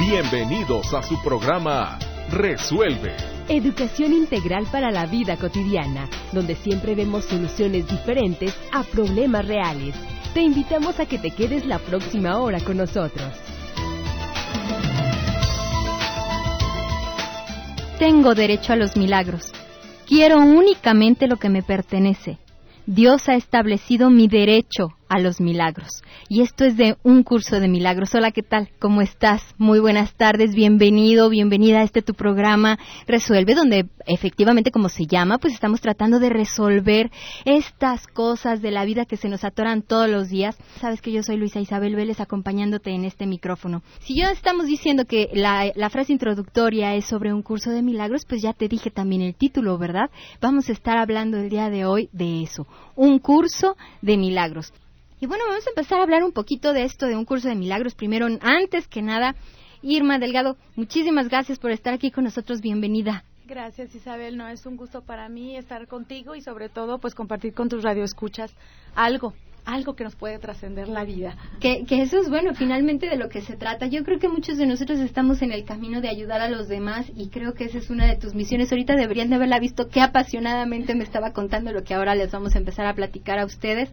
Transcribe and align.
Bienvenidos 0.00 0.94
a 0.94 1.02
su 1.02 1.20
programa 1.22 1.98
Resuelve. 2.30 3.16
Educación 3.48 4.12
integral 4.12 4.64
para 4.70 4.92
la 4.92 5.06
vida 5.06 5.36
cotidiana, 5.36 6.08
donde 6.32 6.54
siempre 6.54 6.94
vemos 6.94 7.24
soluciones 7.24 7.88
diferentes 7.88 8.56
a 8.72 8.84
problemas 8.84 9.48
reales. 9.48 9.96
Te 10.34 10.42
invitamos 10.42 11.00
a 11.00 11.06
que 11.06 11.18
te 11.18 11.32
quedes 11.32 11.66
la 11.66 11.80
próxima 11.80 12.38
hora 12.38 12.60
con 12.60 12.76
nosotros. 12.76 13.26
Tengo 17.98 18.36
derecho 18.36 18.74
a 18.74 18.76
los 18.76 18.96
milagros. 18.96 19.50
Quiero 20.06 20.38
únicamente 20.38 21.26
lo 21.26 21.38
que 21.38 21.48
me 21.48 21.64
pertenece. 21.64 22.38
Dios 22.86 23.28
ha 23.28 23.34
establecido 23.34 24.10
mi 24.10 24.28
derecho 24.28 24.97
a 25.08 25.18
los 25.18 25.40
milagros. 25.40 26.02
Y 26.28 26.42
esto 26.42 26.64
es 26.64 26.76
de 26.76 26.96
un 27.02 27.22
curso 27.22 27.60
de 27.60 27.68
milagros. 27.68 28.14
Hola, 28.14 28.30
¿qué 28.30 28.42
tal? 28.42 28.70
¿Cómo 28.78 29.00
estás? 29.00 29.42
Muy 29.58 29.80
buenas 29.80 30.14
tardes, 30.14 30.54
bienvenido, 30.54 31.28
bienvenida 31.28 31.80
a 31.80 31.82
este 31.82 32.02
tu 32.02 32.14
programa 32.14 32.78
Resuelve, 33.06 33.54
donde 33.54 33.86
efectivamente, 34.06 34.70
como 34.70 34.88
se 34.88 35.06
llama, 35.06 35.38
pues 35.38 35.54
estamos 35.54 35.80
tratando 35.80 36.18
de 36.18 36.30
resolver 36.30 37.10
estas 37.44 38.06
cosas 38.06 38.62
de 38.62 38.70
la 38.70 38.84
vida 38.84 39.06
que 39.06 39.16
se 39.16 39.28
nos 39.28 39.44
atoran 39.44 39.82
todos 39.82 40.08
los 40.08 40.28
días. 40.28 40.56
Sabes 40.80 41.00
que 41.00 41.12
yo 41.12 41.22
soy 41.22 41.36
Luisa 41.36 41.60
Isabel 41.60 41.96
Vélez 41.96 42.20
acompañándote 42.20 42.90
en 42.90 43.04
este 43.04 43.26
micrófono. 43.26 43.82
Si 44.00 44.16
ya 44.16 44.30
estamos 44.30 44.66
diciendo 44.66 45.04
que 45.04 45.30
la, 45.32 45.72
la 45.74 45.90
frase 45.90 46.12
introductoria 46.12 46.94
es 46.94 47.06
sobre 47.06 47.32
un 47.32 47.42
curso 47.42 47.70
de 47.70 47.82
milagros, 47.82 48.24
pues 48.26 48.42
ya 48.42 48.52
te 48.52 48.68
dije 48.68 48.90
también 48.90 49.22
el 49.22 49.34
título, 49.34 49.78
¿verdad? 49.78 50.10
Vamos 50.40 50.68
a 50.68 50.72
estar 50.72 50.98
hablando 50.98 51.38
el 51.38 51.48
día 51.48 51.70
de 51.70 51.84
hoy 51.86 52.08
de 52.12 52.42
eso, 52.42 52.66
un 52.94 53.18
curso 53.18 53.76
de 54.02 54.16
milagros. 54.16 54.72
Y 55.20 55.26
bueno, 55.26 55.44
vamos 55.48 55.66
a 55.66 55.70
empezar 55.70 55.98
a 55.98 56.04
hablar 56.04 56.22
un 56.22 56.32
poquito 56.32 56.72
de 56.72 56.84
esto, 56.84 57.06
de 57.06 57.16
un 57.16 57.24
curso 57.24 57.48
de 57.48 57.56
milagros. 57.56 57.94
Primero, 57.94 58.26
antes 58.40 58.86
que 58.86 59.02
nada, 59.02 59.34
Irma 59.82 60.18
Delgado, 60.18 60.56
muchísimas 60.76 61.28
gracias 61.28 61.58
por 61.58 61.72
estar 61.72 61.92
aquí 61.92 62.12
con 62.12 62.24
nosotros. 62.24 62.60
Bienvenida. 62.60 63.24
Gracias 63.48 63.94
Isabel, 63.94 64.36
no 64.36 64.46
es 64.46 64.66
un 64.66 64.76
gusto 64.76 65.00
para 65.00 65.30
mí 65.30 65.56
estar 65.56 65.88
contigo 65.88 66.34
y 66.34 66.42
sobre 66.42 66.68
todo 66.68 66.98
pues 66.98 67.14
compartir 67.14 67.54
con 67.54 67.70
tus 67.70 67.82
radioescuchas 67.82 68.52
algo, 68.94 69.32
algo 69.64 69.96
que 69.96 70.04
nos 70.04 70.14
puede 70.14 70.38
trascender 70.38 70.86
la 70.86 71.02
vida. 71.02 71.34
Que, 71.58 71.86
que, 71.86 72.02
eso 72.02 72.18
es 72.18 72.28
bueno, 72.28 72.54
finalmente 72.54 73.08
de 73.08 73.16
lo 73.16 73.30
que 73.30 73.40
se 73.40 73.56
trata. 73.56 73.86
Yo 73.86 74.04
creo 74.04 74.18
que 74.18 74.28
muchos 74.28 74.58
de 74.58 74.66
nosotros 74.66 74.98
estamos 74.98 75.40
en 75.40 75.50
el 75.50 75.64
camino 75.64 76.02
de 76.02 76.10
ayudar 76.10 76.42
a 76.42 76.50
los 76.50 76.68
demás 76.68 77.10
y 77.16 77.30
creo 77.30 77.54
que 77.54 77.64
esa 77.64 77.78
es 77.78 77.88
una 77.88 78.06
de 78.06 78.16
tus 78.16 78.34
misiones. 78.34 78.70
Ahorita 78.70 78.94
deberían 78.94 79.30
de 79.30 79.36
haberla 79.36 79.58
visto, 79.58 79.88
qué 79.88 80.02
apasionadamente 80.02 80.94
me 80.94 81.04
estaba 81.04 81.32
contando 81.32 81.72
lo 81.72 81.82
que 81.82 81.94
ahora 81.94 82.14
les 82.14 82.30
vamos 82.30 82.54
a 82.54 82.58
empezar 82.58 82.86
a 82.86 82.94
platicar 82.94 83.38
a 83.38 83.46
ustedes. 83.46 83.90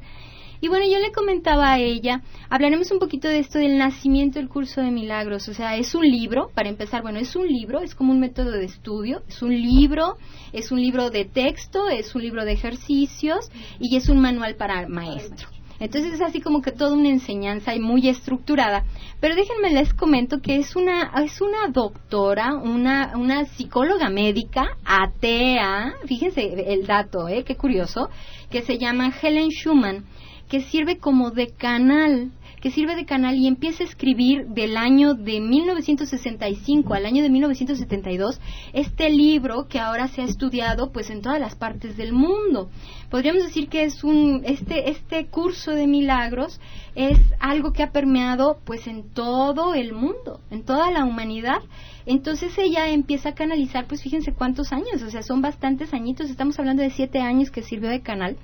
Y 0.61 0.67
bueno, 0.67 0.85
yo 0.85 0.99
le 0.99 1.11
comentaba 1.11 1.73
a 1.73 1.79
ella, 1.79 2.21
hablaremos 2.49 2.91
un 2.91 2.99
poquito 2.99 3.27
de 3.27 3.39
esto 3.39 3.59
del 3.59 3.77
nacimiento 3.77 4.39
del 4.39 4.49
curso 4.49 4.81
de 4.81 4.91
milagros. 4.91 5.47
O 5.47 5.53
sea, 5.53 5.77
es 5.77 5.95
un 5.95 6.05
libro, 6.05 6.49
para 6.53 6.69
empezar, 6.69 7.01
bueno, 7.01 7.19
es 7.19 7.35
un 7.35 7.47
libro, 7.47 7.81
es 7.81 7.95
como 7.95 8.11
un 8.11 8.19
método 8.19 8.51
de 8.51 8.65
estudio, 8.65 9.21
es 9.27 9.41
un 9.41 9.53
libro, 9.53 10.17
es 10.53 10.71
un 10.71 10.81
libro 10.81 11.09
de 11.09 11.25
texto, 11.25 11.89
es 11.89 12.15
un 12.15 12.21
libro 12.21 12.45
de 12.45 12.53
ejercicios 12.53 13.49
y 13.79 13.95
es 13.95 14.09
un 14.09 14.19
manual 14.19 14.55
para 14.55 14.87
maestro. 14.87 15.49
Entonces 15.79 16.13
es 16.13 16.21
así 16.21 16.39
como 16.39 16.61
que 16.61 16.71
toda 16.71 16.93
una 16.95 17.09
enseñanza 17.09 17.75
y 17.75 17.79
muy 17.79 18.07
estructurada. 18.07 18.85
Pero 19.19 19.35
déjenme 19.35 19.71
les 19.71 19.93
comento 19.93 20.39
que 20.41 20.57
es 20.57 20.75
una, 20.75 21.11
es 21.23 21.41
una 21.41 21.67
doctora, 21.67 22.55
una, 22.55 23.13
una 23.17 23.45
psicóloga 23.45 24.09
médica, 24.09 24.77
atea, 24.85 25.93
fíjense 26.05 26.73
el 26.73 26.85
dato, 26.85 27.27
¿eh? 27.27 27.43
qué 27.43 27.55
curioso, 27.55 28.09
que 28.49 28.61
se 28.61 28.77
llama 28.77 29.13
Helen 29.21 29.49
Schumann 29.49 30.05
que 30.49 30.61
sirve 30.61 30.97
como 30.97 31.31
de 31.31 31.47
canal, 31.47 32.31
que 32.61 32.71
sirve 32.71 32.95
de 32.95 33.05
canal 33.05 33.35
y 33.35 33.47
empieza 33.47 33.83
a 33.83 33.87
escribir 33.87 34.47
del 34.47 34.75
año 34.75 35.13
de 35.13 35.39
1965 35.39 36.93
al 36.93 37.05
año 37.05 37.21
de 37.21 37.29
1972 37.29 38.39
este 38.73 39.09
libro 39.09 39.67
que 39.67 39.79
ahora 39.79 40.07
se 40.07 40.21
ha 40.21 40.25
estudiado 40.25 40.91
pues 40.91 41.11
en 41.11 41.21
todas 41.21 41.39
las 41.39 41.55
partes 41.55 41.95
del 41.95 42.11
mundo. 42.11 42.69
Podríamos 43.11 43.43
decir 43.43 43.69
que 43.69 43.83
es 43.83 44.03
un 44.03 44.41
este 44.45 44.89
este 44.89 45.27
curso 45.27 45.71
de 45.71 45.85
milagros 45.85 46.59
es 46.95 47.19
algo 47.39 47.71
que 47.71 47.83
ha 47.83 47.91
permeado 47.91 48.57
pues 48.65 48.87
en 48.87 49.13
todo 49.13 49.75
el 49.75 49.93
mundo, 49.93 50.39
en 50.49 50.63
toda 50.63 50.89
la 50.89 51.05
humanidad. 51.05 51.61
Entonces 52.07 52.57
ella 52.57 52.87
empieza 52.89 53.29
a 53.29 53.35
canalizar, 53.35 53.85
pues 53.87 54.01
fíjense 54.01 54.33
cuántos 54.33 54.71
años, 54.71 55.01
o 55.03 55.09
sea, 55.09 55.23
son 55.23 55.41
bastantes 55.41 55.93
añitos, 55.93 56.29
estamos 56.29 56.57
hablando 56.59 56.83
de 56.83 56.91
siete 56.91 57.19
años 57.19 57.51
que 57.51 57.63
sirvió 57.63 57.89
de 57.89 58.01
canal 58.01 58.37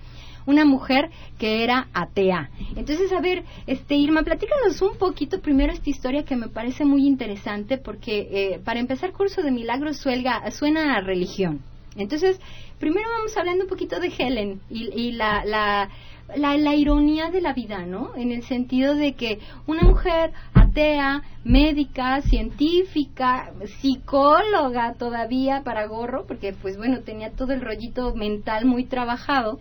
una 0.46 0.66
mujer 0.66 1.10
que 1.38 1.64
era 1.64 1.88
atea. 1.94 2.50
Entonces, 2.76 3.12
a 3.12 3.22
ver, 3.22 3.44
este 3.68 3.96
Irma, 3.96 4.24
platícanos 4.24 4.82
un 4.82 4.98
poquito 4.98 5.42
primero 5.42 5.74
esta 5.74 5.90
historia 5.90 6.24
que 6.24 6.36
me 6.36 6.48
parece 6.48 6.86
muy 6.86 7.06
interesante 7.06 7.78
porque 7.78 8.28
eh, 8.32 8.60
para 8.64 8.80
empezar 8.80 9.12
curso 9.12 9.42
de 9.42 9.52
milagros 9.52 9.98
suelga, 9.98 10.50
suena 10.52 10.96
a 10.96 11.02
religión. 11.02 11.62
Entonces, 11.96 12.40
primero 12.80 13.10
vamos 13.18 13.36
hablando 13.38 13.66
un 13.66 13.70
poquito 13.70 14.00
de 14.00 14.14
Helen 14.18 14.62
y, 14.70 15.12
la, 15.12 15.44
la, 15.44 15.90
la, 16.36 16.76
ironía 16.76 17.30
de 17.30 17.42
la 17.42 17.54
vida, 17.54 17.86
¿no? 17.86 18.16
En 18.16 18.32
el 18.32 18.44
sentido 18.44 18.96
de 18.96 19.14
que 19.14 19.40
una 19.68 19.84
mujer 19.84 20.32
atea, 20.54 21.22
médica, 21.44 22.22
científica, 22.22 23.52
psicóloga 23.82 24.94
todavía 24.94 25.64
para 25.64 25.86
gorro, 25.88 26.26
porque 26.26 26.54
pues 26.54 26.78
bueno, 26.78 27.02
tenía 27.02 27.32
todo 27.32 27.52
el 27.52 27.62
rollito 27.62 28.16
mental 28.16 28.66
muy 28.66 28.86
trabajado, 28.86 29.60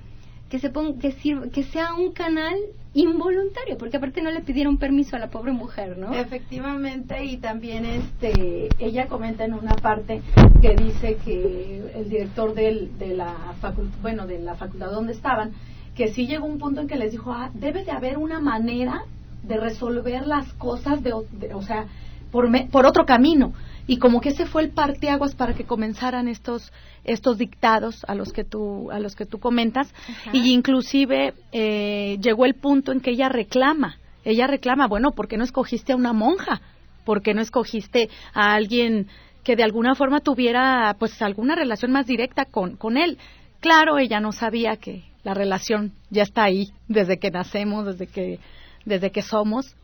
que 0.51 0.59
se 0.59 0.69
ponga, 0.69 0.99
que, 0.99 1.15
que 1.53 1.63
sea 1.63 1.95
un 1.95 2.13
canal 2.13 2.57
involuntario, 2.93 3.79
porque 3.79 3.99
aparte 3.99 4.21
no 4.21 4.33
le 4.33 4.41
pidieron 4.41 4.77
permiso 4.77 5.15
a 5.15 5.21
la 5.21 5.29
pobre 5.29 5.53
mujer, 5.53 5.97
¿no? 5.97 6.13
Efectivamente, 6.13 7.25
y 7.25 7.37
también 7.37 7.85
este, 7.85 8.69
ella 8.81 9.07
comenta 9.07 9.45
en 9.45 9.55
una 9.55 9.77
parte 9.77 10.23
que 10.61 10.75
dice 10.75 11.17
que 11.25 11.93
el 11.95 12.11
director 12.11 12.53
de 12.53 13.15
la 13.15 13.55
facultad, 13.61 13.97
bueno, 14.03 14.27
de 14.27 14.41
la 14.41 14.57
facultad 14.57 14.91
donde 14.91 15.13
estaban, 15.13 15.53
que 15.95 16.09
sí 16.09 16.27
llegó 16.27 16.47
un 16.47 16.59
punto 16.59 16.81
en 16.81 16.89
que 16.89 16.97
les 16.97 17.13
dijo, 17.13 17.33
ah, 17.33 17.51
debe 17.55 17.85
de 17.85 17.93
haber 17.93 18.19
una 18.19 18.41
manera 18.41 19.05
de 19.45 19.57
resolver 19.57 20.27
las 20.27 20.53
cosas, 20.55 21.03
de, 21.05 21.13
o 21.13 21.63
sea, 21.63 21.87
por, 22.33 22.49
por 22.71 22.87
otro 22.87 23.07
camino 23.07 23.53
y 23.91 23.97
como 23.97 24.21
que 24.21 24.29
ese 24.29 24.47
fue 24.47 24.63
el 24.63 24.71
parteaguas 24.71 25.35
para 25.35 25.55
que 25.55 25.65
comenzaran 25.65 26.29
estos 26.29 26.73
estos 27.03 27.39
dictados 27.39 28.05
a 28.07 28.15
los 28.15 28.33
que 28.33 28.45
tú 28.45 28.89
a 28.93 29.01
los 29.01 29.17
que 29.17 29.27
tú 29.27 29.41
comentas. 29.41 29.93
Y 30.33 30.53
inclusive 30.53 31.35
eh, 31.51 32.17
llegó 32.21 32.45
el 32.45 32.55
punto 32.55 32.93
en 32.93 33.01
que 33.01 33.11
ella 33.11 33.29
reclama 33.29 33.99
ella 34.25 34.47
reclama 34.47 34.87
bueno 34.87 35.11
¿por 35.11 35.27
qué 35.27 35.37
no 35.37 35.43
escogiste 35.43 35.93
a 35.93 35.97
una 35.97 36.13
monja? 36.13 36.61
¿por 37.05 37.21
qué 37.21 37.35
no 37.35 37.41
escogiste 37.41 38.09
a 38.33 38.55
alguien 38.55 39.09
que 39.43 39.57
de 39.57 39.65
alguna 39.65 39.97
forma 39.97 40.21
tuviera 40.21 40.95
pues 40.97 41.21
alguna 41.21 41.57
relación 41.57 41.91
más 41.91 42.07
directa 42.07 42.45
con 42.45 42.77
con 42.77 42.97
él 42.97 43.19
claro 43.59 43.99
ella 43.99 44.21
no 44.21 44.31
sabía 44.31 44.77
que 44.77 45.03
la 45.25 45.35
relación 45.35 45.95
ya 46.11 46.23
está 46.23 46.45
ahí 46.45 46.71
desde 46.87 47.19
que 47.19 47.33
nacemos 47.33 47.87
desde 47.87 48.07
que 48.07 48.39
desde 48.85 49.11
que 49.11 49.23
somos. 49.23 49.75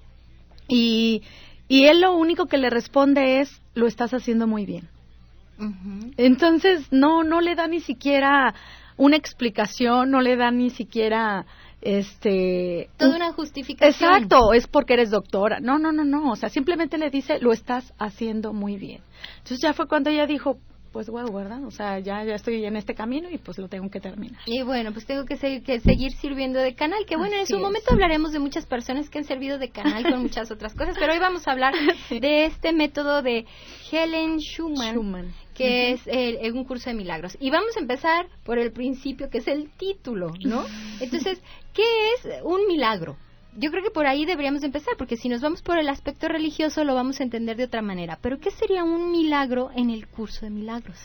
Y 0.68 1.22
y 1.68 1.86
él 1.86 2.00
lo 2.00 2.16
único 2.16 2.46
que 2.46 2.58
le 2.58 2.70
responde 2.70 3.40
es, 3.40 3.60
lo 3.76 3.86
estás 3.86 4.12
haciendo 4.14 4.46
muy 4.46 4.66
bien. 4.66 4.88
Entonces, 6.16 6.88
no, 6.90 7.22
no 7.22 7.40
le 7.40 7.54
da 7.54 7.68
ni 7.68 7.80
siquiera 7.80 8.54
una 8.96 9.16
explicación, 9.16 10.10
no 10.10 10.20
le 10.20 10.36
da 10.36 10.50
ni 10.50 10.70
siquiera 10.70 11.46
este 11.80 12.88
toda 12.96 13.16
una 13.16 13.32
justificación. 13.32 14.10
Exacto, 14.10 14.52
es 14.54 14.66
porque 14.66 14.94
eres 14.94 15.10
doctora. 15.10 15.60
No, 15.60 15.78
no, 15.78 15.92
no, 15.92 16.04
no, 16.04 16.32
o 16.32 16.36
sea, 16.36 16.48
simplemente 16.48 16.98
le 16.98 17.10
dice, 17.10 17.38
"Lo 17.38 17.52
estás 17.52 17.92
haciendo 17.98 18.52
muy 18.52 18.76
bien." 18.76 19.02
Entonces 19.38 19.60
ya 19.60 19.72
fue 19.72 19.86
cuando 19.86 20.10
ella 20.10 20.26
dijo, 20.26 20.58
pues 20.96 21.10
wow, 21.10 21.30
¿verdad? 21.30 21.62
O 21.66 21.70
sea, 21.70 21.98
ya, 21.98 22.24
ya 22.24 22.36
estoy 22.36 22.64
en 22.64 22.74
este 22.74 22.94
camino 22.94 23.28
y 23.30 23.36
pues 23.36 23.58
lo 23.58 23.68
tengo 23.68 23.90
que 23.90 24.00
terminar. 24.00 24.40
Y 24.46 24.62
bueno, 24.62 24.94
pues 24.94 25.04
tengo 25.04 25.26
que, 25.26 25.36
seguir, 25.36 25.62
que 25.62 25.78
seguir 25.78 26.12
sirviendo 26.12 26.58
de 26.58 26.74
canal, 26.74 27.04
que 27.04 27.18
bueno, 27.18 27.36
en 27.36 27.46
su 27.46 27.58
momento 27.58 27.92
hablaremos 27.92 28.32
de 28.32 28.38
muchas 28.38 28.64
personas 28.64 29.10
que 29.10 29.18
han 29.18 29.24
servido 29.24 29.58
de 29.58 29.68
canal 29.68 30.04
con 30.04 30.22
muchas 30.22 30.50
otras 30.50 30.72
cosas, 30.72 30.96
pero 30.98 31.12
hoy 31.12 31.18
vamos 31.18 31.46
a 31.46 31.52
hablar 31.52 31.74
de 32.08 32.46
este 32.46 32.72
método 32.72 33.20
de 33.20 33.44
Helen 33.92 34.38
Schumann, 34.38 35.34
que 35.54 35.92
es 35.92 36.00
el, 36.06 36.54
un 36.54 36.64
curso 36.64 36.88
de 36.88 36.96
milagros. 36.96 37.36
Y 37.40 37.50
vamos 37.50 37.76
a 37.76 37.80
empezar 37.80 38.28
por 38.42 38.58
el 38.58 38.72
principio, 38.72 39.28
que 39.28 39.36
es 39.36 39.48
el 39.48 39.68
título, 39.76 40.30
¿no? 40.46 40.64
Entonces, 41.00 41.42
¿qué 41.74 41.82
es 42.14 42.42
un 42.42 42.66
milagro? 42.68 43.18
Yo 43.56 43.70
creo 43.70 43.82
que 43.82 43.90
por 43.90 44.06
ahí 44.06 44.24
deberíamos 44.24 44.62
empezar, 44.62 44.94
porque 44.96 45.16
si 45.16 45.28
nos 45.28 45.40
vamos 45.40 45.62
por 45.62 45.78
el 45.78 45.88
aspecto 45.88 46.28
religioso 46.28 46.84
lo 46.84 46.94
vamos 46.94 47.20
a 47.20 47.24
entender 47.24 47.56
de 47.56 47.64
otra 47.64 47.82
manera. 47.82 48.18
Pero 48.20 48.38
¿qué 48.38 48.50
sería 48.50 48.84
un 48.84 49.10
milagro 49.10 49.70
en 49.74 49.90
el 49.90 50.06
curso 50.08 50.44
de 50.44 50.50
milagros? 50.50 50.98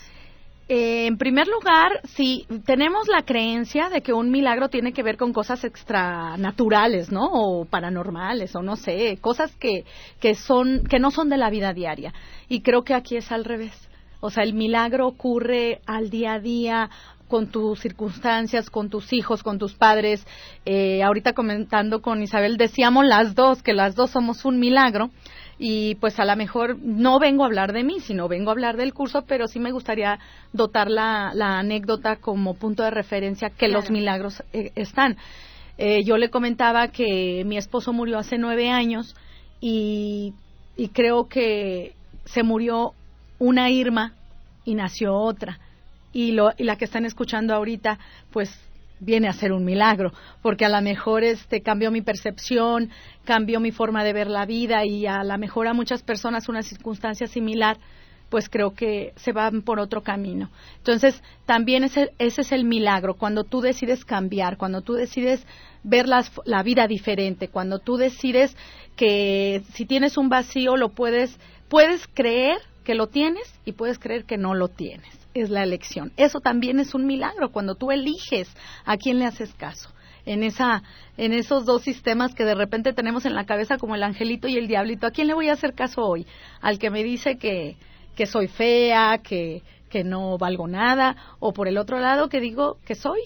Eh, 0.68 1.06
en 1.06 1.18
primer 1.18 1.48
lugar, 1.48 2.00
si 2.04 2.46
tenemos 2.64 3.08
la 3.08 3.22
creencia 3.22 3.88
de 3.88 4.00
que 4.00 4.12
un 4.12 4.30
milagro 4.30 4.68
tiene 4.68 4.92
que 4.92 5.02
ver 5.02 5.16
con 5.16 5.32
cosas 5.32 5.64
extranaturales, 5.64 7.10
¿no? 7.10 7.26
O 7.30 7.64
paranormales, 7.64 8.54
o 8.54 8.62
no 8.62 8.76
sé, 8.76 9.18
cosas 9.20 9.54
que, 9.56 9.84
que, 10.20 10.34
son, 10.34 10.84
que 10.88 10.98
no 10.98 11.10
son 11.10 11.28
de 11.28 11.36
la 11.36 11.50
vida 11.50 11.72
diaria. 11.72 12.14
Y 12.48 12.62
creo 12.62 12.84
que 12.84 12.94
aquí 12.94 13.16
es 13.16 13.32
al 13.32 13.44
revés. 13.44 13.74
O 14.20 14.30
sea, 14.30 14.44
el 14.44 14.54
milagro 14.54 15.08
ocurre 15.08 15.80
al 15.84 16.08
día 16.08 16.34
a 16.34 16.38
día, 16.38 16.90
con 17.32 17.46
tus 17.46 17.80
circunstancias, 17.80 18.68
con 18.68 18.90
tus 18.90 19.10
hijos, 19.14 19.42
con 19.42 19.58
tus 19.58 19.72
padres. 19.72 20.26
Eh, 20.66 21.02
ahorita 21.02 21.32
comentando 21.32 22.02
con 22.02 22.22
Isabel, 22.22 22.58
decíamos 22.58 23.06
las 23.06 23.34
dos 23.34 23.62
que 23.62 23.72
las 23.72 23.94
dos 23.94 24.10
somos 24.10 24.44
un 24.44 24.58
milagro. 24.58 25.08
y 25.58 25.94
pues 25.94 26.20
a 26.20 26.26
lo 26.26 26.36
mejor 26.36 26.76
no 26.82 27.18
vengo 27.18 27.44
a 27.44 27.46
hablar 27.46 27.72
de 27.72 27.84
mí, 27.84 28.00
sino 28.00 28.28
vengo 28.28 28.50
a 28.50 28.52
hablar 28.52 28.76
del 28.76 28.92
curso, 28.92 29.22
pero 29.22 29.46
sí 29.46 29.60
me 29.60 29.72
gustaría 29.72 30.18
dotar 30.52 30.90
la, 30.90 31.32
la 31.34 31.58
anécdota 31.58 32.16
como 32.16 32.52
punto 32.52 32.82
de 32.82 32.90
referencia 32.90 33.48
que 33.48 33.68
los 33.68 33.90
milagros 33.90 34.42
eh, 34.52 34.72
están. 34.74 35.16
Eh, 35.78 36.04
yo 36.04 36.18
le 36.18 36.28
comentaba 36.28 36.88
que 36.88 37.44
mi 37.46 37.56
esposo 37.56 37.94
murió 37.94 38.18
hace 38.18 38.36
nueve 38.36 38.68
años 38.68 39.16
y, 39.58 40.34
y 40.76 40.88
creo 40.88 41.28
que 41.28 41.94
se 42.26 42.42
murió 42.42 42.92
una 43.38 43.70
Irma 43.70 44.12
y 44.66 44.74
nació 44.74 45.14
otra. 45.14 45.58
Y, 46.12 46.32
lo, 46.32 46.52
y 46.56 46.64
la 46.64 46.76
que 46.76 46.84
están 46.84 47.06
escuchando 47.06 47.54
ahorita, 47.54 47.98
pues 48.30 48.50
viene 49.00 49.28
a 49.28 49.32
ser 49.32 49.52
un 49.52 49.64
milagro, 49.64 50.12
porque 50.42 50.64
a 50.64 50.68
lo 50.68 50.80
mejor 50.80 51.24
este 51.24 51.60
cambió 51.60 51.90
mi 51.90 52.02
percepción, 52.02 52.90
cambió 53.24 53.58
mi 53.58 53.72
forma 53.72 54.04
de 54.04 54.12
ver 54.12 54.28
la 54.28 54.46
vida 54.46 54.84
y 54.84 55.06
a 55.06 55.24
lo 55.24 55.36
mejor 55.38 55.66
a 55.66 55.74
muchas 55.74 56.02
personas 56.02 56.48
una 56.48 56.62
circunstancia 56.62 57.26
similar 57.26 57.78
pues 58.32 58.48
creo 58.48 58.72
que 58.72 59.12
se 59.16 59.32
van 59.32 59.60
por 59.60 59.78
otro 59.78 60.02
camino. 60.02 60.48
Entonces, 60.78 61.22
también 61.44 61.84
ese, 61.84 62.14
ese 62.18 62.40
es 62.40 62.52
el 62.52 62.64
milagro, 62.64 63.12
cuando 63.18 63.44
tú 63.44 63.60
decides 63.60 64.06
cambiar, 64.06 64.56
cuando 64.56 64.80
tú 64.80 64.94
decides 64.94 65.46
ver 65.82 66.06
la 66.08 66.62
vida 66.62 66.86
diferente, 66.86 67.48
cuando 67.48 67.78
tú 67.78 67.98
decides 67.98 68.56
que 68.96 69.62
si 69.74 69.84
tienes 69.84 70.16
un 70.16 70.30
vacío 70.30 70.78
lo 70.78 70.88
puedes, 70.88 71.38
puedes 71.68 72.06
creer 72.06 72.56
que 72.84 72.94
lo 72.94 73.08
tienes 73.08 73.42
y 73.66 73.72
puedes 73.72 73.98
creer 73.98 74.24
que 74.24 74.38
no 74.38 74.54
lo 74.54 74.68
tienes 74.68 75.21
es 75.34 75.50
la 75.50 75.62
elección. 75.62 76.12
Eso 76.16 76.40
también 76.40 76.78
es 76.78 76.94
un 76.94 77.06
milagro 77.06 77.50
cuando 77.50 77.74
tú 77.74 77.90
eliges 77.90 78.48
a 78.84 78.96
quién 78.96 79.18
le 79.18 79.26
haces 79.26 79.54
caso. 79.54 79.90
En 80.24 80.44
esa 80.44 80.82
en 81.16 81.32
esos 81.32 81.64
dos 81.64 81.82
sistemas 81.82 82.34
que 82.34 82.44
de 82.44 82.54
repente 82.54 82.92
tenemos 82.92 83.26
en 83.26 83.34
la 83.34 83.44
cabeza 83.44 83.76
como 83.76 83.96
el 83.96 84.02
angelito 84.04 84.46
y 84.46 84.56
el 84.56 84.68
diablito, 84.68 85.06
¿a 85.06 85.10
quién 85.10 85.26
le 85.26 85.34
voy 85.34 85.48
a 85.48 85.54
hacer 85.54 85.74
caso 85.74 86.02
hoy? 86.02 86.26
Al 86.60 86.78
que 86.78 86.90
me 86.90 87.02
dice 87.02 87.38
que 87.38 87.76
que 88.14 88.26
soy 88.26 88.46
fea, 88.46 89.18
que 89.18 89.62
que 89.90 90.04
no 90.04 90.38
valgo 90.38 90.68
nada 90.68 91.16
o 91.40 91.52
por 91.52 91.66
el 91.68 91.76
otro 91.76 91.98
lado 91.98 92.28
que 92.28 92.40
digo 92.40 92.78
que 92.86 92.94
soy 92.94 93.20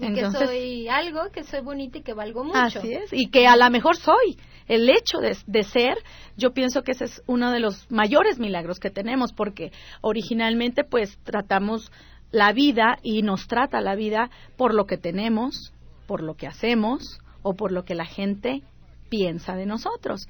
que 0.00 0.30
soy 0.30 0.88
algo, 0.88 1.30
que 1.30 1.44
soy 1.44 1.60
bonita 1.60 1.98
y 1.98 2.02
que 2.02 2.14
valgo 2.14 2.44
mucho. 2.44 2.58
Así 2.58 2.92
es, 2.92 3.12
y 3.12 3.30
que 3.30 3.46
a 3.46 3.56
lo 3.56 3.68
mejor 3.70 3.96
soy. 3.96 4.38
El 4.70 4.88
hecho 4.88 5.18
de, 5.18 5.36
de, 5.48 5.64
ser, 5.64 5.98
yo 6.36 6.52
pienso 6.52 6.82
que 6.82 6.92
ese 6.92 7.06
es 7.06 7.22
uno 7.26 7.50
de 7.50 7.58
los 7.58 7.90
mayores 7.90 8.38
milagros 8.38 8.78
que 8.78 8.88
tenemos, 8.88 9.32
porque 9.32 9.72
originalmente 10.00 10.84
pues 10.84 11.18
tratamos 11.24 11.90
la 12.30 12.52
vida 12.52 12.98
y 13.02 13.22
nos 13.22 13.48
trata 13.48 13.80
la 13.80 13.96
vida 13.96 14.30
por 14.56 14.72
lo 14.72 14.86
que 14.86 14.96
tenemos, 14.96 15.74
por 16.06 16.22
lo 16.22 16.34
que 16.34 16.46
hacemos 16.46 17.18
o 17.42 17.54
por 17.54 17.72
lo 17.72 17.84
que 17.84 17.96
la 17.96 18.04
gente 18.04 18.62
piensa 19.08 19.56
de 19.56 19.66
nosotros. 19.66 20.28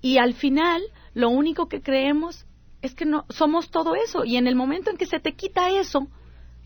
Y 0.00 0.18
al 0.18 0.34
final, 0.34 0.80
lo 1.14 1.30
único 1.30 1.66
que 1.66 1.82
creemos 1.82 2.46
es 2.82 2.94
que 2.94 3.06
no 3.06 3.24
somos 3.28 3.70
todo 3.70 3.96
eso. 3.96 4.24
Y 4.24 4.36
en 4.36 4.46
el 4.46 4.54
momento 4.54 4.90
en 4.90 4.98
que 4.98 5.06
se 5.06 5.18
te 5.18 5.32
quita 5.32 5.68
eso, 5.70 6.06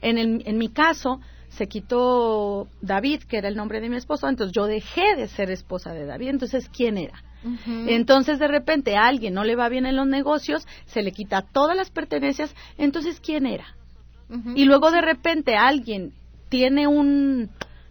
en, 0.03 0.19
el, 0.19 0.43
en 0.47 0.59
mi 0.59 0.69
caso, 0.69 1.21
se 1.55 1.69
quitó 1.69 2.69
David, 2.81 3.23
que 3.23 3.39
era 3.39 3.49
el 3.49 3.57
nombre 3.57 3.81
de 3.81 3.89
mi 3.89 3.97
esposo, 3.97 4.29
entonces 4.29 4.55
yo 4.55 4.67
dejé 4.67 5.17
de 5.17 5.29
ser 5.29 5.51
esposa 5.51 5.93
de 5.93 6.07
David, 6.07 6.29
entonces 6.29 6.69
¿quién 6.69 6.99
era? 6.99 7.23
Entonces 7.67 8.39
de 8.39 8.49
repente 8.49 8.97
a 8.97 9.07
alguien 9.07 9.35
no 9.35 9.45
le 9.45 9.55
va 9.55 9.69
bien 9.69 9.85
en 9.85 9.97
los 9.97 10.07
negocios, 10.07 10.67
se 10.87 11.03
le 11.03 11.13
quita 11.13 11.43
todas 11.43 11.77
las 11.77 11.91
pertenencias, 11.91 12.55
entonces 12.79 13.21
¿quién 13.21 13.47
era? 13.47 13.77
Y 14.55 14.65
luego 14.65 14.91
de 14.91 15.03
repente 15.03 15.55
alguien 15.55 16.13
tiene 16.49 16.87
un 16.87 17.51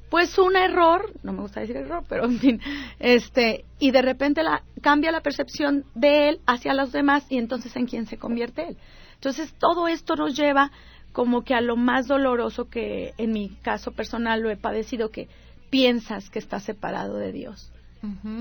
pues 0.10 0.38
un 0.38 0.56
error, 0.56 1.12
no 1.24 1.34
me 1.34 1.42
gusta 1.42 1.62
decir 1.62 1.76
error, 1.76 2.04
pero 2.08 2.26
en 2.26 2.40
fin, 2.40 2.62
este, 3.00 3.66
y 3.80 3.90
de 3.90 4.04
repente 4.04 4.44
la, 4.44 4.62
cambia 4.82 5.12
la 5.12 5.22
percepción 5.22 5.86
de 5.96 6.30
él 6.30 6.40
hacia 6.46 6.76
los 6.76 6.92
demás 6.92 7.26
y 7.30 7.40
entonces 7.40 7.76
en 7.76 7.88
quién 7.88 8.06
se 8.06 8.18
convierte 8.18 8.68
él. 8.68 8.78
Entonces 9.16 9.54
todo 9.58 9.88
esto 9.88 10.16
nos 10.16 10.36
lleva 10.36 10.72
como 11.14 11.44
que 11.44 11.54
a 11.54 11.62
lo 11.62 11.78
más 11.78 12.08
doloroso 12.08 12.70
que 12.70 13.14
en 13.18 13.32
mi 13.32 13.50
caso 13.62 13.92
personal 13.92 14.42
lo 14.42 14.50
he 14.50 14.58
padecido, 14.58 15.12
que 15.12 15.30
piensas 15.70 16.30
que 16.30 16.40
estás 16.40 16.64
separado 16.64 17.18
de 17.18 17.32
Dios. 17.32 17.72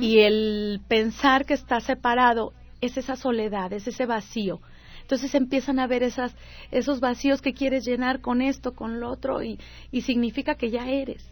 Y 0.01 0.19
el 0.19 0.81
pensar 0.89 1.47
que 1.47 1.55
estás 1.55 1.85
separado 1.85 2.53
es 2.81 2.97
esa 2.97 3.15
soledad, 3.15 3.73
es 3.73 3.87
ese 3.87 4.07
vacío. 4.07 4.61
Entonces 5.03 5.37
empiezan 5.37 5.79
a 5.79 5.87
ver 5.87 6.03
esas, 6.03 6.35
esos 6.73 6.99
vacíos 6.99 7.41
que 7.41 7.53
quieres 7.53 7.85
llenar 7.85 8.21
con 8.21 8.43
esto, 8.43 8.75
con 8.75 8.99
lo 8.99 9.09
otro, 9.09 9.41
y, 9.41 9.61
y 9.93 10.01
significa 10.01 10.57
que 10.57 10.71
ya 10.71 10.89
eres. 10.89 11.25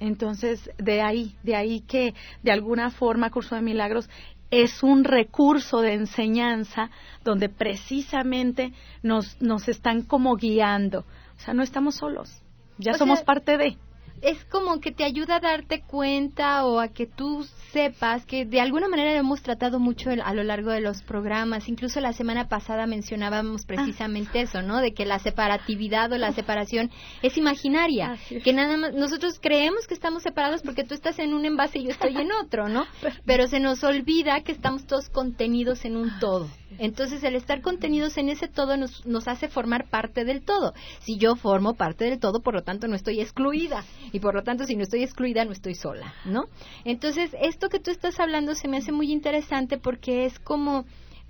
Entonces, 0.00 0.68
de 0.78 1.00
ahí, 1.02 1.36
de 1.44 1.54
ahí 1.54 1.80
que 1.82 2.14
de 2.42 2.50
alguna 2.50 2.90
forma 2.90 3.30
Curso 3.30 3.54
de 3.54 3.62
Milagros 3.62 4.10
es 4.52 4.82
un 4.82 5.02
recurso 5.02 5.80
de 5.80 5.94
enseñanza 5.94 6.90
donde 7.24 7.48
precisamente 7.48 8.72
nos, 9.02 9.40
nos 9.40 9.66
están 9.66 10.02
como 10.02 10.36
guiando. 10.36 11.00
O 11.00 11.40
sea, 11.40 11.54
no 11.54 11.62
estamos 11.62 11.96
solos, 11.96 12.42
ya 12.78 12.94
somos 12.94 13.22
parte 13.22 13.56
de 13.56 13.78
es 14.20 14.44
como 14.44 14.80
que 14.80 14.92
te 14.92 15.02
ayuda 15.02 15.36
a 15.36 15.40
darte 15.40 15.82
cuenta 15.82 16.64
o 16.64 16.78
a 16.78 16.88
que 16.88 17.06
tú 17.06 17.44
sepas 17.72 18.26
que 18.26 18.44
de 18.44 18.60
alguna 18.60 18.88
manera 18.88 19.12
hemos 19.14 19.42
tratado 19.42 19.80
mucho 19.80 20.10
a 20.10 20.34
lo 20.34 20.42
largo 20.42 20.70
de 20.70 20.80
los 20.80 21.02
programas. 21.02 21.68
Incluso 21.68 22.00
la 22.00 22.12
semana 22.12 22.48
pasada 22.48 22.86
mencionábamos 22.86 23.64
precisamente 23.64 24.38
ah. 24.38 24.42
eso, 24.42 24.62
¿no? 24.62 24.80
De 24.80 24.92
que 24.92 25.06
la 25.06 25.18
separatividad 25.18 26.12
o 26.12 26.18
la 26.18 26.32
separación 26.32 26.90
es 27.22 27.36
imaginaria. 27.36 28.16
Que 28.44 28.52
nada 28.52 28.76
más 28.76 28.94
nosotros 28.94 29.38
creemos 29.40 29.86
que 29.86 29.94
estamos 29.94 30.22
separados 30.22 30.62
porque 30.62 30.84
tú 30.84 30.94
estás 30.94 31.18
en 31.18 31.34
un 31.34 31.44
envase 31.44 31.78
y 31.78 31.84
yo 31.84 31.90
estoy 31.90 32.16
en 32.16 32.30
otro, 32.32 32.68
¿no? 32.68 32.84
Pero 33.26 33.48
se 33.48 33.60
nos 33.60 33.82
olvida 33.84 34.42
que 34.42 34.52
estamos 34.52 34.86
todos 34.86 35.08
contenidos 35.08 35.84
en 35.84 35.96
un 35.96 36.18
todo. 36.20 36.48
Entonces, 36.78 37.22
el 37.22 37.34
estar 37.34 37.60
contenidos 37.60 38.16
en 38.16 38.28
ese 38.28 38.48
todo 38.48 38.76
nos, 38.76 39.04
nos 39.06 39.28
hace 39.28 39.48
formar 39.48 39.88
parte 39.88 40.24
del 40.24 40.42
todo. 40.42 40.72
Si 41.00 41.18
yo 41.18 41.36
formo 41.36 41.74
parte 41.74 42.06
del 42.06 42.18
todo, 42.18 42.40
por 42.40 42.54
lo 42.54 42.62
tanto, 42.62 42.88
no 42.88 42.96
estoy 42.96 43.20
excluida. 43.20 43.84
Y 44.12 44.20
por 44.20 44.34
lo 44.34 44.42
tanto, 44.42 44.64
si 44.64 44.76
no 44.76 44.82
estoy 44.82 45.02
excluida, 45.02 45.44
no 45.44 45.52
estoy 45.52 45.74
sola, 45.74 46.14
¿no? 46.24 46.44
Entonces, 46.84 47.30
esto 47.40 47.61
que 47.68 47.80
tú 47.80 47.90
estás 47.90 48.20
hablando 48.20 48.54
se 48.54 48.68
me 48.68 48.78
hace 48.78 48.92
muy 48.92 49.12
interesante 49.12 49.78
porque 49.78 50.24
es 50.24 50.38
como 50.38 50.84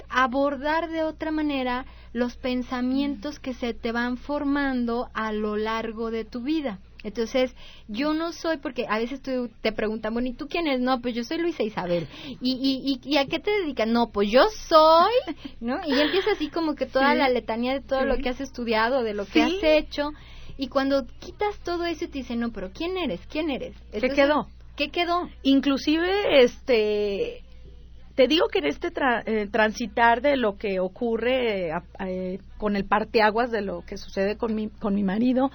abordar 0.09 0.91
de 0.91 1.03
otra 1.03 1.31
manera 1.31 1.87
los 2.13 2.37
pensamientos 2.37 3.39
que 3.39 3.55
se 3.55 3.75
te 3.75 3.93
van 3.93 4.17
formando 4.17 5.09
a 5.15 5.33
lo 5.33 5.57
largo 5.57 6.11
de 6.11 6.25
tu 6.25 6.43
vida. 6.43 6.79
Entonces, 7.05 7.55
yo 7.89 8.15
no 8.15 8.33
soy, 8.33 8.59
porque 8.59 8.87
a 8.89 8.99
veces 8.99 9.21
te 9.23 9.73
preguntan, 9.73 10.13
bueno, 10.13 10.29
¿y 10.29 10.35
tú 10.35 10.47
quién 10.47 10.69
eres? 10.69 10.81
No, 10.81 11.01
pues 11.01 11.15
yo 11.15 11.25
soy 11.25 11.39
Luisa 11.39 11.65
Isabel. 11.65 12.07
¿Y, 12.41 12.53
y, 12.53 13.01
y, 13.03 13.17
a 13.17 13.27
qué 13.27 13.41
te 13.41 13.51
dedicas? 13.51 13.89
No, 13.89 14.11
pues 14.11 14.31
yo 14.31 14.45
soy, 14.69 15.13
¿no? 15.61 15.81
Y 15.85 15.99
empieza 15.99 16.31
así 16.33 16.49
como 16.49 16.77
que 16.77 16.87
toda 16.87 17.15
la 17.15 17.29
letanía 17.29 17.73
de 17.73 17.81
todo 17.81 18.05
lo 18.05 18.19
que 18.19 18.29
has 18.29 18.41
estudiado, 18.41 19.03
de 19.03 19.15
lo 19.15 19.27
que 19.27 19.43
has 19.43 19.63
hecho. 19.63 20.13
Y 20.57 20.69
cuando 20.69 21.07
quitas 21.19 21.59
todo 21.65 21.87
eso 21.87 22.05
y 22.05 22.09
te 22.09 22.19
dicen, 22.19 22.39
no, 22.39 22.53
pero 22.53 22.71
¿quién 22.73 22.97
eres? 22.97 23.21
¿Quién 23.27 23.51
eres? 23.51 23.75
¿Qué 23.91 24.11
quedó? 24.11 24.47
¿Qué 24.77 24.91
quedó? 24.91 25.29
Inclusive, 25.43 26.43
este, 26.43 27.43
te 28.15 28.27
digo 28.27 28.49
que 28.49 28.61
en 28.61 28.67
este 28.67 28.89
eh, 29.27 29.49
transitar 29.51 30.23
de 30.23 30.37
lo 30.37 30.57
que 30.57 30.81
ocurre 30.81 31.69
eh, 31.69 31.73
eh, 32.01 32.39
con 32.59 32.77
el 32.77 32.85
parteaguas 32.85 33.51
de 33.51 33.63
lo 33.63 33.83
que 33.83 33.97
sucede 33.97 34.37
con 34.37 34.55
mi, 34.55 34.69
con 34.69 34.95
mi 34.95 35.03
marido, 35.03 35.51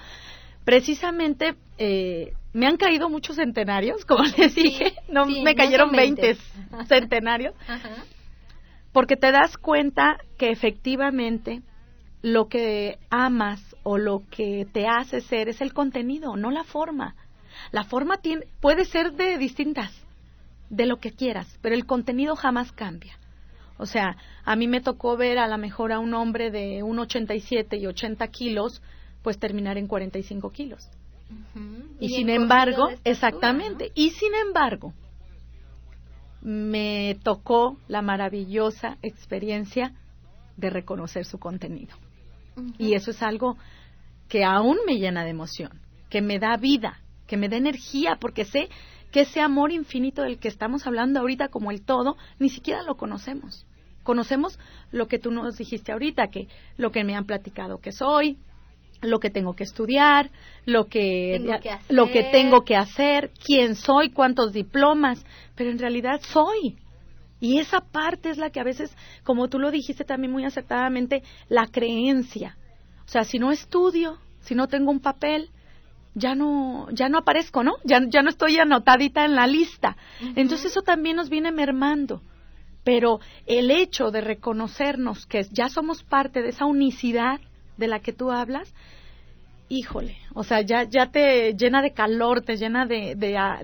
precisamente 0.67 1.55
eh, 1.77 2.33
me 2.53 2.67
han 2.67 2.77
caído 2.77 3.09
muchos 3.09 3.37
centenarios, 3.37 4.03
como 4.05 4.23
les 4.37 4.53
dije, 4.53 4.93
no 5.09 5.25
me 5.25 5.55
cayeron 5.55 5.91
20 5.91 6.35
centenarios, 6.87 7.55
porque 8.91 9.15
te 9.15 9.31
das 9.31 9.57
cuenta 9.57 10.17
que 10.37 10.49
efectivamente 10.49 11.61
lo 12.21 12.47
que 12.47 12.97
amas 13.09 13.61
o 13.83 13.97
lo 13.97 14.23
que 14.29 14.67
te 14.73 14.87
hace 14.87 15.21
ser 15.21 15.49
es 15.49 15.61
el 15.61 15.73
contenido, 15.73 16.35
no 16.35 16.51
la 16.51 16.63
forma. 16.63 17.15
La 17.71 17.83
forma 17.83 18.17
tiene, 18.17 18.45
puede 18.61 18.85
ser 18.85 19.13
de 19.13 19.37
distintas, 19.37 19.91
de 20.69 20.85
lo 20.85 20.97
que 20.97 21.11
quieras, 21.11 21.47
pero 21.61 21.75
el 21.75 21.85
contenido 21.85 22.35
jamás 22.35 22.71
cambia. 22.71 23.17
O 23.77 23.85
sea, 23.85 24.17
a 24.43 24.55
mí 24.55 24.67
me 24.67 24.81
tocó 24.81 25.17
ver 25.17 25.37
a 25.37 25.47
lo 25.47 25.57
mejor 25.57 25.91
a 25.91 25.99
un 25.99 26.13
hombre 26.13 26.49
de 26.49 26.83
1,87 26.83 27.79
y 27.79 27.85
80 27.85 28.27
kilos 28.29 28.81
pues 29.21 29.39
terminar 29.39 29.77
en 29.77 29.87
45 29.87 30.51
kilos. 30.51 30.87
y, 31.99 32.05
y 32.05 32.09
sin 32.09 32.29
embargo, 32.29 32.87
exactamente, 33.03 33.91
y 33.93 34.11
sin 34.11 34.33
embargo, 34.33 34.93
me 36.41 37.17
tocó 37.23 37.77
la 37.87 38.01
maravillosa 38.01 38.97
experiencia 39.01 39.93
de 40.55 40.69
reconocer 40.69 41.25
su 41.25 41.39
contenido. 41.39 41.95
Y 42.77 42.93
eso 42.93 43.11
es 43.11 43.21
algo 43.21 43.57
que 44.27 44.43
aún 44.43 44.77
me 44.85 44.97
llena 44.97 45.23
de 45.23 45.29
emoción, 45.29 45.79
que 46.09 46.21
me 46.21 46.39
da 46.39 46.57
vida, 46.57 46.99
que 47.27 47.37
me 47.37 47.49
da 47.49 47.57
energía, 47.57 48.17
porque 48.19 48.45
sé 48.45 48.69
que 49.11 49.21
ese 49.21 49.39
amor 49.39 49.71
infinito 49.71 50.23
del 50.23 50.39
que 50.39 50.47
estamos 50.47 50.87
hablando 50.87 51.19
ahorita 51.19 51.49
como 51.49 51.71
el 51.71 51.83
todo, 51.83 52.17
ni 52.39 52.49
siquiera 52.49 52.83
lo 52.83 52.95
conocemos. 52.95 53.65
Conocemos 54.03 54.57
lo 54.91 55.07
que 55.07 55.19
tú 55.19 55.31
nos 55.31 55.57
dijiste 55.57 55.91
ahorita, 55.91 56.27
que 56.29 56.47
lo 56.77 56.91
que 56.91 57.03
me 57.03 57.15
han 57.15 57.25
platicado 57.25 57.79
que 57.79 57.91
soy, 57.91 58.37
lo 59.01 59.19
que 59.19 59.29
tengo 59.29 59.55
que 59.55 59.63
estudiar, 59.63 60.31
lo 60.65 60.85
que, 60.85 61.59
lo 61.89 62.09
que 62.09 62.23
tengo 62.31 62.63
que 62.63 62.75
hacer, 62.75 63.31
quién 63.45 63.75
soy, 63.75 64.09
cuántos 64.09 64.53
diplomas, 64.53 65.23
pero 65.55 65.69
en 65.69 65.79
realidad 65.79 66.21
soy. 66.21 66.77
Y 67.39 67.59
esa 67.59 67.81
parte 67.81 68.29
es 68.29 68.37
la 68.37 68.49
que 68.49 68.59
a 68.59 68.63
veces, 68.63 68.95
como 69.23 69.47
tú 69.47 69.59
lo 69.59 69.69
dijiste 69.71 70.03
también 70.03 70.31
muy 70.31 70.45
acertadamente, 70.45 71.21
la 71.49 71.67
creencia. 71.67 72.57
O 73.05 73.09
sea, 73.09 73.23
si 73.23 73.37
no 73.37 73.51
estudio, 73.51 74.17
si 74.41 74.55
no 74.55 74.67
tengo 74.67 74.89
un 74.89 74.99
papel, 74.99 75.51
ya 76.13 76.35
no, 76.35 76.87
ya 76.91 77.09
no 77.09 77.19
aparezco, 77.19 77.63
¿no? 77.63 77.75
Ya, 77.83 78.01
ya 78.07 78.21
no 78.21 78.29
estoy 78.29 78.57
anotadita 78.57 79.25
en 79.25 79.35
la 79.35 79.47
lista. 79.47 79.97
Entonces 80.35 80.71
eso 80.71 80.81
también 80.81 81.15
nos 81.15 81.29
viene 81.29 81.51
mermando. 81.51 82.21
Pero 82.83 83.19
el 83.45 83.69
hecho 83.69 84.11
de 84.11 84.21
reconocernos 84.21 85.25
que 85.25 85.43
ya 85.51 85.69
somos 85.69 86.03
parte 86.03 86.41
de 86.41 86.49
esa 86.49 86.65
unicidad 86.65 87.39
de 87.77 87.87
la 87.87 87.99
que 87.99 88.13
tú 88.13 88.31
hablas, 88.31 88.73
híjole, 89.69 90.17
o 90.33 90.43
sea, 90.43 90.61
ya, 90.61 90.83
ya 90.83 91.07
te 91.07 91.53
llena 91.53 91.81
de 91.81 91.91
calor, 91.91 92.41
te 92.41 92.57
llena 92.57 92.85
de, 92.85 93.15
de, 93.15 93.37
ah, 93.37 93.61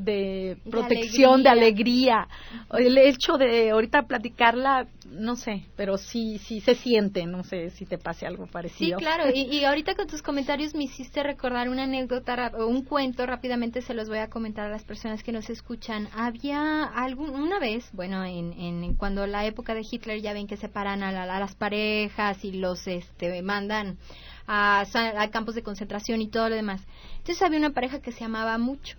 protección, 0.70 1.44
de 1.44 1.50
alegría. 1.50 2.28
El 2.72 2.98
hecho 2.98 3.38
de 3.38 3.72
ahorita 3.72 4.04
platicarla, 4.04 4.88
no 5.10 5.36
sé, 5.36 5.66
pero 5.76 5.98
sí, 5.98 6.40
sí 6.40 6.60
se 6.60 6.76
siente, 6.76 7.26
no 7.26 7.44
sé 7.44 7.70
si 7.70 7.86
te 7.86 7.98
pase 7.98 8.26
algo 8.26 8.48
parecido. 8.48 8.98
Sí, 8.98 9.06
claro, 9.06 9.30
y, 9.34 9.42
y 9.56 9.64
ahorita 9.64 9.96
con 9.96 10.08
tus 10.08 10.22
comentarios 10.22 10.76
me 10.76 10.84
hiciste 10.84 11.24
recordar 11.24 11.70
una 11.70 11.84
anécdota 11.84 12.52
o 12.58 12.68
un 12.68 12.84
cuento, 12.84 13.26
rápidamente 13.26 13.82
se 13.82 13.94
los 13.94 14.10
voy 14.10 14.18
a 14.18 14.30
comentar 14.30 14.66
a 14.66 14.70
las 14.70 14.84
personas 14.84 15.24
que 15.24 15.32
nos 15.32 15.50
escuchan. 15.50 16.10
Había 16.14 16.84
algún, 16.84 17.30
una 17.30 17.60
vez, 17.60 17.90
bueno, 17.94 18.26
en, 18.26 18.54
en 18.54 18.96
cuando 18.96 19.26
la 19.26 19.46
época 19.46 19.74
de 19.74 19.86
Hitler 19.90 20.22
ya 20.22 20.34
ven 20.34 20.48
que 20.48 20.58
separan 20.58 21.04
a, 21.04 21.10
a 21.24 21.40
las 21.40 21.56
parejas 21.56 22.44
y 22.44 22.52
los 22.52 22.88
este 22.88 23.42
mandan 23.42 23.98
a, 24.48 24.86
campos 25.32 25.56
de 25.56 25.64
concentración 25.64 26.22
y 26.22 26.28
todo 26.28 26.50
lo 26.50 26.56
demás. 26.56 26.82
Entonces 27.18 27.42
había 27.42 27.60
una 27.60 27.74
pareja 27.74 28.02
que 28.02 28.12
se 28.12 28.24
amaba 28.24 28.58
mucho 28.58 28.98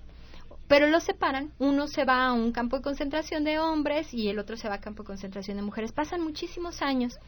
pero 0.67 0.89
los 0.89 1.05
separan. 1.05 1.53
Uno 1.59 1.87
se 1.87 2.05
va 2.05 2.27
a 2.27 2.33
un 2.33 2.53
campo 2.53 2.77
de 2.77 2.83
concentración 2.83 3.45
de 3.45 3.59
hombres 3.59 4.13
y 4.15 4.29
el 4.29 4.39
otro 4.39 4.57
se 4.57 4.69
va 4.69 4.77
a 4.77 4.81
campo 4.81 5.03
de 5.03 5.09
concentración 5.09 5.57
de 5.57 5.63
mujeres. 5.63 5.93
Pasan 5.93 6.23
muchísimos 6.23 6.83
años, 6.83 7.19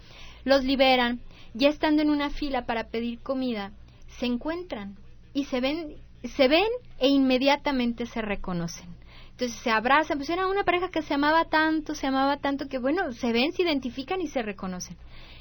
los 0.44 0.64
liberan, 0.64 1.20
ya 1.54 1.68
estando 1.68 2.02
en 2.02 2.10
una 2.10 2.30
fila 2.30 2.66
para 2.66 2.88
pedir 2.88 3.20
comida, 3.20 3.72
se 4.18 4.26
encuentran 4.26 4.96
y 5.34 5.44
se 5.44 5.60
ven, 5.60 5.96
se 6.24 6.48
ven 6.48 6.68
e 6.98 7.08
inmediatamente 7.08 8.06
se 8.06 8.22
reconocen. 8.22 8.88
Entonces 9.32 9.58
se 9.58 9.70
abrazan, 9.70 10.16
pues 10.16 10.30
era 10.30 10.46
una 10.46 10.64
pareja 10.64 10.90
que 10.90 11.02
se 11.02 11.12
amaba 11.12 11.44
tanto, 11.44 11.94
se 11.94 12.06
amaba 12.06 12.38
tanto 12.38 12.68
que 12.68 12.78
bueno, 12.78 13.12
se 13.12 13.32
ven, 13.32 13.52
se 13.52 13.62
identifican 13.62 14.22
y 14.22 14.28
se 14.28 14.40
reconocen. 14.40 14.96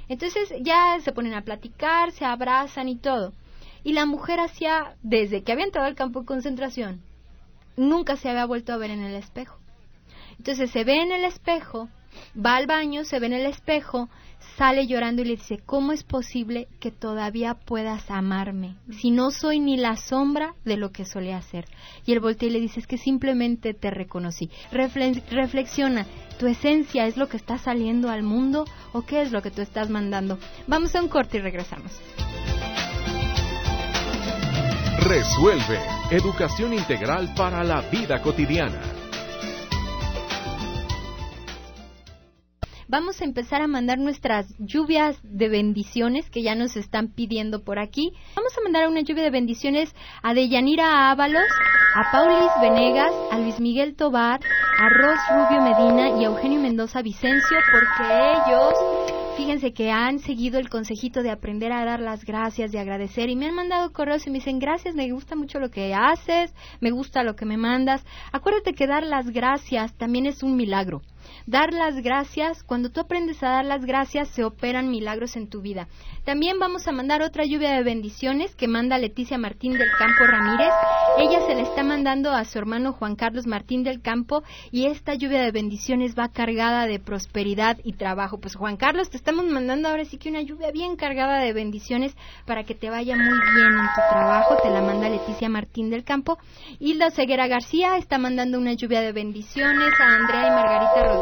Entonces 0.07 0.53
ya 0.61 0.97
se 1.01 1.11
ponen 1.11 1.33
a 1.33 1.41
platicar, 1.41 2.11
se 2.11 2.25
abrazan 2.25 2.89
y 2.89 2.95
todo. 2.95 3.33
Y 3.83 3.93
la 3.93 4.05
mujer 4.05 4.39
hacía, 4.39 4.95
desde 5.03 5.43
que 5.43 5.51
había 5.51 5.65
entrado 5.65 5.87
al 5.87 5.95
campo 5.95 6.21
de 6.21 6.25
concentración, 6.25 7.01
nunca 7.77 8.15
se 8.15 8.29
había 8.29 8.45
vuelto 8.45 8.73
a 8.73 8.77
ver 8.77 8.91
en 8.91 9.03
el 9.03 9.15
espejo. 9.15 9.59
Entonces 10.37 10.71
se 10.71 10.83
ve 10.83 11.01
en 11.01 11.11
el 11.11 11.23
espejo, 11.23 11.89
va 12.35 12.55
al 12.55 12.67
baño, 12.67 13.03
se 13.03 13.19
ve 13.19 13.27
en 13.27 13.33
el 13.33 13.45
espejo, 13.45 14.09
sale 14.57 14.87
llorando 14.87 15.21
y 15.21 15.25
le 15.25 15.35
dice, 15.35 15.59
¿cómo 15.65 15.91
es 15.91 16.03
posible 16.03 16.67
que 16.79 16.91
todavía 16.91 17.55
puedas 17.55 18.09
amarme 18.09 18.75
si 18.99 19.11
no 19.11 19.31
soy 19.31 19.59
ni 19.59 19.77
la 19.77 19.97
sombra 19.97 20.55
de 20.63 20.77
lo 20.77 20.91
que 20.91 21.05
solía 21.05 21.41
ser? 21.41 21.65
Y 22.05 22.13
él 22.13 22.19
voltea 22.19 22.49
y 22.49 22.51
le 22.51 22.61
dice, 22.61 22.79
es 22.79 22.87
que 22.87 22.97
simplemente 22.97 23.73
te 23.73 23.91
reconocí. 23.91 24.49
reflexiona, 24.71 26.05
¿tu 26.39 26.47
esencia 26.47 27.05
es 27.05 27.17
lo 27.17 27.27
que 27.27 27.37
está 27.37 27.57
saliendo 27.57 28.09
al 28.09 28.23
mundo 28.23 28.65
o 28.93 29.01
qué 29.01 29.21
es 29.21 29.31
lo 29.31 29.41
que 29.41 29.51
tú 29.51 29.61
estás 29.61 29.89
mandando? 29.89 30.39
Vamos 30.67 30.95
a 30.95 31.01
un 31.01 31.09
corte 31.09 31.37
y 31.37 31.41
regresamos. 31.41 31.91
Resuelve, 34.99 35.79
educación 36.09 36.73
integral 36.73 37.33
para 37.35 37.63
la 37.63 37.81
vida 37.81 38.21
cotidiana. 38.21 38.94
Vamos 42.87 43.21
a 43.21 43.25
empezar 43.25 43.61
a 43.61 43.67
mandar 43.67 43.97
nuestras 43.97 44.47
lluvias 44.59 45.17
de 45.23 45.49
bendiciones 45.49 46.29
que 46.29 46.43
ya 46.43 46.55
nos 46.55 46.75
están 46.77 47.07
pidiendo 47.07 47.63
por 47.63 47.79
aquí. 47.79 48.13
Vamos 48.35 48.57
a 48.57 48.61
mandar 48.61 48.87
una 48.87 49.01
lluvia 49.01 49.23
de 49.23 49.31
bendiciones 49.31 49.93
a 50.21 50.33
Deyanira 50.33 51.11
Ábalos, 51.11 51.47
a 51.95 52.11
Paulis 52.11 52.51
Venegas, 52.61 53.13
a 53.31 53.39
Luis 53.39 53.59
Miguel 53.59 53.95
Tobar, 53.95 54.39
a 54.79 54.89
Ros 54.89 55.19
Rubio 55.31 55.61
Medina 55.61 56.19
y 56.19 56.25
a 56.25 56.27
Eugenio 56.27 56.59
Mendoza 56.59 57.01
Vicencio, 57.01 57.57
porque 57.71 58.11
ellos 58.11 58.73
fíjense 59.35 59.73
que 59.73 59.91
han 59.91 60.19
seguido 60.19 60.59
el 60.59 60.69
consejito 60.69 61.21
de 61.21 61.29
aprender 61.29 61.71
a 61.73 61.83
dar 61.83 61.99
las 61.99 62.23
gracias, 62.23 62.71
de 62.71 62.79
agradecer 62.79 63.29
y 63.29 63.35
me 63.35 63.47
han 63.47 63.55
mandado 63.55 63.91
correos 63.91 64.25
y 64.27 64.29
me 64.29 64.37
dicen 64.37 64.59
gracias, 64.59 64.95
me 64.95 65.11
gusta 65.11 65.35
mucho 65.35 65.59
lo 65.59 65.69
que 65.69 65.93
haces, 65.93 66.53
me 66.79 66.91
gusta 66.91 67.23
lo 67.23 67.35
que 67.35 67.45
me 67.45 67.57
mandas. 67.57 68.05
Acuérdate 68.31 68.73
que 68.73 68.87
dar 68.87 69.03
las 69.03 69.29
gracias 69.31 69.93
también 69.97 70.25
es 70.25 70.41
un 70.41 70.55
milagro 70.55 71.01
dar 71.45 71.73
las 71.73 72.01
gracias, 72.01 72.63
cuando 72.63 72.89
tú 72.89 72.99
aprendes 72.99 73.41
a 73.43 73.49
dar 73.49 73.65
las 73.65 73.85
gracias, 73.85 74.29
se 74.29 74.43
operan 74.43 74.89
milagros 74.89 75.35
en 75.35 75.49
tu 75.49 75.61
vida. 75.61 75.87
También 76.23 76.57
vamos 76.57 76.87
a 76.87 76.91
mandar 76.91 77.21
otra 77.21 77.45
lluvia 77.45 77.71
de 77.73 77.83
bendiciones 77.83 78.55
que 78.55 78.67
manda 78.67 78.97
Leticia 78.97 79.37
Martín 79.37 79.73
del 79.73 79.89
Campo 79.97 80.25
Ramírez. 80.25 80.73
Ella 81.19 81.39
se 81.45 81.53
le 81.53 81.61
está 81.61 81.83
mandando 81.83 82.31
a 82.31 82.43
su 82.45 82.57
hermano 82.57 82.93
Juan 82.93 83.15
Carlos 83.15 83.45
Martín 83.45 83.83
del 83.83 84.01
Campo 84.01 84.43
y 84.71 84.87
esta 84.87 85.13
lluvia 85.13 85.41
de 85.41 85.51
bendiciones 85.51 86.15
va 86.17 86.29
cargada 86.29 86.87
de 86.87 86.99
prosperidad 86.99 87.77
y 87.83 87.93
trabajo. 87.93 88.39
Pues 88.39 88.55
Juan 88.55 88.77
Carlos, 88.77 89.09
te 89.09 89.17
estamos 89.17 89.45
mandando 89.45 89.89
ahora 89.89 90.05
sí 90.05 90.17
que 90.17 90.29
una 90.29 90.41
lluvia 90.41 90.71
bien 90.71 90.95
cargada 90.95 91.39
de 91.39 91.53
bendiciones 91.53 92.15
para 92.45 92.63
que 92.63 92.73
te 92.73 92.89
vaya 92.89 93.15
muy 93.15 93.37
bien 93.55 93.73
en 93.73 93.87
tu 93.93 94.01
trabajo. 94.09 94.57
Te 94.63 94.69
la 94.69 94.81
manda 94.81 95.09
Leticia 95.09 95.47
Martín 95.47 95.89
del 95.89 96.03
Campo. 96.03 96.37
Hilda 96.79 97.11
Ceguera 97.11 97.47
García 97.47 97.97
está 97.97 98.17
mandando 98.17 98.57
una 98.57 98.73
lluvia 98.73 99.01
de 99.01 99.11
bendiciones 99.11 99.93
a 99.99 100.15
Andrea 100.15 100.47
y 100.47 100.51
Margarita 100.51 101.03
Rodríguez. 101.03 101.14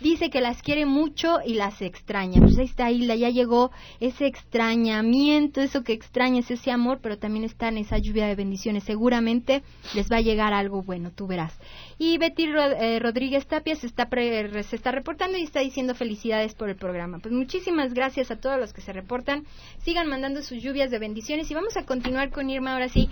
Dice 0.00 0.30
que 0.30 0.40
las 0.40 0.62
quiere 0.62 0.84
mucho 0.84 1.38
y 1.44 1.54
las 1.54 1.80
extraña. 1.80 2.40
Pues 2.40 2.58
ahí 2.58 2.66
está 2.66 2.90
Hilda, 2.90 3.14
ya 3.14 3.30
llegó 3.30 3.70
ese 3.98 4.26
extrañamiento, 4.26 5.62
eso 5.62 5.82
que 5.82 5.94
extraña 5.94 6.40
ese 6.40 6.70
amor, 6.70 7.00
pero 7.02 7.18
también 7.18 7.44
está 7.44 7.68
en 7.68 7.78
esa 7.78 7.96
lluvia 7.98 8.26
de 8.26 8.34
bendiciones. 8.34 8.84
Seguramente 8.84 9.62
les 9.94 10.10
va 10.12 10.18
a 10.18 10.20
llegar 10.20 10.52
algo 10.52 10.82
bueno, 10.82 11.12
tú 11.12 11.26
verás. 11.26 11.58
Y 11.98 12.18
Betty 12.18 12.44
eh, 12.44 12.98
Rodríguez 13.00 13.46
Tapia 13.46 13.74
se 13.74 13.86
está, 13.86 14.06
se 14.08 14.76
está 14.76 14.92
reportando 14.92 15.38
y 15.38 15.42
está 15.42 15.60
diciendo 15.60 15.94
felicidades 15.94 16.54
por 16.54 16.68
el 16.68 16.76
programa. 16.76 17.18
Pues 17.18 17.32
muchísimas 17.32 17.94
gracias 17.94 18.30
a 18.30 18.36
todos 18.36 18.60
los 18.60 18.74
que 18.74 18.82
se 18.82 18.92
reportan. 18.92 19.44
Sigan 19.78 20.08
mandando 20.08 20.42
sus 20.42 20.62
lluvias 20.62 20.90
de 20.90 20.98
bendiciones 20.98 21.50
y 21.50 21.54
vamos 21.54 21.76
a 21.78 21.86
continuar 21.86 22.30
con 22.30 22.50
Irma 22.50 22.74
ahora 22.74 22.90
sí. 22.90 23.08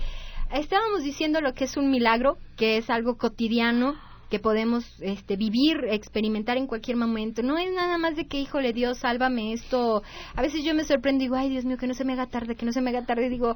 Estábamos 0.53 1.03
diciendo 1.03 1.41
lo 1.41 1.53
que 1.53 1.63
es 1.63 1.75
un 1.75 1.89
milagro, 1.89 2.37
que 2.55 2.77
es 2.77 2.91
algo 2.91 3.17
cotidiano 3.17 3.95
que 4.29 4.39
podemos 4.39 4.83
este, 5.01 5.35
vivir, 5.35 5.85
experimentar 5.89 6.57
en 6.57 6.67
cualquier 6.67 6.97
momento. 6.97 7.43
No 7.43 7.57
es 7.57 7.71
nada 7.73 7.97
más 7.97 8.15
de 8.15 8.27
que, 8.27 8.39
híjole, 8.39 8.73
Dios, 8.73 8.99
sálvame 8.99 9.53
esto. 9.53 10.03
A 10.35 10.41
veces 10.41 10.63
yo 10.63 10.73
me 10.73 10.83
sorprendo 10.83 11.23
y 11.23 11.27
digo, 11.27 11.35
ay, 11.35 11.49
Dios 11.49 11.65
mío, 11.65 11.77
que 11.77 11.87
no 11.87 11.93
se 11.93 12.05
me 12.05 12.13
haga 12.13 12.27
tarde, 12.27 12.55
que 12.55 12.65
no 12.65 12.71
se 12.71 12.81
me 12.81 12.89
haga 12.89 13.05
tarde. 13.05 13.27
Y 13.27 13.29
digo, 13.29 13.55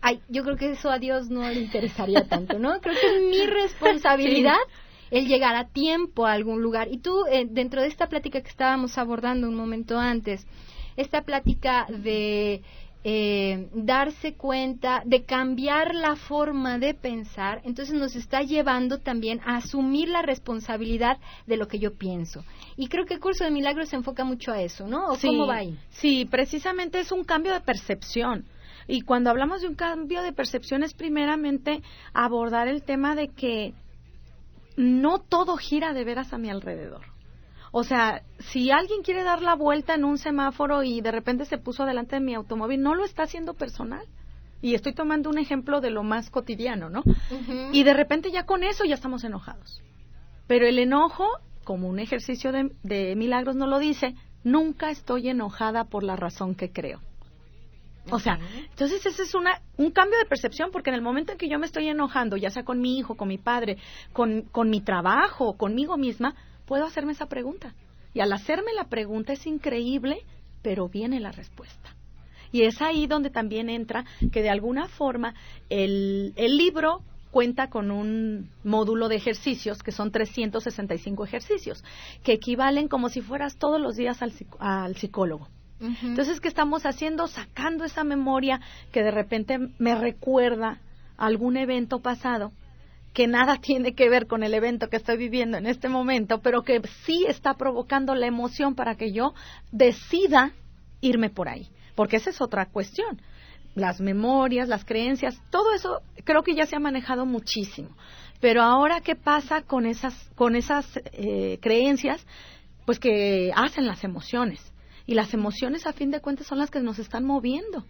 ay, 0.00 0.20
yo 0.28 0.42
creo 0.42 0.56
que 0.56 0.70
eso 0.70 0.90
a 0.90 0.98
Dios 0.98 1.28
no 1.28 1.48
le 1.48 1.60
interesaría 1.60 2.26
tanto, 2.28 2.58
¿no? 2.58 2.80
Creo 2.80 2.94
que 2.94 3.16
es 3.16 3.22
mi 3.22 3.46
responsabilidad. 3.62 4.58
el 5.10 5.28
llegar 5.28 5.54
a 5.54 5.68
tiempo 5.68 6.26
a 6.26 6.32
algún 6.32 6.62
lugar. 6.62 6.88
Y 6.90 6.98
tú, 6.98 7.26
eh, 7.30 7.46
dentro 7.48 7.80
de 7.80 7.88
esta 7.88 8.08
plática 8.08 8.40
que 8.40 8.48
estábamos 8.48 8.98
abordando 8.98 9.48
un 9.48 9.54
momento 9.54 9.98
antes, 9.98 10.46
esta 10.96 11.22
plática 11.22 11.86
de 11.88 12.62
eh, 13.08 13.68
darse 13.72 14.34
cuenta 14.34 15.00
de 15.04 15.24
cambiar 15.24 15.94
la 15.94 16.16
forma 16.16 16.76
de 16.80 16.92
pensar, 16.92 17.60
entonces 17.62 17.94
nos 17.94 18.16
está 18.16 18.42
llevando 18.42 18.98
también 18.98 19.38
a 19.46 19.58
asumir 19.58 20.08
la 20.08 20.22
responsabilidad 20.22 21.18
de 21.46 21.56
lo 21.56 21.68
que 21.68 21.78
yo 21.78 21.94
pienso. 21.94 22.44
Y 22.76 22.88
creo 22.88 23.06
que 23.06 23.14
el 23.14 23.20
curso 23.20 23.44
de 23.44 23.52
milagros 23.52 23.90
se 23.90 23.94
enfoca 23.94 24.24
mucho 24.24 24.50
a 24.50 24.60
eso, 24.60 24.88
¿no? 24.88 25.06
¿O 25.06 25.16
cómo 25.20 25.46
va 25.46 25.58
ahí? 25.58 25.78
Sí, 25.90 26.26
precisamente 26.28 26.98
es 26.98 27.12
un 27.12 27.22
cambio 27.22 27.52
de 27.52 27.60
percepción. 27.60 28.44
Y 28.88 29.02
cuando 29.02 29.30
hablamos 29.30 29.60
de 29.60 29.68
un 29.68 29.76
cambio 29.76 30.22
de 30.22 30.32
percepción 30.32 30.82
es 30.82 30.92
primeramente 30.92 31.82
abordar 32.12 32.66
el 32.66 32.82
tema 32.82 33.14
de 33.14 33.28
que 33.28 33.72
no 34.76 35.20
todo 35.20 35.56
gira 35.56 35.92
de 35.92 36.02
veras 36.02 36.32
a 36.32 36.38
mi 36.38 36.50
alrededor. 36.50 37.15
O 37.78 37.84
sea, 37.84 38.22
si 38.38 38.70
alguien 38.70 39.02
quiere 39.02 39.22
dar 39.22 39.42
la 39.42 39.54
vuelta 39.54 39.94
en 39.94 40.06
un 40.06 40.16
semáforo 40.16 40.82
y 40.82 41.02
de 41.02 41.12
repente 41.12 41.44
se 41.44 41.58
puso 41.58 41.84
delante 41.84 42.16
de 42.16 42.22
mi 42.22 42.34
automóvil, 42.34 42.80
no 42.80 42.94
lo 42.94 43.04
está 43.04 43.24
haciendo 43.24 43.52
personal. 43.52 44.06
Y 44.62 44.74
estoy 44.74 44.94
tomando 44.94 45.28
un 45.28 45.36
ejemplo 45.36 45.82
de 45.82 45.90
lo 45.90 46.02
más 46.02 46.30
cotidiano, 46.30 46.88
¿no? 46.88 47.02
Y 47.72 47.84
de 47.84 47.92
repente 47.92 48.30
ya 48.30 48.46
con 48.46 48.62
eso 48.62 48.86
ya 48.86 48.94
estamos 48.94 49.24
enojados. 49.24 49.82
Pero 50.46 50.66
el 50.66 50.78
enojo, 50.78 51.28
como 51.64 51.86
un 51.86 51.98
ejercicio 51.98 52.50
de, 52.50 52.70
de 52.82 53.14
milagros 53.14 53.56
no 53.56 53.66
lo 53.66 53.78
dice, 53.78 54.14
nunca 54.42 54.88
estoy 54.88 55.28
enojada 55.28 55.84
por 55.84 56.02
la 56.02 56.16
razón 56.16 56.54
que 56.54 56.72
creo. 56.72 57.02
O 58.10 58.20
sea, 58.20 58.38
entonces 58.70 59.04
ese 59.04 59.22
es 59.22 59.34
una, 59.34 59.60
un 59.76 59.90
cambio 59.90 60.18
de 60.18 60.24
percepción, 60.24 60.70
porque 60.72 60.88
en 60.88 60.96
el 60.96 61.02
momento 61.02 61.32
en 61.32 61.38
que 61.38 61.50
yo 61.50 61.58
me 61.58 61.66
estoy 61.66 61.88
enojando, 61.88 62.38
ya 62.38 62.48
sea 62.48 62.64
con 62.64 62.80
mi 62.80 62.98
hijo, 62.98 63.16
con 63.16 63.28
mi 63.28 63.36
padre, 63.36 63.76
con, 64.14 64.42
con 64.50 64.70
mi 64.70 64.80
trabajo, 64.80 65.58
conmigo 65.58 65.98
misma, 65.98 66.34
puedo 66.66 66.84
hacerme 66.84 67.12
esa 67.12 67.26
pregunta. 67.26 67.74
Y 68.12 68.20
al 68.20 68.32
hacerme 68.32 68.72
la 68.74 68.88
pregunta 68.88 69.32
es 69.32 69.46
increíble, 69.46 70.18
pero 70.62 70.88
viene 70.88 71.20
la 71.20 71.32
respuesta. 71.32 71.94
Y 72.52 72.62
es 72.62 72.80
ahí 72.80 73.06
donde 73.06 73.30
también 73.30 73.68
entra 73.68 74.04
que 74.32 74.42
de 74.42 74.50
alguna 74.50 74.88
forma 74.88 75.34
el, 75.68 76.32
el 76.36 76.56
libro 76.56 77.02
cuenta 77.30 77.68
con 77.68 77.90
un 77.90 78.48
módulo 78.64 79.08
de 79.08 79.16
ejercicios 79.16 79.82
que 79.82 79.92
son 79.92 80.10
365 80.10 81.24
ejercicios, 81.24 81.84
que 82.22 82.32
equivalen 82.32 82.88
como 82.88 83.10
si 83.10 83.20
fueras 83.20 83.58
todos 83.58 83.80
los 83.80 83.96
días 83.96 84.22
al, 84.22 84.32
al 84.58 84.96
psicólogo. 84.96 85.48
Entonces, 86.02 86.40
¿qué 86.40 86.48
estamos 86.48 86.86
haciendo? 86.86 87.26
Sacando 87.26 87.84
esa 87.84 88.02
memoria 88.02 88.62
que 88.92 89.02
de 89.02 89.10
repente 89.10 89.58
me 89.78 89.94
recuerda 89.94 90.80
algún 91.18 91.58
evento 91.58 92.00
pasado 92.00 92.52
que 93.16 93.26
nada 93.26 93.56
tiene 93.60 93.94
que 93.94 94.10
ver 94.10 94.26
con 94.26 94.42
el 94.42 94.52
evento 94.52 94.88
que 94.88 94.98
estoy 94.98 95.16
viviendo 95.16 95.56
en 95.56 95.66
este 95.66 95.88
momento, 95.88 96.42
pero 96.42 96.62
que 96.62 96.82
sí 97.04 97.24
está 97.26 97.54
provocando 97.54 98.14
la 98.14 98.26
emoción 98.26 98.74
para 98.74 98.94
que 98.94 99.10
yo 99.10 99.32
decida 99.72 100.52
irme 101.00 101.30
por 101.30 101.48
ahí, 101.48 101.70
porque 101.94 102.16
esa 102.16 102.30
es 102.30 102.42
otra 102.42 102.66
cuestión 102.66 103.20
las 103.74 104.00
memorias, 104.00 104.68
las 104.68 104.86
creencias, 104.86 105.38
todo 105.50 105.74
eso 105.74 106.00
creo 106.24 106.42
que 106.42 106.54
ya 106.54 106.64
se 106.64 106.76
ha 106.76 106.80
manejado 106.80 107.26
muchísimo. 107.26 107.90
Pero 108.40 108.62
ahora, 108.62 109.02
¿qué 109.02 109.16
pasa 109.16 109.60
con 109.60 109.84
esas, 109.84 110.14
con 110.34 110.56
esas 110.56 110.98
eh, 111.12 111.58
creencias? 111.60 112.26
Pues 112.86 112.98
que 112.98 113.52
hacen 113.54 113.86
las 113.86 114.02
emociones. 114.02 114.72
Y 115.04 115.12
las 115.12 115.34
emociones, 115.34 115.86
a 115.86 115.92
fin 115.92 116.10
de 116.10 116.20
cuentas, 116.20 116.46
son 116.46 116.56
las 116.56 116.70
que 116.70 116.80
nos 116.80 116.98
están 116.98 117.26
moviendo. 117.26 117.84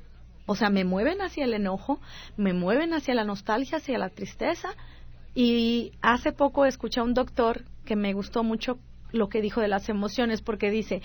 O 0.47 0.57
sea, 0.57 0.71
me 0.71 0.85
mueven 0.85 1.23
hacia 1.23 1.45
el 1.45 1.55
enojo, 1.55 2.01
me 2.37 2.53
mueven 2.53 2.93
hacia 2.93 3.15
la 3.15 3.25
nostalgia, 3.25 3.79
hacia 3.79 3.97
la 3.97 4.11
tristeza. 4.11 4.71
Y 5.39 5.93
hace 6.01 6.33
poco 6.33 6.65
escuché 6.65 7.01
a 7.01 7.03
un 7.03 7.13
doctor 7.13 7.63
que 7.85 7.95
me 7.95 8.15
gustó 8.15 8.43
mucho 8.43 8.79
lo 9.13 9.29
que 9.29 9.43
dijo 9.43 9.61
de 9.61 9.69
las 9.69 9.91
emociones, 9.91 10.41
porque 10.41 10.71
dice, 10.71 11.03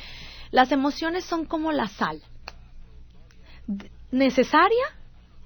las 0.52 0.72
emociones 0.72 1.26
son 1.26 1.46
como 1.46 1.74
la 1.74 1.88
sal 1.88 2.22
necesaria, 4.10 4.86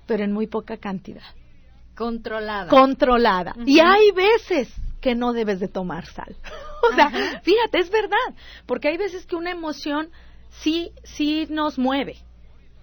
pero 0.06 0.24
en 0.24 0.32
muy 0.32 0.46
poca 0.46 0.78
cantidad. 0.78 1.24
Controlada. 1.96 2.70
Controlada. 2.70 3.56
Y 3.66 3.80
hay 3.80 4.12
veces 4.12 4.72
que 5.02 5.16
no 5.16 5.34
debes 5.34 5.60
de 5.60 5.68
tomar 5.68 6.06
sal. 6.06 6.36
o 6.92 6.94
sea, 6.94 7.10
fíjate, 7.42 7.80
es 7.80 7.90
verdad, 7.90 8.36
porque 8.68 8.90
hay 8.90 8.98
veces 8.98 9.26
que 9.26 9.36
una 9.36 9.50
emoción 9.50 10.10
sí, 10.50 10.92
sí 11.04 11.48
nos 11.50 11.80
mueve. 11.80 12.18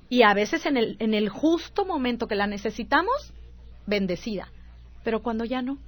Y 0.08 0.24
a 0.24 0.34
veces 0.34 0.66
en 0.66 0.76
el, 0.76 0.96
en 0.98 1.14
el 1.14 1.28
justo 1.28 1.84
momento 1.84 2.26
que 2.26 2.34
la 2.34 2.48
necesitamos, 2.48 3.32
bendecida. 3.86 4.48
Pero 5.04 5.22
cuando 5.22 5.44
ya 5.44 5.62
no. 5.62 5.78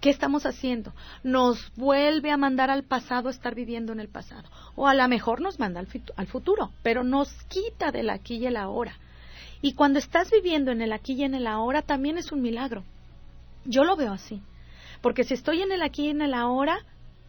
¿Qué 0.00 0.10
estamos 0.10 0.46
haciendo? 0.46 0.92
Nos 1.24 1.72
vuelve 1.76 2.30
a 2.30 2.36
mandar 2.36 2.70
al 2.70 2.84
pasado 2.84 3.28
estar 3.28 3.54
viviendo 3.54 3.92
en 3.92 4.00
el 4.00 4.08
pasado. 4.08 4.48
O 4.74 4.86
a 4.86 4.94
lo 4.94 5.08
mejor 5.08 5.40
nos 5.40 5.58
manda 5.58 5.80
al, 5.80 5.88
al 6.16 6.26
futuro, 6.26 6.70
pero 6.82 7.02
nos 7.02 7.32
quita 7.44 7.90
del 7.90 8.10
aquí 8.10 8.36
y 8.36 8.46
el 8.46 8.56
ahora. 8.56 8.96
Y 9.62 9.72
cuando 9.72 9.98
estás 9.98 10.30
viviendo 10.30 10.70
en 10.70 10.82
el 10.82 10.92
aquí 10.92 11.14
y 11.14 11.24
en 11.24 11.34
el 11.34 11.46
ahora, 11.46 11.82
también 11.82 12.18
es 12.18 12.30
un 12.30 12.42
milagro. 12.42 12.84
Yo 13.64 13.84
lo 13.84 13.96
veo 13.96 14.12
así. 14.12 14.42
Porque 15.00 15.24
si 15.24 15.34
estoy 15.34 15.62
en 15.62 15.72
el 15.72 15.82
aquí 15.82 16.06
y 16.06 16.10
en 16.10 16.22
el 16.22 16.34
ahora, 16.34 16.78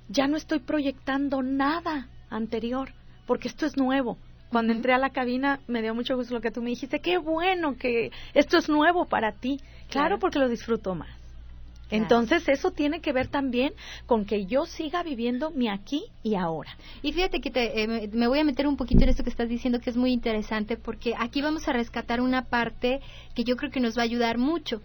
ya 0.10 0.27
no 0.27 0.38
estoy 0.38 0.60
proyectando 0.60 1.42
nada 1.42 2.08
anterior, 2.30 2.94
porque 3.25 3.48
esto 3.48 3.66
es 3.66 3.77
nuevo. 3.77 4.18
Cuando 4.50 4.72
entré 4.72 4.94
a 4.94 4.98
la 4.98 5.10
cabina 5.10 5.60
me 5.68 5.82
dio 5.82 5.94
mucho 5.94 6.16
gusto 6.16 6.34
lo 6.34 6.42
que 6.42 6.51
tú 6.51 6.62
me 6.62 6.70
dijiste, 6.70 7.00
qué 7.00 7.18
bueno 7.18 7.75
que 7.77 8.12
esto 8.34 8.58
es 8.58 8.70
nuevo 8.70 9.06
para 9.06 9.34
ti. 9.34 9.60
claro. 9.89 10.20
porque 10.20 10.39
lo 10.39 10.48
disfruto 10.48 10.96
más. 10.96 11.10
Entonces 11.89 12.48
eso 12.48 12.72
tiene 12.72 13.01
que 13.01 13.13
ver 13.13 13.27
también 13.27 13.74
con 14.06 14.25
que 14.25 14.46
yo 14.46 14.65
siga 14.65 15.03
viviendo 15.03 15.51
mi 15.51 15.70
aquí 15.70 16.03
y 16.24 16.36
ahora. 16.36 16.75
Y 17.01 17.13
fíjate 17.13 17.39
que 17.39 17.51
eh, 17.53 18.10
me 18.12 18.27
voy 18.27 18.39
a 18.39 18.44
meter 18.44 18.67
un 18.67 18.77
poquito 18.77 19.03
en 19.03 19.10
esto 19.10 19.24
que 19.24 19.29
estás 19.29 19.50
diciendo 19.50 19.79
que 19.79 19.89
es 19.89 19.98
muy 19.98 20.12
interesante 20.12 20.77
porque 20.77 21.13
aquí 21.17 21.41
vamos 21.41 21.67
a 21.67 21.74
rescatar 21.74 22.22
una 22.22 22.46
parte 22.46 23.01
que 23.34 23.44
yo 23.44 23.56
creo 23.56 23.72
que 23.72 23.79
nos 23.79 23.98
va 23.98 24.01
a 24.01 24.06
ayudar 24.06 24.38
mucho. 24.38 24.82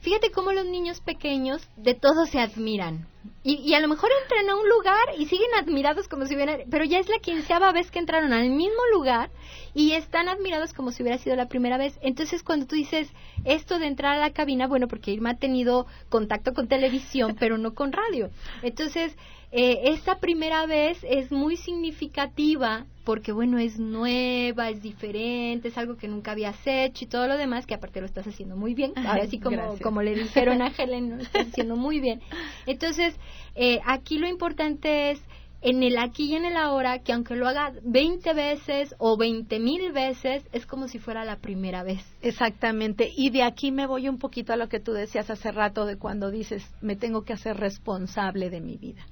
Fíjate 0.00 0.30
cómo 0.30 0.52
los 0.52 0.64
niños 0.64 1.00
pequeños 1.00 1.68
de 1.76 1.94
todo 1.94 2.26
se 2.26 2.38
admiran. 2.38 3.08
Y, 3.42 3.72
a 3.74 3.80
lo 3.80 3.88
mejor 3.88 4.10
entran 4.22 4.48
a 4.50 4.56
un 4.56 4.68
lugar 4.68 5.14
y 5.16 5.26
siguen 5.26 5.48
admirados 5.56 6.06
como 6.08 6.26
si 6.26 6.34
hubieran... 6.34 6.62
Pero 6.70 6.84
ya 6.84 6.98
es 6.98 7.08
la 7.08 7.18
quinceava 7.18 7.72
vez 7.72 7.90
que 7.90 7.98
entraron 7.98 8.32
al 8.32 8.50
mismo 8.50 8.80
lugar 8.92 9.30
y 9.74 9.92
están 9.92 10.28
admirados 10.28 10.72
como 10.72 10.92
si 10.92 11.02
hubiera 11.02 11.18
sido 11.18 11.34
la 11.34 11.48
primera 11.48 11.78
vez. 11.78 11.98
Entonces 12.02 12.42
cuando 12.42 12.66
tú 12.66 12.76
dices 12.76 13.10
esto 13.44 13.78
de 13.78 13.86
entrar 13.86 14.16
a 14.16 14.20
la 14.20 14.32
cabina, 14.32 14.66
bueno, 14.66 14.86
porque 14.86 15.12
Irma 15.12 15.30
ha 15.30 15.38
tenido 15.38 15.86
contacto 16.08 16.52
con 16.52 16.68
televisión, 16.68 17.36
pero 17.38 17.58
no 17.58 17.74
con 17.74 17.92
radio. 17.92 18.30
Entonces 18.62 19.16
eh, 19.50 19.92
esta 19.92 20.18
primera 20.18 20.66
vez 20.66 20.98
es 21.02 21.32
muy 21.32 21.56
significativa 21.56 22.86
porque, 23.04 23.32
bueno, 23.32 23.58
es 23.58 23.78
nueva, 23.78 24.68
es 24.68 24.82
diferente, 24.82 25.68
es 25.68 25.78
algo 25.78 25.96
que 25.96 26.08
nunca 26.08 26.32
habías 26.32 26.58
hecho 26.66 27.06
y 27.06 27.08
todo 27.08 27.26
lo 27.26 27.38
demás, 27.38 27.64
que 27.64 27.72
aparte 27.72 28.00
lo 28.00 28.06
estás 28.06 28.26
haciendo 28.26 28.54
muy 28.54 28.74
bien. 28.74 28.92
Ahora 28.96 29.26
sí, 29.26 29.40
como, 29.40 29.78
como 29.82 30.02
le 30.02 30.14
dijeron 30.14 30.60
a 30.60 30.68
Helen, 30.78 31.16
lo 31.16 31.22
estás 31.22 31.48
haciendo 31.48 31.76
muy 31.76 32.00
bien. 32.00 32.20
Entonces, 32.66 33.16
eh, 33.54 33.80
aquí 33.86 34.18
lo 34.18 34.28
importante 34.28 35.12
es 35.12 35.22
en 35.62 35.82
el 35.82 35.98
aquí 35.98 36.26
y 36.26 36.36
en 36.36 36.44
el 36.44 36.56
ahora, 36.56 36.98
que 36.98 37.14
aunque 37.14 37.34
lo 37.34 37.48
haga 37.48 37.72
20 37.82 38.32
veces 38.34 38.94
o 38.98 39.16
20 39.16 39.58
mil 39.58 39.90
veces, 39.92 40.44
es 40.52 40.66
como 40.66 40.86
si 40.86 40.98
fuera 40.98 41.24
la 41.24 41.36
primera 41.36 41.82
vez. 41.82 42.04
Exactamente. 42.20 43.10
Y 43.16 43.30
de 43.30 43.42
aquí 43.42 43.72
me 43.72 43.86
voy 43.86 44.08
un 44.08 44.18
poquito 44.18 44.52
a 44.52 44.56
lo 44.56 44.68
que 44.68 44.80
tú 44.80 44.92
decías 44.92 45.30
hace 45.30 45.50
rato 45.50 45.86
de 45.86 45.96
cuando 45.96 46.30
dices, 46.30 46.62
me 46.82 46.94
tengo 46.94 47.22
que 47.22 47.32
hacer 47.32 47.56
responsable 47.56 48.50
de 48.50 48.60
mi 48.60 48.76
vida. 48.76 49.06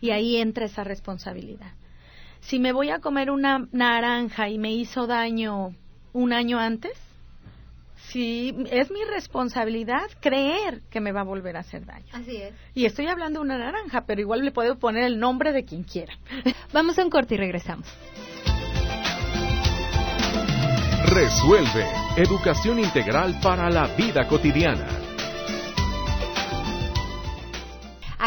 Y 0.00 0.10
ahí 0.10 0.36
entra 0.36 0.66
esa 0.66 0.84
responsabilidad. 0.84 1.72
Si 2.40 2.58
me 2.58 2.72
voy 2.72 2.90
a 2.90 3.00
comer 3.00 3.30
una 3.30 3.66
naranja 3.72 4.48
y 4.48 4.58
me 4.58 4.72
hizo 4.72 5.06
daño 5.06 5.74
un 6.12 6.32
año 6.32 6.58
antes, 6.58 6.92
si 8.08 8.54
es 8.70 8.90
mi 8.90 9.04
responsabilidad 9.04 10.02
creer 10.20 10.80
que 10.90 11.00
me 11.00 11.12
va 11.12 11.20
a 11.20 11.24
volver 11.24 11.56
a 11.56 11.60
hacer 11.60 11.84
daño. 11.84 12.06
Así 12.12 12.36
es. 12.36 12.54
Y 12.74 12.86
estoy 12.86 13.06
hablando 13.06 13.40
de 13.40 13.44
una 13.44 13.58
naranja, 13.58 14.04
pero 14.06 14.20
igual 14.20 14.40
le 14.40 14.50
puedo 14.50 14.78
poner 14.78 15.04
el 15.04 15.18
nombre 15.18 15.52
de 15.52 15.64
quien 15.64 15.84
quiera. 15.84 16.14
Vamos 16.72 16.98
a 16.98 17.04
un 17.04 17.10
corte 17.10 17.34
y 17.34 17.38
regresamos. 17.38 17.86
Resuelve. 21.06 21.86
Educación 22.16 22.78
integral 22.78 23.38
para 23.42 23.68
la 23.68 23.86
vida 23.96 24.26
cotidiana. 24.26 25.09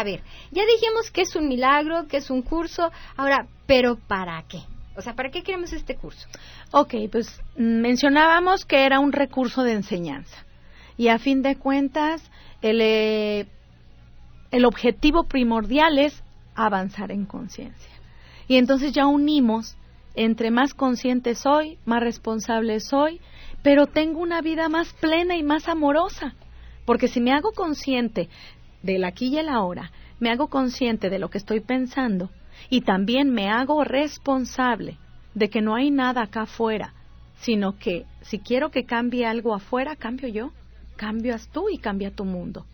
A 0.04 0.06
ver, 0.06 0.20
ya 0.50 0.66
dijimos 0.66 1.10
que 1.10 1.22
es 1.22 1.34
un 1.34 1.48
milagro, 1.48 2.06
que 2.08 2.18
es 2.18 2.28
un 2.28 2.42
curso. 2.42 2.92
Ahora, 3.16 3.46
¿pero 3.64 3.96
para 3.96 4.44
qué? 4.46 4.58
O 4.94 5.00
sea, 5.00 5.14
¿para 5.14 5.30
qué 5.30 5.42
queremos 5.42 5.72
este 5.72 5.96
curso? 5.96 6.28
Ok, 6.72 6.94
pues 7.10 7.40
mencionábamos 7.56 8.66
que 8.66 8.84
era 8.84 9.00
un 9.00 9.12
recurso 9.12 9.62
de 9.62 9.72
enseñanza. 9.72 10.44
Y 10.98 11.08
a 11.08 11.18
fin 11.18 11.40
de 11.40 11.56
cuentas, 11.56 12.22
el, 12.60 12.82
eh, 12.82 13.46
el 14.50 14.66
objetivo 14.66 15.24
primordial 15.24 15.98
es 15.98 16.22
avanzar 16.54 17.10
en 17.10 17.24
conciencia. 17.24 17.90
Y 18.46 18.58
entonces 18.58 18.92
ya 18.92 19.06
unimos, 19.06 19.74
entre 20.14 20.50
más 20.50 20.74
consciente 20.74 21.34
soy, 21.34 21.78
más 21.86 22.02
responsable 22.02 22.78
soy, 22.80 23.22
pero 23.62 23.86
tengo 23.86 24.20
una 24.20 24.42
vida 24.42 24.68
más 24.68 24.92
plena 24.92 25.34
y 25.34 25.42
más 25.42 25.66
amorosa. 25.66 26.34
Porque 26.84 27.08
si 27.08 27.22
me 27.22 27.32
hago 27.32 27.52
consciente 27.52 28.28
del 28.84 29.04
aquí 29.04 29.28
y 29.28 29.38
el 29.38 29.48
ahora, 29.48 29.90
me 30.20 30.30
hago 30.30 30.48
consciente 30.48 31.10
de 31.10 31.18
lo 31.18 31.30
que 31.30 31.38
estoy 31.38 31.60
pensando 31.60 32.30
y 32.70 32.82
también 32.82 33.30
me 33.30 33.48
hago 33.48 33.82
responsable 33.82 34.98
de 35.34 35.48
que 35.48 35.62
no 35.62 35.74
hay 35.74 35.90
nada 35.90 36.22
acá 36.22 36.42
afuera, 36.42 36.92
sino 37.40 37.78
que 37.78 38.04
si 38.20 38.38
quiero 38.38 38.70
que 38.70 38.84
cambie 38.84 39.26
algo 39.26 39.54
afuera, 39.54 39.96
cambio 39.96 40.28
yo. 40.28 40.52
Cambias 40.96 41.48
tú 41.48 41.68
y 41.70 41.78
cambia 41.78 42.14
tu 42.14 42.24
mundo. 42.24 42.66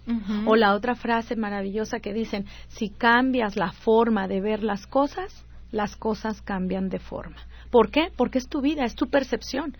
O 0.44 0.54
la 0.54 0.74
otra 0.74 0.94
frase 0.94 1.36
maravillosa 1.36 2.00
que 2.00 2.12
dicen, 2.12 2.44
si 2.68 2.90
cambias 2.90 3.56
la 3.56 3.72
forma 3.72 4.28
de 4.28 4.42
ver 4.42 4.62
las 4.62 4.86
cosas, 4.86 5.46
las 5.72 5.96
cosas 5.96 6.42
cambian 6.42 6.90
de 6.90 6.98
forma. 6.98 7.38
¿Por 7.70 7.90
qué? 7.90 8.12
Porque 8.14 8.36
es 8.36 8.46
tu 8.46 8.60
vida, 8.60 8.84
es 8.84 8.94
tu 8.94 9.08
percepción. 9.08 9.74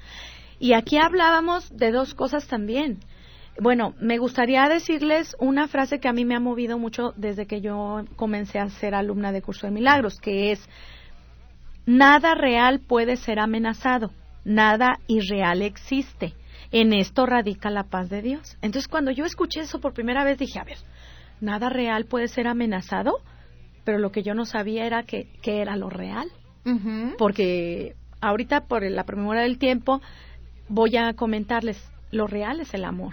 Y 0.58 0.72
aquí 0.72 0.96
hablábamos 0.96 1.76
de 1.76 1.92
dos 1.92 2.14
cosas 2.14 2.46
también. 2.46 3.00
Bueno, 3.60 3.92
me 4.00 4.16
gustaría 4.16 4.66
decirles 4.70 5.36
una 5.38 5.68
frase 5.68 6.00
que 6.00 6.08
a 6.08 6.14
mí 6.14 6.24
me 6.24 6.34
ha 6.34 6.40
movido 6.40 6.78
mucho 6.78 7.12
desde 7.18 7.46
que 7.46 7.60
yo 7.60 8.06
comencé 8.16 8.58
a 8.58 8.70
ser 8.70 8.94
alumna 8.94 9.32
de 9.32 9.42
Curso 9.42 9.66
de 9.66 9.72
Milagros, 9.72 10.18
que 10.18 10.50
es, 10.50 10.66
nada 11.84 12.34
real 12.34 12.80
puede 12.80 13.16
ser 13.16 13.38
amenazado, 13.38 14.12
nada 14.46 14.98
irreal 15.08 15.60
existe. 15.60 16.32
En 16.72 16.94
esto 16.94 17.26
radica 17.26 17.68
la 17.68 17.84
paz 17.84 18.08
de 18.08 18.22
Dios. 18.22 18.56
Entonces, 18.62 18.88
cuando 18.88 19.10
yo 19.10 19.26
escuché 19.26 19.60
eso 19.60 19.78
por 19.78 19.92
primera 19.92 20.24
vez, 20.24 20.38
dije, 20.38 20.58
a 20.58 20.64
ver, 20.64 20.78
nada 21.42 21.68
real 21.68 22.06
puede 22.06 22.28
ser 22.28 22.46
amenazado, 22.46 23.18
pero 23.84 23.98
lo 23.98 24.10
que 24.10 24.22
yo 24.22 24.32
no 24.32 24.46
sabía 24.46 24.86
era 24.86 25.02
que, 25.02 25.28
era 25.44 25.76
lo 25.76 25.90
real. 25.90 26.28
Porque 27.18 27.94
ahorita, 28.22 28.68
por 28.68 28.88
la 28.90 29.04
premura 29.04 29.42
del 29.42 29.58
tiempo, 29.58 30.00
voy 30.70 30.96
a 30.96 31.12
comentarles, 31.12 31.78
lo 32.10 32.26
real 32.26 32.60
es 32.60 32.72
el 32.72 32.86
amor 32.86 33.12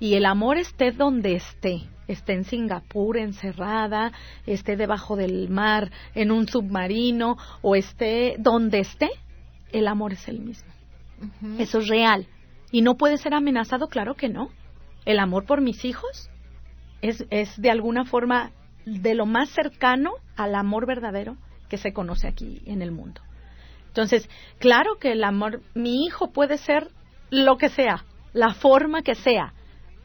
y 0.00 0.14
el 0.14 0.26
amor 0.26 0.58
esté 0.58 0.92
donde 0.92 1.34
esté, 1.34 1.82
esté 2.06 2.32
en 2.34 2.44
Singapur 2.44 3.16
encerrada, 3.16 4.12
esté 4.46 4.76
debajo 4.76 5.16
del 5.16 5.48
mar 5.48 5.90
en 6.14 6.30
un 6.30 6.48
submarino 6.48 7.36
o 7.62 7.74
esté 7.74 8.36
donde 8.38 8.80
esté, 8.80 9.10
el 9.72 9.88
amor 9.88 10.12
es 10.12 10.28
el 10.28 10.40
mismo. 10.40 10.72
Eso 11.58 11.78
es 11.78 11.88
real. 11.88 12.26
¿Y 12.70 12.82
no 12.82 12.96
puede 12.96 13.18
ser 13.18 13.34
amenazado? 13.34 13.88
Claro 13.88 14.14
que 14.14 14.28
no. 14.28 14.50
el 15.04 15.18
amor 15.18 15.46
por 15.46 15.60
mis 15.60 15.84
hijos 15.84 16.30
es, 17.02 17.26
es 17.30 17.60
de 17.60 17.70
alguna 17.70 18.04
forma 18.04 18.52
de 18.84 19.14
lo 19.14 19.26
más 19.26 19.50
cercano 19.50 20.12
al 20.36 20.54
amor 20.54 20.86
verdadero 20.86 21.36
que 21.68 21.78
se 21.78 21.92
conoce 21.92 22.28
aquí 22.28 22.62
en 22.66 22.82
el 22.82 22.92
mundo. 22.92 23.20
Entonces, 23.88 24.28
claro 24.58 24.98
que 25.00 25.12
el 25.12 25.24
amor, 25.24 25.62
mi 25.74 26.04
hijo 26.04 26.30
puede 26.30 26.58
ser 26.58 26.90
lo 27.30 27.56
que 27.56 27.68
sea, 27.68 28.04
la 28.32 28.54
forma 28.54 29.02
que 29.02 29.14
sea, 29.14 29.54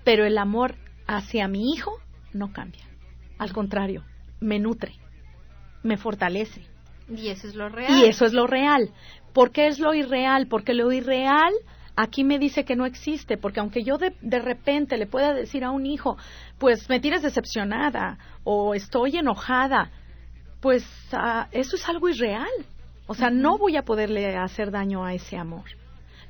pero 0.03 0.25
el 0.25 0.37
amor 0.37 0.75
hacia 1.07 1.47
mi 1.47 1.71
hijo 1.73 1.99
no 2.33 2.51
cambia. 2.51 2.83
Al 3.37 3.53
contrario, 3.53 4.03
me 4.39 4.59
nutre, 4.59 4.93
me 5.83 5.97
fortalece. 5.97 6.65
Y 7.09 7.27
eso 7.27 7.47
es 7.47 7.55
lo 7.55 7.69
real. 7.69 7.91
Y 7.91 8.05
eso 8.05 8.25
es 8.25 8.33
lo 8.33 8.47
real. 8.47 8.91
¿Por 9.33 9.51
qué 9.51 9.67
es 9.67 9.79
lo 9.79 9.93
irreal? 9.93 10.47
Porque 10.47 10.73
lo 10.73 10.91
irreal 10.91 11.53
aquí 11.95 12.23
me 12.23 12.39
dice 12.39 12.65
que 12.65 12.75
no 12.75 12.85
existe, 12.85 13.37
porque 13.37 13.59
aunque 13.59 13.83
yo 13.83 13.97
de, 13.97 14.15
de, 14.21 14.39
repente 14.39 14.97
le 14.97 15.05
pueda 15.05 15.33
decir 15.33 15.63
a 15.63 15.71
un 15.71 15.85
hijo, 15.85 16.17
pues 16.57 16.89
me 16.89 16.99
tienes 16.99 17.21
decepcionada 17.21 18.17
o 18.43 18.73
estoy 18.73 19.17
enojada, 19.17 19.91
pues 20.59 20.83
uh, 21.13 21.45
eso 21.51 21.75
es 21.75 21.87
algo 21.89 22.09
irreal. 22.09 22.49
O 23.05 23.13
sea, 23.13 23.29
no 23.29 23.57
voy 23.57 23.75
a 23.75 23.83
poderle 23.83 24.37
hacer 24.37 24.71
daño 24.71 25.03
a 25.03 25.13
ese 25.13 25.37
amor. 25.37 25.65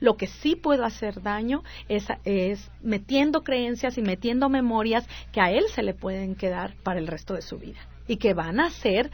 Lo 0.04 0.18
que 0.18 0.28
sí 0.28 0.58
puedo 0.58 0.84
hacer 0.84 1.22
daño 1.22 1.64
es, 1.88 2.08
es 2.26 2.70
metiendo 2.82 3.42
creencias 3.42 3.98
y 3.98 4.02
metiendo 4.02 4.50
memorias 4.50 5.08
que 5.32 5.40
a 5.40 5.50
él 5.50 5.64
se 5.74 5.82
le 5.82 5.94
pueden 5.94 6.36
quedar 6.36 6.76
para 6.84 7.00
el 7.00 7.08
resto 7.08 7.36
de 7.36 7.42
su 7.42 7.58
vida 7.58 7.80
y 8.06 8.18
que 8.18 8.34
van 8.34 8.60
a 8.60 8.70
ser 8.70 9.12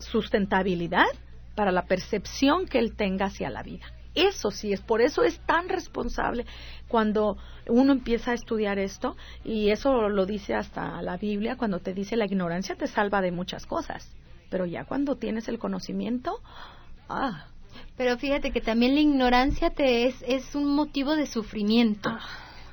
sustentabilidad 0.00 1.06
para 1.54 1.70
la 1.70 1.84
percepción 1.84 2.66
que 2.66 2.80
él 2.80 2.96
tenga 2.96 3.26
hacia 3.26 3.50
la 3.50 3.62
vida. 3.62 3.86
Eso 4.16 4.50
sí 4.50 4.72
es, 4.72 4.80
por 4.80 5.00
eso 5.00 5.22
es 5.22 5.38
tan 5.46 5.68
responsable 5.68 6.44
cuando 6.88 7.36
uno 7.68 7.92
empieza 7.92 8.32
a 8.32 8.34
estudiar 8.34 8.80
esto, 8.80 9.16
y 9.44 9.70
eso 9.70 10.08
lo 10.08 10.26
dice 10.26 10.56
hasta 10.56 11.00
la 11.02 11.18
Biblia, 11.18 11.56
cuando 11.56 11.78
te 11.78 11.94
dice 11.94 12.16
la 12.16 12.24
ignorancia 12.24 12.74
te 12.74 12.88
salva 12.88 13.20
de 13.20 13.30
muchas 13.30 13.64
cosas, 13.64 14.10
pero 14.50 14.66
ya 14.66 14.86
cuando 14.86 15.14
tienes 15.14 15.46
el 15.46 15.60
conocimiento, 15.60 16.40
ah. 17.08 17.46
Pero 17.96 18.18
fíjate 18.18 18.50
que 18.50 18.60
también 18.60 18.94
la 18.94 19.00
ignorancia 19.00 19.70
te 19.70 20.06
es, 20.06 20.16
es 20.26 20.54
un 20.54 20.74
motivo 20.74 21.16
de 21.16 21.26
sufrimiento. 21.26 22.08
Ah, 22.08 22.20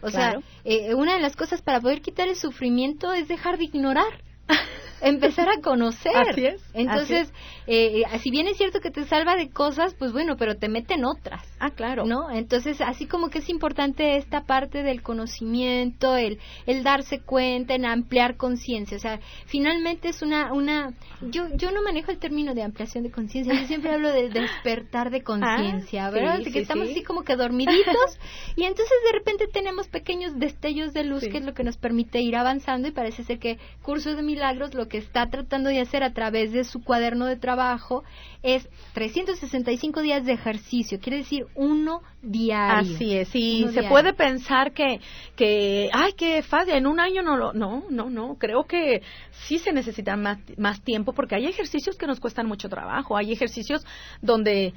o 0.02 0.08
claro. 0.08 0.42
sea, 0.42 0.50
eh, 0.64 0.94
una 0.96 1.16
de 1.16 1.22
las 1.22 1.36
cosas 1.36 1.62
para 1.62 1.82
poder 1.82 2.02
quitar 2.02 2.28
el 2.28 2.36
sufrimiento 2.36 3.14
es 3.14 3.28
dejar 3.28 3.58
de 3.58 3.66
ignorar 3.66 4.24
empezar 5.02 5.50
a 5.50 5.62
conocer. 5.62 6.16
Así 6.16 6.46
es. 6.46 6.62
Entonces, 6.74 7.32
así 7.32 7.32
es. 7.32 7.34
Eh, 7.68 8.20
si 8.20 8.32
bien 8.32 8.48
es 8.48 8.58
cierto 8.58 8.80
que 8.80 8.92
te 8.92 9.06
salva 9.06 9.36
de 9.36 9.50
cosas, 9.50 9.94
pues 9.96 10.12
bueno, 10.12 10.36
pero 10.38 10.56
te 10.56 10.70
mete 10.70 10.96
en 10.96 11.06
otras. 11.06 11.42
Ah, 11.60 11.72
claro. 11.72 12.06
¿No? 12.06 12.32
Entonces, 12.32 12.82
así 12.82 13.06
como 13.06 13.30
que 13.30 13.40
es 13.40 13.50
importante 13.50 14.18
esta 14.18 14.46
parte 14.46 14.84
del 14.84 15.02
conocimiento, 15.02 16.16
el, 16.16 16.40
el 16.66 16.84
darse 16.84 17.20
cuenta, 17.20 17.76
en 17.76 17.86
ampliar 17.86 18.38
conciencia. 18.38 18.98
O 18.98 19.00
sea, 19.00 19.20
finalmente 19.46 20.10
es 20.10 20.22
una, 20.22 20.54
una, 20.54 20.94
yo, 21.22 21.48
yo 21.56 21.72
no 21.72 21.82
manejo 21.82 22.12
el 22.12 22.20
término 22.20 22.54
de 22.54 22.64
ampliación 22.64 23.04
de 23.04 23.12
conciencia, 23.12 23.54
yo 23.54 23.68
siempre 23.68 23.94
hablo 23.94 24.12
de 24.12 24.30
despertar 24.30 25.10
de 25.12 25.24
conciencia, 25.24 26.08
ah, 26.08 26.12
¿verdad? 26.12 26.40
Sí, 26.44 26.52
que 26.52 26.60
estamos 26.60 26.88
sí. 26.88 26.94
así 26.94 27.04
como 27.04 27.24
que 27.24 27.36
dormiditos 27.36 28.20
y 28.56 28.64
entonces 28.64 28.98
de 29.06 29.12
repente 29.18 29.48
tenemos 29.48 29.88
pequeños 29.88 30.38
destellos 30.38 30.94
de 30.94 31.04
luz 31.04 31.24
que 31.24 31.38
es 31.38 31.46
lo 31.46 31.54
que 31.54 31.64
nos 31.64 31.78
permite 31.78 32.22
ir 32.22 32.36
avanzando 32.36 32.88
y 32.88 32.92
parece 32.92 33.24
ser 33.24 33.40
que 33.40 33.58
Curso 33.82 34.16
de 34.16 34.22
Milagros 34.22 34.74
lo 34.74 34.88
que 34.90 34.98
está 34.98 35.30
tratando 35.30 35.70
de 35.70 35.80
hacer 35.80 36.04
a 36.04 36.14
través 36.14 36.52
de 36.52 36.64
su 36.64 36.84
cuaderno 36.84 37.26
de 37.26 37.38
trabajo 37.38 38.04
es 38.44 38.68
365 38.94 40.02
días 40.02 40.26
de 40.26 40.34
ejercicio, 40.34 41.00
quiere 41.00 41.20
decir 41.20 41.46
uno 41.56 42.02
diario. 42.22 42.96
Así 42.96 43.16
es, 43.16 43.34
y 43.34 43.64
se 43.66 43.72
diario. 43.72 43.90
puede 43.90 44.14
pensar 44.14 44.74
que, 44.74 45.00
que, 45.36 45.90
ay, 45.94 46.14
qué 46.18 46.42
fácil, 46.44 46.74
en 46.74 46.88
un 46.88 47.00
año 47.00 47.22
no 47.22 47.38
lo, 47.38 47.54
no, 47.54 47.86
no, 47.90 48.10
no, 48.10 48.36
creo 48.38 48.66
que 48.66 49.02
sí 49.32 49.58
se 49.60 49.72
necesita 49.72 50.18
más, 50.18 50.40
más 50.58 50.82
tiempo 50.82 51.14
porque 51.14 51.36
hay 51.36 51.46
ejercicios 51.46 51.96
que 51.98 52.08
nos 52.08 52.20
cuestan 52.20 52.48
mucho 52.48 52.68
trabajo, 52.68 53.16
hay 53.16 53.32
ejercicios 53.32 53.86
donde 54.22 54.74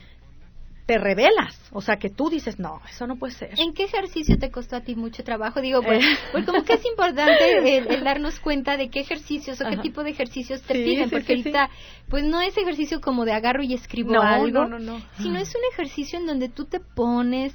te 0.86 0.98
revelas, 0.98 1.56
o 1.70 1.80
sea, 1.80 1.96
que 1.96 2.10
tú 2.10 2.28
dices, 2.28 2.58
no, 2.58 2.80
eso 2.90 3.06
no 3.06 3.14
puede 3.16 3.34
ser. 3.34 3.50
¿En 3.56 3.72
qué 3.72 3.84
ejercicio 3.84 4.36
te 4.36 4.50
costó 4.50 4.74
a 4.76 4.80
ti 4.80 4.96
mucho 4.96 5.22
trabajo? 5.22 5.60
Digo, 5.60 5.80
pues, 5.82 6.04
Eh. 6.04 6.08
pues 6.32 6.44
como 6.44 6.64
que 6.64 6.74
es 6.74 6.84
importante 6.84 7.76
el, 7.78 7.86
el 7.88 8.02
darnos 8.02 8.40
cuenta 8.40 8.76
de 8.76 8.88
qué 8.90 8.98
ejercicios 9.00 9.60
o 9.60 9.64
qué 9.68 9.74
Ajá. 9.74 9.82
tipo 9.82 10.02
de 10.02 10.10
ejercicios 10.10 10.60
te 10.62 10.74
Sí, 10.74 10.84
piden, 10.84 11.04
sí, 11.08 11.10
porque 11.14 11.34
sí, 11.36 11.42
ahorita, 11.42 11.70
pues 12.08 12.24
no 12.24 12.40
es 12.40 12.56
ejercicio 12.58 13.00
como 13.00 13.24
de 13.24 13.32
agarro 13.32 13.62
y 13.62 13.74
escribo 13.74 14.12
No, 14.12 14.22
algo, 14.22 14.66
no, 14.66 14.68
no, 14.68 14.78
no. 14.80 15.00
sino 15.18 15.38
es 15.38 15.54
un 15.54 15.62
ejercicio 15.72 16.18
en 16.18 16.26
donde 16.26 16.48
tú 16.48 16.64
te 16.64 16.80
pones, 16.80 17.54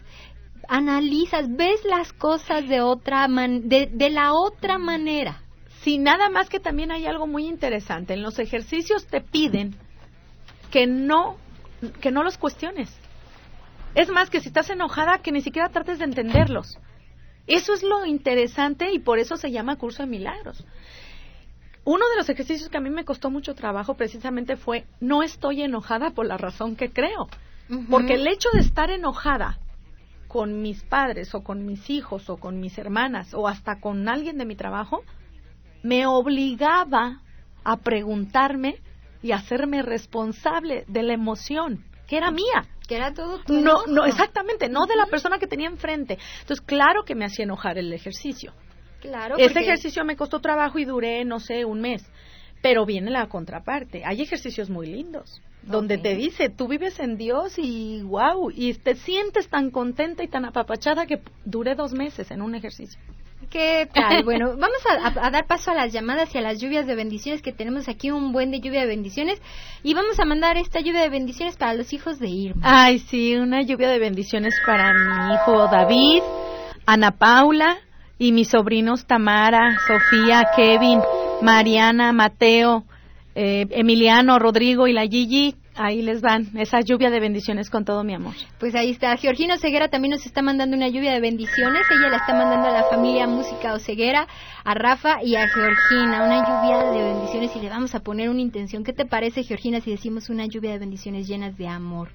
analizas, 0.70 1.48
ves 1.50 1.84
las 1.86 2.14
cosas 2.14 2.68
de 2.68 2.82
otra 2.82 3.28
man- 3.28 3.68
de, 3.68 3.88
de 3.92 4.10
la 4.10 4.34
otra 4.34 4.78
manera. 4.78 5.42
Sí, 5.82 5.98
nada 5.98 6.30
más 6.30 6.50
que 6.50 6.60
también 6.60 6.92
hay 6.92 7.06
algo 7.06 7.28
muy 7.28 7.46
interesante. 7.46 8.14
En 8.14 8.22
los 8.22 8.40
ejercicios 8.40 9.06
te 9.08 9.22
piden 9.22 9.76
que 10.72 10.88
no, 10.88 11.38
que 12.02 12.12
no 12.12 12.24
los 12.24 12.38
cuestiones. 12.38 12.90
Es 13.98 14.10
más, 14.10 14.30
que 14.30 14.42
si 14.42 14.50
estás 14.50 14.70
enojada, 14.70 15.24
que 15.24 15.32
ni 15.32 15.42
siquiera 15.42 15.70
trates 15.70 15.98
de 15.98 16.06
entenderlos. 16.06 16.78
Eso 17.48 17.74
es 17.74 17.82
lo 17.82 18.06
interesante 18.06 18.92
y 18.94 19.00
por 19.00 19.18
eso 19.18 19.38
se 19.38 19.50
llama 19.50 19.78
curso 19.78 20.04
de 20.04 20.08
milagros. 20.08 20.64
Uno 21.84 22.08
de 22.08 22.16
los 22.16 22.30
ejercicios 22.30 22.70
que 22.70 22.78
a 22.78 22.82
mí 22.82 22.92
me 22.92 23.06
costó 23.06 23.32
mucho 23.32 23.56
trabajo 23.56 23.96
precisamente 23.96 24.56
fue 24.56 24.86
no 25.00 25.24
estoy 25.24 25.64
enojada 25.64 26.12
por 26.12 26.28
la 26.28 26.38
razón 26.38 26.76
que 26.76 26.92
creo. 26.92 27.28
Porque 27.90 28.14
el 28.14 28.28
hecho 28.28 28.50
de 28.54 28.60
estar 28.60 28.92
enojada 28.92 29.58
con 30.28 30.62
mis 30.62 30.84
padres 30.84 31.34
o 31.34 31.44
con 31.44 31.66
mis 31.66 31.90
hijos 31.90 32.30
o 32.30 32.38
con 32.38 32.60
mis 32.60 32.78
hermanas 32.78 33.34
o 33.34 33.48
hasta 33.48 33.80
con 33.80 34.08
alguien 34.08 34.38
de 34.38 34.46
mi 34.46 34.56
trabajo 34.56 35.02
me 35.82 36.06
obligaba 36.06 37.24
a 37.64 37.78
preguntarme 37.78 38.76
y 39.24 39.32
hacerme 39.32 39.82
responsable 39.82 40.86
de 40.88 41.02
la 41.02 41.14
emoción 41.14 41.84
que 42.08 42.18
era 42.18 42.32
mía. 42.32 42.66
que 42.88 42.96
era 42.96 43.14
todo 43.14 43.40
tu 43.44 43.54
No, 43.54 43.86
no, 43.86 44.06
exactamente, 44.06 44.70
no 44.70 44.86
de 44.86 44.96
la 44.96 45.08
persona 45.08 45.38
que 45.40 45.48
tenía 45.48 45.68
enfrente. 45.68 46.18
Entonces, 46.42 46.62
claro 46.66 47.04
que 47.04 47.16
me 47.16 47.26
hacía 47.26 47.44
enojar 47.44 47.78
el 47.78 47.92
ejercicio. 47.92 48.54
Claro, 49.02 49.36
Ese 49.38 49.50
porque- 49.50 49.60
ejercicio 49.66 50.06
me 50.06 50.16
costó 50.16 50.40
trabajo 50.40 50.80
y 50.80 50.86
duré, 50.86 51.26
no 51.26 51.40
sé, 51.42 51.66
un 51.66 51.82
mes. 51.82 52.10
Pero 52.62 52.86
viene 52.86 53.12
la 53.12 53.28
contraparte. 53.28 54.04
Hay 54.06 54.22
ejercicios 54.22 54.70
muy 54.70 54.88
lindos, 54.88 55.42
donde 55.64 55.98
te 55.98 56.16
dice, 56.16 56.50
tú 56.50 56.68
vives 56.70 56.98
en 57.00 57.18
Dios 57.18 57.56
y 57.58 58.02
wow, 58.04 58.50
y 58.56 58.74
te 58.76 58.96
sientes 58.96 59.50
tan 59.50 59.70
contenta 59.70 60.24
y 60.24 60.28
tan 60.30 60.46
apapachada 60.46 61.06
que 61.06 61.22
duré 61.46 61.76
dos 61.76 61.92
meses 61.94 62.32
en 62.32 62.42
un 62.42 62.56
ejercicio. 62.56 63.00
¿Qué 63.50 63.88
tal? 63.94 64.24
Bueno, 64.26 64.50
vamos 64.58 64.78
a, 64.90 65.08
a- 65.08 65.28
a 65.28 65.32
dar 65.32 65.46
paso 65.48 65.72
a 65.72 65.74
las 65.76 65.94
llamadas 65.94 66.34
y 66.36 66.38
a 66.38 66.42
las 66.42 66.60
lluvias 66.62 66.86
de 66.86 66.96
bendiciones 66.96 67.42
que 67.42 67.52
tenemos 67.54 67.88
aquí 67.88 68.12
un 68.12 68.32
buen 68.32 68.52
de 68.52 68.60
lluvia 68.60 68.82
de 68.82 68.88
bendiciones 68.88 69.42
y 69.84 69.94
vamos 69.94 70.20
a 70.20 70.26
mandar 70.26 70.58
esta 70.58 70.80
lluvia 70.80 71.02
de 71.02 71.10
bendiciones 71.10 71.56
para 71.58 71.74
los 71.74 71.94
hijos 71.94 72.20
de 72.20 72.28
Irma. 72.30 72.62
Ay, 72.64 73.00
sí, 73.00 73.36
una 73.36 73.62
lluvia 73.62 73.90
de 73.90 74.00
bendiciones 74.00 74.60
para 74.66 74.94
mi 74.94 75.34
hijo 75.34 75.68
David, 75.68 76.24
Ana 76.86 77.12
Paula 77.12 77.78
y 78.20 78.32
mis 78.32 78.50
sobrinos 78.50 79.06
Tamara, 79.06 79.78
Sofía, 79.80 80.46
Kevin, 80.46 81.02
Mariana, 81.40 82.12
Mateo, 82.14 82.84
eh, 83.36 83.66
Emiliano, 83.70 84.40
Rodrigo 84.40 84.88
y 84.88 84.94
la 84.94 85.06
Gigi. 85.06 85.56
Ahí 85.78 86.02
les 86.02 86.22
van 86.22 86.48
esa 86.58 86.82
lluvia 86.82 87.10
de 87.10 87.20
bendiciones 87.20 87.70
con 87.70 87.86
todo 87.86 88.04
mi 88.04 88.16
amor. 88.16 88.34
Pues 88.60 88.74
ahí 88.74 88.90
está. 88.90 89.16
Georgina 89.18 89.56
Oseguera 89.56 89.90
también 89.90 90.12
nos 90.12 90.26
está 90.26 90.42
mandando 90.42 90.76
una 90.76 90.88
lluvia 90.88 91.14
de 91.14 91.20
bendiciones. 91.20 91.84
Ella 91.92 92.10
la 92.10 92.18
está 92.18 92.34
mandando 92.34 92.68
a 92.70 92.72
la 92.72 92.84
familia 92.86 93.28
Música 93.28 93.74
Oseguera, 93.74 94.28
a 94.68 94.74
Rafa 94.74 95.24
y 95.24 95.38
a 95.38 95.48
Georgina. 95.48 96.26
Una 96.26 96.46
lluvia 96.46 96.92
de 96.92 97.02
bendiciones 97.02 97.56
y 97.56 97.60
le 97.62 97.70
vamos 97.70 97.96
a 97.96 98.02
poner 98.02 98.30
una 98.30 98.42
intención. 98.42 98.84
¿Qué 98.84 98.92
te 98.92 99.06
parece, 99.06 99.44
Georgina, 99.44 99.80
si 99.80 99.92
decimos 99.92 100.30
una 100.30 100.46
lluvia 100.46 100.72
de 100.72 100.80
bendiciones 100.80 101.26
llenas 101.26 101.58
de 101.58 101.70
amor? 101.70 102.10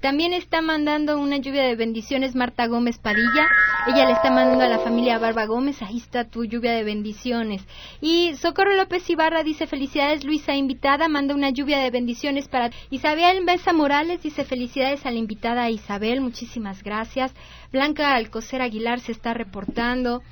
También 0.00 0.32
está 0.32 0.62
mandando 0.62 1.18
una 1.18 1.38
lluvia 1.38 1.64
de 1.64 1.74
bendiciones 1.74 2.36
Marta 2.36 2.68
Gómez 2.68 2.98
Padilla. 2.98 3.48
Ella 3.88 4.06
le 4.06 4.12
está 4.12 4.30
mandando 4.30 4.62
a 4.62 4.68
la 4.68 4.78
familia 4.78 5.18
Barba 5.18 5.46
Gómez. 5.46 5.82
Ahí 5.82 5.96
está 5.96 6.22
tu 6.22 6.44
lluvia 6.44 6.70
de 6.74 6.84
bendiciones. 6.84 7.66
Y 8.00 8.36
Socorro 8.36 8.76
López 8.76 9.10
Ibarra 9.10 9.42
dice 9.42 9.66
felicidades 9.66 10.22
Luisa 10.22 10.54
invitada. 10.54 11.08
Manda 11.08 11.34
una 11.34 11.50
lluvia 11.50 11.80
de 11.80 11.90
bendiciones 11.90 12.46
para 12.46 12.70
Isabel 12.88 13.42
Mesa 13.42 13.72
Morales. 13.72 14.22
Dice 14.22 14.44
felicidades 14.44 15.04
a 15.06 15.10
la 15.10 15.18
invitada 15.18 15.70
Isabel. 15.70 16.20
Muchísimas 16.20 16.84
gracias. 16.84 17.34
Blanca 17.72 18.14
Alcocer 18.14 18.62
Aguilar 18.62 19.00
se 19.00 19.10
está 19.10 19.34
reportando. 19.34 20.22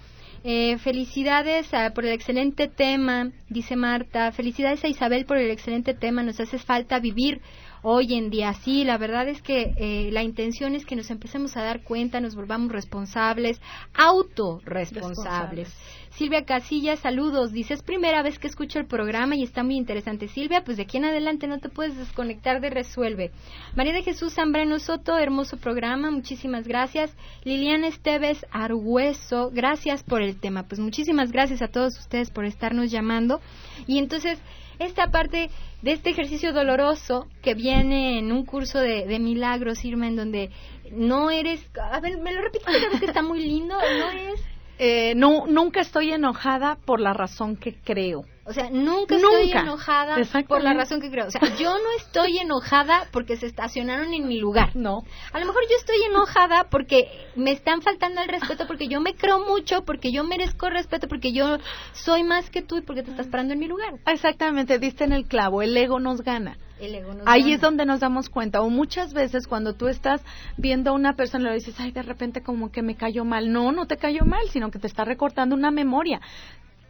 Eh, 0.47 0.77
felicidades 0.77 1.73
ah, 1.73 1.93
por 1.95 2.05
el 2.05 2.13
excelente 2.13 2.69
tema, 2.69 3.31
dice 3.49 3.77
Marta. 3.77 4.31
Felicidades 4.31 4.85
a 4.85 4.89
Isabel 4.89 5.25
por 5.25 5.39
el 5.39 5.51
excelente 5.51 5.95
tema. 5.95 6.23
Nos 6.23 6.39
hace 6.39 6.59
falta 6.59 7.01
vivir 7.01 7.41
hoy 7.81 8.13
en 8.13 8.29
día. 8.29 8.53
Sí, 8.53 8.85
la 8.85 8.99
verdad 8.99 9.27
es 9.27 9.41
que 9.41 9.73
eh, 9.79 10.11
la 10.13 10.23
intención 10.23 10.75
es 10.75 10.85
que 10.85 10.97
nos 10.97 11.11
empecemos 11.11 11.57
a 11.57 11.63
dar 11.63 11.83
cuenta, 11.83 12.21
nos 12.21 12.35
volvamos 12.35 12.71
responsables, 12.73 13.59
autorresponsables. 13.95 15.75
Silvia 16.17 16.45
Casilla, 16.45 16.97
saludos. 16.97 17.51
Dice, 17.51 17.75
es 17.75 17.83
primera 17.83 18.23
vez 18.23 18.39
que 18.39 18.47
escucho 18.47 18.79
el 18.79 18.87
programa 18.87 19.35
y 19.35 19.43
está 19.43 19.65
muy 19.65 19.77
interesante. 19.77 20.29
Silvia, 20.29 20.63
pues 20.65 20.77
de 20.77 20.85
aquí 20.85 20.99
en 20.99 21.07
adelante 21.07 21.49
no 21.49 21.59
te 21.59 21.69
puedes 21.69 21.97
desconectar 21.97 22.61
de 22.61 22.71
Resuelve. 22.71 23.33
María 23.75 23.93
de 23.93 24.05
Jesús 24.05 24.35
Zambrano 24.35 24.79
Soto, 24.79 25.19
hermoso 25.19 25.57
programa, 25.57 26.13
muchísimas 26.13 26.69
gracias. 26.69 27.13
Liliana 27.43 27.89
Esteves 27.89 28.47
Argüeso, 28.53 29.51
gracias 29.53 30.05
por 30.05 30.23
el 30.23 30.39
tema. 30.39 30.69
Pues 30.69 30.79
muchísimas 30.79 31.33
gracias 31.33 31.63
a 31.63 31.69
todos 31.69 31.99
ustedes 31.99 32.31
por 32.31 32.45
estarnos 32.45 32.93
llamando. 32.93 33.41
Y 33.89 33.99
entonces, 33.99 34.39
esta 34.79 35.11
parte 35.11 35.51
de 35.83 35.93
este 35.93 36.11
ejercicio 36.11 36.53
doloroso 36.53 37.27
que 37.43 37.55
viene 37.55 38.21
en 38.21 38.31
un 38.31 38.47
curso 38.47 38.79
de, 38.79 39.05
de 39.05 39.19
milagros, 39.19 39.85
Irma, 39.85 40.07
en 40.07 40.15
donde 40.15 40.51
no 40.93 41.33
eres... 41.33 41.61
A 41.91 41.99
ver, 41.99 42.19
me 42.19 42.33
lo 42.33 42.41
repito, 42.41 42.67
que 43.01 43.07
está 43.07 43.23
muy 43.23 43.43
lindo, 43.43 43.75
no 43.75 44.11
es 44.11 44.54
eh, 44.79 45.15
no, 45.17 45.47
nunca 45.47 45.81
estoy 45.81 46.13
enojada 46.13 46.77
por 46.85 47.01
la 47.01 47.13
razón 47.13 47.57
que 47.57 47.75
creo. 47.75 48.25
O 48.47 48.53
sea, 48.53 48.69
nunca, 48.71 49.17
estoy 49.17 49.53
enojada 49.53 50.17
por 50.47 50.63
la 50.63 50.75
razón 50.75 51.01
que 51.01 51.11
creo. 51.11 51.27
O 51.27 51.31
sea, 51.31 51.41
yo 51.57 51.73
no 51.73 51.91
estoy 51.97 52.39
enojada 52.43 53.09
porque 53.11 53.37
se 53.37 53.47
estacionaron 53.47 54.13
en 54.13 54.29
mi 54.29 54.39
lugar. 54.39 54.77
No. 54.77 55.03
A 55.33 55.41
lo 55.41 55.47
mejor 55.47 55.63
yo 55.63 55.77
estoy 55.79 55.97
enojada 56.11 56.65
porque 56.71 57.09
me 57.37 57.53
están 57.53 57.81
faltando 57.81 58.21
el 58.21 58.29
respeto, 58.29 58.67
porque 58.67 58.89
yo 58.89 59.01
me 59.01 59.15
creo 59.15 59.47
mucho, 59.47 59.85
porque 59.85 60.13
yo 60.13 60.25
merezco 60.25 60.69
respeto, 60.69 61.09
porque 61.09 61.33
yo 61.33 61.57
soy 61.93 62.23
más 62.23 62.51
que 62.51 62.61
tú 62.61 62.77
y 62.77 62.83
porque 62.83 63.03
te 63.03 63.13
estás 63.13 63.29
parando 63.29 63.55
en 63.55 63.61
mi 63.61 63.67
lugar. 63.67 63.95
Exactamente, 64.07 64.79
diste 64.79 65.05
en 65.05 65.13
el 65.13 65.27
clavo. 65.27 65.63
El 65.63 65.75
ego 65.75 65.99
nos 65.99 66.21
gana. 66.21 66.59
El 66.79 66.95
ego 66.97 67.15
nos 67.15 67.27
Ahí 67.27 67.53
es 67.53 67.63
donde 67.63 67.87
nos 67.87 68.01
damos 68.01 68.29
cuenta. 68.29 68.61
O 68.61 68.69
muchas 68.69 69.15
veces 69.15 69.47
cuando 69.47 69.75
tú 69.75 69.89
estás 69.89 70.21
viendo 70.59 70.91
a 70.91 70.93
una 70.93 71.15
persona 71.15 71.45
y 71.45 71.49
le 71.49 71.55
dices, 71.55 71.77
ay, 71.79 71.93
de 71.93 72.03
repente 72.03 72.43
como 72.43 72.71
que 72.71 72.83
me 72.83 72.95
cayó 72.95 73.25
mal. 73.25 73.51
No, 73.51 73.73
no 73.73 73.87
te 73.87 73.97
cayó 73.97 74.27
mal, 74.27 74.51
sino 74.51 74.71
que 74.71 74.79
te 74.79 74.87
está 74.87 75.05
recortando 75.05 75.57
una 75.57 75.71
memoria 75.71 76.21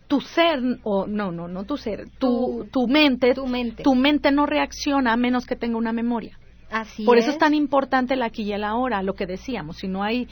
tu 0.09 0.21
ser, 0.21 0.61
o 0.83 1.07
no, 1.07 1.33
no, 1.33 1.49
no 1.49 1.64
tu 1.64 1.77
ser, 1.77 2.09
tu, 2.19 2.69
tu, 2.71 2.87
mente, 2.87 3.35
tu 3.35 3.47
mente, 3.47 3.83
tu 3.83 3.95
mente 3.95 4.31
no 4.31 4.47
reacciona 4.47 5.12
a 5.12 5.17
menos 5.17 5.47
que 5.47 5.57
tenga 5.57 5.77
una 5.77 5.93
memoria. 5.93 6.38
Así 6.71 7.05
Por 7.05 7.19
eso 7.19 7.31
es 7.31 7.38
tan 7.38 7.55
importante 7.55 8.14
el 8.14 8.23
aquí 8.23 8.43
y 8.43 8.53
el 8.53 8.64
ahora, 8.64 9.03
lo 9.03 9.14
que 9.14 9.27
decíamos, 9.27 9.79
si 9.79 9.88
no 9.88 10.03
hay, 10.03 10.29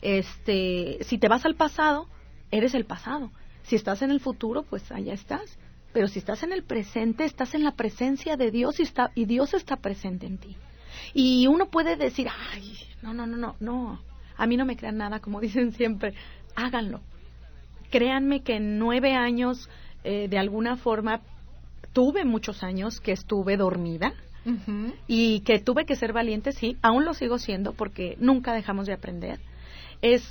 este, 0.00 0.98
si 1.02 1.18
te 1.18 1.28
vas 1.28 1.44
al 1.44 1.54
pasado, 1.54 2.08
eres 2.50 2.74
el 2.74 2.84
pasado. 2.84 3.30
Si 3.62 3.76
estás 3.76 4.02
en 4.02 4.10
el 4.10 4.20
futuro, 4.20 4.64
pues 4.64 4.90
allá 4.90 5.12
estás. 5.12 5.58
Pero 5.92 6.08
si 6.08 6.18
estás 6.18 6.42
en 6.42 6.52
el 6.52 6.64
presente, 6.64 7.24
estás 7.24 7.54
en 7.54 7.62
la 7.62 7.72
presencia 7.72 8.36
de 8.36 8.50
Dios 8.50 8.80
y, 8.80 8.82
está, 8.82 9.10
y 9.14 9.26
Dios 9.26 9.54
está 9.54 9.76
presente 9.76 10.26
en 10.26 10.38
ti. 10.38 10.56
Y 11.14 11.46
uno 11.46 11.66
puede 11.66 11.96
decir, 11.96 12.28
ay, 12.52 12.74
no, 13.02 13.12
no, 13.12 13.26
no, 13.26 13.36
no, 13.36 13.56
no, 13.60 14.00
a 14.36 14.46
mí 14.46 14.56
no 14.56 14.64
me 14.64 14.76
crean 14.76 14.96
nada, 14.96 15.20
como 15.20 15.40
dicen 15.40 15.72
siempre, 15.72 16.14
háganlo 16.56 17.02
créanme 17.92 18.42
que 18.42 18.56
en 18.56 18.78
nueve 18.80 19.14
años, 19.14 19.70
eh, 20.02 20.26
de 20.28 20.38
alguna 20.38 20.76
forma, 20.76 21.20
tuve 21.92 22.24
muchos 22.24 22.64
años 22.64 23.00
que 23.00 23.12
estuve 23.12 23.56
dormida. 23.56 24.14
Y 25.06 25.40
que 25.42 25.60
tuve 25.60 25.84
que 25.84 25.94
ser 25.94 26.12
valiente, 26.12 26.50
sí, 26.50 26.76
aún 26.82 27.04
lo 27.04 27.14
sigo 27.14 27.38
siendo 27.38 27.74
porque 27.74 28.16
nunca 28.18 28.52
dejamos 28.52 28.88
de 28.88 28.92
aprender. 28.92 29.38
Es 30.00 30.24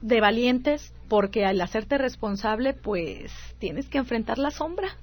de 0.00 0.20
valientes 0.20 0.94
porque 1.08 1.44
al 1.44 1.60
hacerte 1.60 1.98
responsable, 1.98 2.74
pues 2.74 3.32
tienes 3.58 3.88
que 3.88 3.98
enfrentar 3.98 4.38
la 4.38 4.52
sombra. 4.52 4.96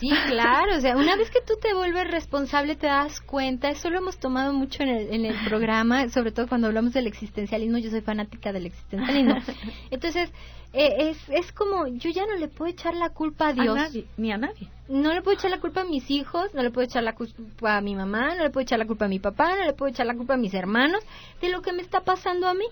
Sí, 0.00 0.10
claro, 0.28 0.78
o 0.78 0.80
sea, 0.80 0.96
una 0.96 1.14
vez 1.14 1.30
que 1.30 1.42
tú 1.42 1.54
te 1.60 1.74
vuelves 1.74 2.10
responsable 2.10 2.74
te 2.74 2.86
das 2.86 3.20
cuenta, 3.20 3.68
eso 3.68 3.90
lo 3.90 3.98
hemos 3.98 4.18
tomado 4.18 4.54
mucho 4.54 4.82
en 4.82 4.88
el, 4.88 5.12
en 5.12 5.26
el 5.26 5.36
programa, 5.46 6.08
sobre 6.08 6.32
todo 6.32 6.48
cuando 6.48 6.68
hablamos 6.68 6.94
del 6.94 7.06
existencialismo, 7.06 7.76
yo 7.76 7.90
soy 7.90 8.00
fanática 8.00 8.50
del 8.50 8.64
existencialismo. 8.64 9.36
Entonces, 9.90 10.30
eh, 10.72 11.10
es, 11.10 11.18
es 11.28 11.52
como, 11.52 11.86
yo 11.86 12.10
ya 12.10 12.24
no 12.26 12.36
le 12.36 12.48
puedo 12.48 12.70
echar 12.70 12.94
la 12.94 13.10
culpa 13.10 13.48
a 13.48 13.52
Dios. 13.52 13.78
ni 14.16 14.32
a 14.32 14.38
nadie. 14.38 14.68
No 14.88 15.12
le 15.12 15.20
puedo 15.20 15.36
echar 15.36 15.50
la 15.50 15.60
culpa 15.60 15.82
a 15.82 15.84
mis 15.84 16.10
hijos, 16.10 16.54
no 16.54 16.62
le 16.62 16.70
puedo 16.70 16.86
echar 16.86 17.02
la 17.02 17.14
culpa 17.14 17.76
a 17.76 17.80
mi 17.82 17.94
mamá, 17.94 18.34
no 18.36 18.42
le 18.42 18.50
puedo 18.50 18.62
echar 18.62 18.78
la 18.78 18.86
culpa 18.86 19.04
a 19.04 19.08
mi 19.08 19.18
papá, 19.18 19.54
no 19.54 19.64
le 19.66 19.74
puedo 19.74 19.90
echar 19.90 20.06
la 20.06 20.14
culpa 20.14 20.34
a 20.34 20.38
mis 20.38 20.54
hermanos 20.54 21.02
de 21.42 21.50
lo 21.50 21.60
que 21.60 21.74
me 21.74 21.82
está 21.82 22.00
pasando 22.00 22.48
a 22.48 22.54
mí. 22.54 22.64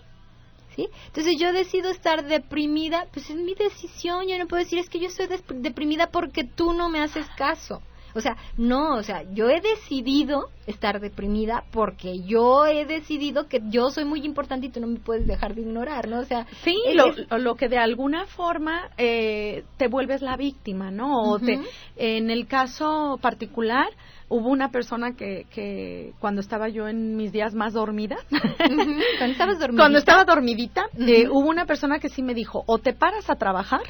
Entonces 1.07 1.37
yo 1.37 1.51
decido 1.51 1.89
estar 1.89 2.25
deprimida, 2.25 3.07
pues 3.11 3.29
es 3.29 3.35
mi 3.35 3.55
decisión, 3.55 4.27
yo 4.27 4.37
no 4.37 4.47
puedo 4.47 4.63
decir 4.63 4.79
es 4.79 4.89
que 4.89 4.99
yo 4.99 5.07
estoy 5.07 5.27
deprimida 5.55 6.07
porque 6.07 6.43
tú 6.43 6.73
no 6.73 6.89
me 6.89 7.01
haces 7.01 7.27
caso. 7.37 7.81
O 8.15 8.21
sea, 8.21 8.37
no, 8.57 8.95
o 8.95 9.03
sea, 9.03 9.23
yo 9.33 9.49
he 9.49 9.61
decidido 9.61 10.49
estar 10.65 10.99
deprimida 10.99 11.63
porque 11.71 12.19
yo 12.21 12.65
he 12.65 12.85
decidido 12.85 13.47
que 13.47 13.61
yo 13.69 13.91
soy 13.91 14.05
muy 14.05 14.25
importante 14.25 14.67
y 14.67 14.69
tú 14.69 14.79
no 14.79 14.87
me 14.87 14.99
puedes 14.99 15.27
dejar 15.27 15.53
de 15.53 15.61
ignorar, 15.61 16.07
¿no? 16.07 16.19
O 16.19 16.25
sea, 16.25 16.47
sí, 16.63 16.75
lo, 16.93 17.37
lo, 17.37 17.55
que 17.55 17.69
de 17.69 17.77
alguna 17.77 18.25
forma 18.25 18.89
eh, 18.97 19.63
te 19.77 19.87
vuelves 19.87 20.21
la 20.21 20.37
víctima, 20.37 20.91
¿no? 20.91 21.31
O 21.31 21.39
te, 21.39 21.59
en 21.97 22.31
el 22.31 22.47
caso 22.47 23.19
particular, 23.21 23.87
hubo 24.29 24.49
una 24.49 24.71
persona 24.71 25.15
que, 25.15 25.45
que 25.51 26.13
cuando 26.19 26.39
estaba 26.39 26.69
yo 26.69 26.87
en 26.87 27.17
mis 27.17 27.31
días 27.31 27.53
más 27.55 27.73
dormida, 27.73 28.17
cuando 28.29 29.31
estabas 29.31 29.59
dormidita, 29.59 29.83
cuando 29.83 29.97
estaba 29.97 30.23
dormidita 30.23 30.85
eh, 30.97 31.27
hubo 31.27 31.49
una 31.49 31.65
persona 31.65 31.99
que 31.99 32.09
sí 32.09 32.21
me 32.21 32.35
dijo, 32.35 32.63
o 32.67 32.77
te 32.77 32.93
paras 32.93 33.29
a 33.29 33.35
trabajar 33.35 33.81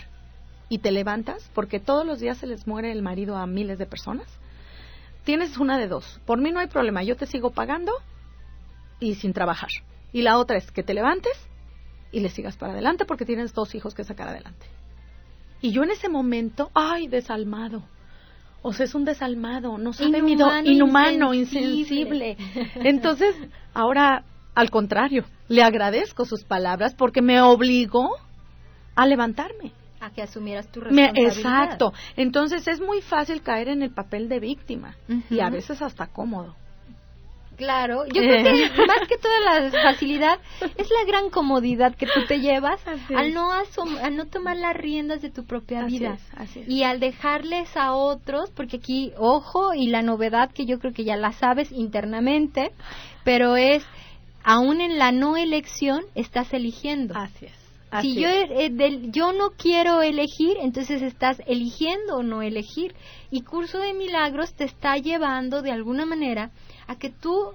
y 0.69 0.79
te 0.79 0.91
levantas, 0.91 1.49
porque 1.53 1.79
todos 1.79 2.05
los 2.05 2.19
días 2.19 2.37
se 2.37 2.47
les 2.47 2.65
muere 2.65 2.91
el 2.91 3.01
marido 3.01 3.35
a 3.35 3.45
miles 3.45 3.77
de 3.77 3.85
personas, 3.85 4.27
tienes 5.25 5.57
una 5.57 5.77
de 5.77 5.87
dos, 5.87 6.19
por 6.25 6.39
mí 6.39 6.51
no 6.51 6.61
hay 6.61 6.67
problema, 6.67 7.03
yo 7.03 7.17
te 7.17 7.25
sigo 7.25 7.51
pagando 7.51 7.91
y 8.99 9.15
sin 9.15 9.33
trabajar. 9.33 9.69
Y 10.11 10.21
la 10.23 10.39
otra 10.39 10.57
es 10.57 10.71
que 10.71 10.83
te 10.83 10.93
levantes 10.93 11.33
y 12.11 12.21
le 12.21 12.29
sigas 12.29 12.57
para 12.57 12.73
adelante 12.73 13.05
porque 13.05 13.25
tienes 13.25 13.53
dos 13.53 13.75
hijos 13.75 13.93
que 13.93 14.03
sacar 14.03 14.29
adelante. 14.29 14.65
Y 15.61 15.71
yo 15.71 15.83
en 15.83 15.91
ese 15.91 16.07
momento, 16.07 16.71
ay, 16.73 17.07
desalmado 17.07 17.83
o 18.61 18.73
sea, 18.73 18.85
es 18.85 18.95
un 18.95 19.05
desalmado, 19.05 19.77
no 19.77 19.93
sabe 19.93 20.19
inhumano, 20.19 20.69
inhumano 20.69 21.33
insensible. 21.33 22.37
Entonces, 22.75 23.35
ahora, 23.73 24.23
al 24.55 24.69
contrario, 24.69 25.25
le 25.47 25.63
agradezco 25.63 26.25
sus 26.25 26.43
palabras 26.43 26.93
porque 26.95 27.21
me 27.21 27.41
obligó 27.41 28.09
a 28.95 29.05
levantarme. 29.05 29.71
A 30.01 30.11
que 30.11 30.21
asumieras 30.21 30.71
tu 30.71 30.79
responsabilidad. 30.79 31.37
exacto. 31.37 31.93
Entonces, 32.15 32.67
es 32.67 32.79
muy 32.79 33.01
fácil 33.01 33.41
caer 33.41 33.67
en 33.67 33.81
el 33.83 33.93
papel 33.93 34.29
de 34.29 34.39
víctima 34.39 34.95
y 35.29 35.41
a 35.41 35.49
veces 35.49 35.81
hasta 35.81 36.07
cómodo. 36.07 36.55
Claro, 37.59 38.05
yo 38.05 38.21
creo 38.21 38.41
que 38.41 38.85
más 38.87 39.05
que 39.05 39.17
toda 39.17 39.39
la 39.41 39.69
facilidad 39.69 40.39
es 40.77 40.89
la 40.89 41.05
gran 41.05 41.29
comodidad 41.29 41.93
que 41.93 42.05
tú 42.05 42.25
te 42.25 42.39
llevas 42.39 42.79
al 42.87 43.33
no 43.33 43.51
al 43.51 44.15
no 44.15 44.25
tomar 44.27 44.55
las 44.55 44.73
riendas 44.77 45.21
de 45.21 45.29
tu 45.29 45.43
propia 45.43 45.83
vida 45.83 46.17
y 46.67 46.83
al 46.83 47.01
dejarles 47.01 47.75
a 47.75 47.91
otros, 47.95 48.49
porque 48.51 48.77
aquí 48.77 49.11
ojo 49.17 49.73
y 49.73 49.87
la 49.87 50.01
novedad 50.01 50.51
que 50.53 50.65
yo 50.65 50.79
creo 50.79 50.93
que 50.93 51.03
ya 51.03 51.17
la 51.17 51.33
sabes 51.33 51.69
internamente, 51.73 52.71
pero 53.25 53.57
es 53.57 53.85
aún 54.41 54.79
en 54.79 54.97
la 54.97 55.11
no 55.11 55.35
elección 55.35 56.05
estás 56.15 56.53
eligiendo. 56.53 57.13
Así 57.17 57.47
es. 57.47 57.58
Si 58.01 58.15
yo, 58.15 58.29
eh, 58.29 58.71
yo 59.11 59.33
no 59.33 59.51
quiero 59.51 60.01
elegir, 60.01 60.57
entonces 60.61 61.01
estás 61.01 61.41
eligiendo 61.47 62.17
o 62.17 62.23
no 62.23 62.41
elegir. 62.41 62.95
Y 63.31 63.41
Curso 63.41 63.79
de 63.79 63.93
Milagros 63.93 64.53
te 64.53 64.65
está 64.65 64.97
llevando 64.97 65.61
de 65.61 65.71
alguna 65.71 66.05
manera 66.05 66.51
a 66.87 66.97
que 66.97 67.09
tú 67.09 67.53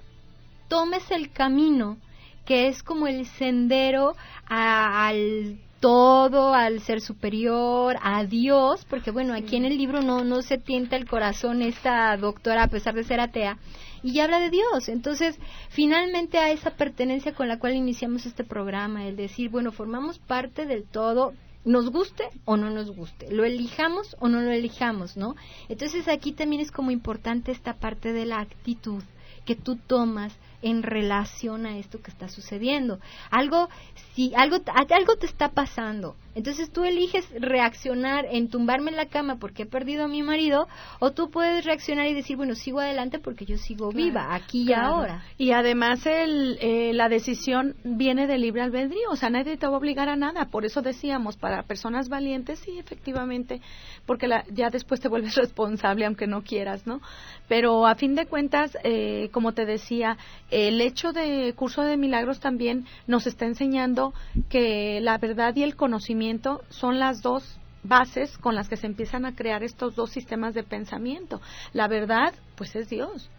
tomes 0.68 1.11
el 1.11 1.31
camino 1.31 1.99
que 2.44 2.68
es 2.68 2.83
como 2.83 3.07
el 3.07 3.27
sendero 3.27 4.14
al 4.47 5.59
todo, 5.81 6.55
al 6.55 6.81
ser 6.81 7.01
superior, 7.01 7.97
a 8.03 8.25
Dios, 8.25 8.87
porque 8.88 9.11
bueno, 9.11 9.35
aquí 9.35 9.57
en 9.57 9.66
el 9.66 9.77
libro 9.77 10.01
no, 10.01 10.25
no 10.25 10.40
se 10.40 10.57
tienta 10.57 10.97
el 10.97 11.07
corazón 11.07 11.61
esta 11.61 12.16
doctora 12.16 12.64
a 12.64 12.68
pesar 12.68 12.94
de 12.94 13.05
ser 13.05 13.20
atea, 13.20 13.59
y 14.05 14.21
habla 14.21 14.38
de 14.38 14.51
Dios. 14.51 14.88
Entonces, 14.88 15.38
finalmente 15.71 16.38
a 16.38 16.51
esa 16.51 16.77
pertenencia 16.77 17.33
con 17.33 17.49
la 17.49 17.59
cual 17.59 17.75
iniciamos 17.75 18.27
este 18.27 18.45
programa, 18.45 19.07
el 19.09 19.17
decir, 19.17 19.49
bueno, 19.49 19.73
formamos 19.73 20.19
parte 20.19 20.67
del 20.67 20.85
todo, 20.85 21.33
nos 21.64 21.90
guste 21.90 22.25
o 22.45 22.59
no 22.59 22.69
nos 22.69 22.95
guste, 22.95 23.33
lo 23.33 23.45
elijamos 23.45 24.14
o 24.21 24.29
no 24.29 24.43
lo 24.43 24.51
elijamos, 24.51 25.17
¿no? 25.17 25.35
Entonces 25.71 26.07
aquí 26.09 26.33
también 26.33 26.61
es 26.61 26.71
como 26.71 26.90
importante 26.90 27.51
esta 27.51 27.75
parte 27.75 28.12
de 28.12 28.27
la 28.27 28.40
actitud 28.40 29.03
que 29.47 29.57
tú 29.57 29.77
tomas 29.77 30.37
en 30.61 30.83
relación 30.83 31.64
a 31.64 31.79
esto 31.79 32.03
que 32.03 32.11
está 32.11 32.29
sucediendo. 32.29 33.01
Algo, 33.31 33.71
si 34.14 34.35
algo, 34.35 34.59
algo 34.67 35.17
te 35.17 35.27
está 35.27 35.49
pasando, 35.53 36.17
entonces 36.35 36.70
tú 36.70 36.85
eliges 36.85 37.29
reaccionar 37.38 38.27
en 38.31 38.49
tumbarme 38.49 38.90
en 38.90 38.97
la 38.97 39.07
cama 39.07 39.37
porque 39.37 39.62
he 39.62 39.66
perdido 39.66 40.05
a 40.05 40.09
mi 40.09 40.23
marido, 40.23 40.66
o 40.99 41.12
tú 41.12 41.31
puedes 41.31 41.64
reaccionar 41.64 42.09
y 42.09 42.14
decir, 42.14 42.37
bueno, 42.37 42.55
sigo 42.55 42.81
adelante 42.81 43.20
porque 43.20 43.44
yo 43.44 43.57
sigo 43.57 43.90
viva, 43.92 44.35
aquí 44.35 44.64
y 44.68 44.73
ahora. 44.73 45.23
Y 45.38 45.53
además 45.53 46.05
el, 46.07 46.59
eh, 46.61 46.92
la 46.92 47.09
decisión 47.09 47.77
viene 47.85 48.27
de 48.27 48.38
libre 48.38 48.62
albedrío, 48.62 49.11
o 49.11 49.16
sea, 49.16 49.31
nadie 49.31 49.57
te 49.57 49.66
va 49.66 49.75
a 49.75 49.79
obligar 49.79 50.09
a 50.09 50.16
nada. 50.16 50.47
Por 50.47 50.64
eso 50.64 50.83
decíamos, 50.83 51.37
para 51.37 51.62
personas 51.62 52.09
valientes, 52.09 52.59
sí, 52.59 52.79
efectivamente, 52.79 53.61
porque 54.05 54.27
la, 54.27 54.44
ya 54.51 54.70
después 54.70 55.01
te 55.01 55.09
vuelves 55.09 55.35
responsable 55.37 56.05
aunque 56.05 56.27
no 56.27 56.42
quieras, 56.42 56.87
¿no? 56.87 57.01
Pero 57.49 57.87
a 57.87 57.94
fin 57.94 58.14
de 58.16 58.27
cuentas, 58.27 58.77
eh, 58.83 59.29
como 59.33 59.53
te 59.53 59.66
decía, 59.66 60.16
el 60.51 60.81
hecho 60.81 61.12
de 61.12 61.53
curso 61.55 61.83
de 61.83 61.97
milagros 61.97 62.40
también 62.40 62.87
nos 63.07 63.27
está 63.27 63.47
enseñando 63.47 64.14
que 64.49 65.01
la 65.01 65.18
verdad 65.18 65.55
y 65.55 65.62
el 65.62 65.77
conocimiento 65.77 66.24
son 66.69 66.99
las 66.99 67.23
dos 67.23 67.59
bases 67.83 68.37
con 68.39 68.55
las 68.55 68.69
que 68.69 68.77
se 68.77 68.87
empiezan 68.87 69.27
a 69.27 69.35
crear 69.35 69.63
estos 69.63 69.95
dos 69.95 70.11
sistemas 70.11 70.55
de 70.55 70.63
pensamiento. 70.63 71.41
La 71.73 71.87
verdad, 71.87 72.35
pues 72.57 72.75
es 72.77 72.89
Dios. 72.89 73.31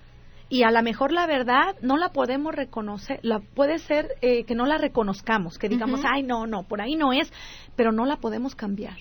Y 0.47 0.63
a 0.63 0.71
lo 0.71 0.81
mejor 0.83 1.11
la 1.11 1.25
verdad 1.25 1.75
no 1.81 1.97
la 1.97 2.09
podemos 2.09 2.53
reconocer, 2.53 3.19
la, 3.23 3.39
puede 3.39 3.79
ser 3.79 4.09
eh, 4.21 4.43
que 4.43 4.53
no 4.53 4.67
la 4.67 4.77
reconozcamos, 4.77 5.57
que 5.57 5.69
digamos, 5.69 6.01
ay, 6.05 6.21
no, 6.21 6.45
no, 6.45 6.63
por 6.63 6.81
ahí 6.81 6.95
no 6.95 7.13
es, 7.13 7.33
pero 7.75 7.91
no 7.91 8.05
la 8.05 8.17
podemos 8.17 8.53
cambiar. 8.53 8.97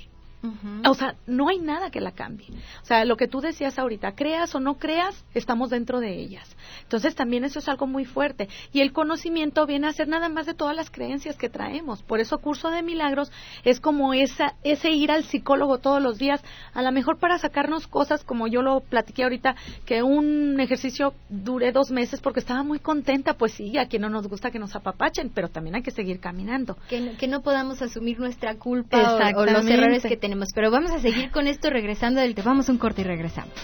O 0.84 0.94
sea, 0.94 1.14
no 1.26 1.48
hay 1.48 1.58
nada 1.58 1.90
que 1.90 2.00
la 2.00 2.12
cambie. 2.12 2.48
O 2.82 2.84
sea, 2.84 3.04
lo 3.04 3.16
que 3.16 3.28
tú 3.28 3.40
decías 3.40 3.78
ahorita, 3.78 4.12
creas 4.12 4.54
o 4.54 4.60
no 4.60 4.74
creas, 4.74 5.24
estamos 5.34 5.70
dentro 5.70 6.00
de 6.00 6.14
ellas. 6.14 6.54
Entonces 6.82 7.14
también 7.14 7.44
eso 7.44 7.60
es 7.60 7.68
algo 7.68 7.86
muy 7.86 8.04
fuerte. 8.04 8.48
Y 8.72 8.80
el 8.80 8.92
conocimiento 8.92 9.66
viene 9.66 9.86
a 9.86 9.92
ser 9.92 10.08
nada 10.08 10.28
más 10.28 10.46
de 10.46 10.54
todas 10.54 10.76
las 10.76 10.90
creencias 10.90 11.36
que 11.36 11.48
traemos. 11.48 12.02
Por 12.02 12.20
eso 12.20 12.38
curso 12.38 12.68
de 12.70 12.82
milagros 12.82 13.32
es 13.64 13.80
como 13.80 14.12
esa, 14.12 14.54
ese 14.64 14.90
ir 14.90 15.10
al 15.10 15.24
psicólogo 15.24 15.78
todos 15.78 16.02
los 16.02 16.18
días, 16.18 16.42
a 16.74 16.82
lo 16.82 16.92
mejor 16.92 17.18
para 17.18 17.38
sacarnos 17.38 17.86
cosas, 17.86 18.22
como 18.22 18.46
yo 18.46 18.60
lo 18.60 18.80
platiqué 18.80 19.24
ahorita, 19.24 19.56
que 19.86 20.02
un 20.02 20.60
ejercicio 20.60 21.14
dure 21.30 21.72
dos 21.72 21.90
meses 21.90 22.20
porque 22.20 22.40
estaba 22.40 22.62
muy 22.62 22.80
contenta, 22.80 23.34
pues 23.34 23.52
sí, 23.52 23.78
a 23.78 23.86
quien 23.86 24.02
no 24.02 24.10
nos 24.10 24.28
gusta 24.28 24.50
que 24.50 24.58
nos 24.58 24.76
apapachen, 24.76 25.30
pero 25.34 25.48
también 25.48 25.76
hay 25.76 25.82
que 25.82 25.90
seguir 25.90 26.20
caminando. 26.20 26.76
Que, 26.88 27.16
que 27.16 27.28
no 27.28 27.40
podamos 27.42 27.80
asumir 27.80 28.20
nuestra 28.20 28.56
culpa 28.56 29.32
o, 29.34 29.40
o 29.40 29.46
los 29.46 29.66
errores 29.66 30.02
que 30.02 30.16
tenemos 30.16 30.33
pero 30.54 30.70
vamos 30.70 30.90
a 30.90 30.98
seguir 30.98 31.30
con 31.30 31.46
esto 31.46 31.70
regresando 31.70 32.20
del 32.20 32.34
vamos 32.42 32.68
un 32.68 32.78
corte 32.78 33.02
y 33.02 33.04
regresamos. 33.04 33.54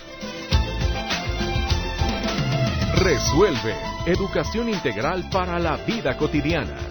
Resuelve, 3.02 3.74
educación 4.06 4.68
integral 4.68 5.28
para 5.30 5.58
la 5.58 5.76
vida 5.78 6.16
cotidiana. 6.16 6.89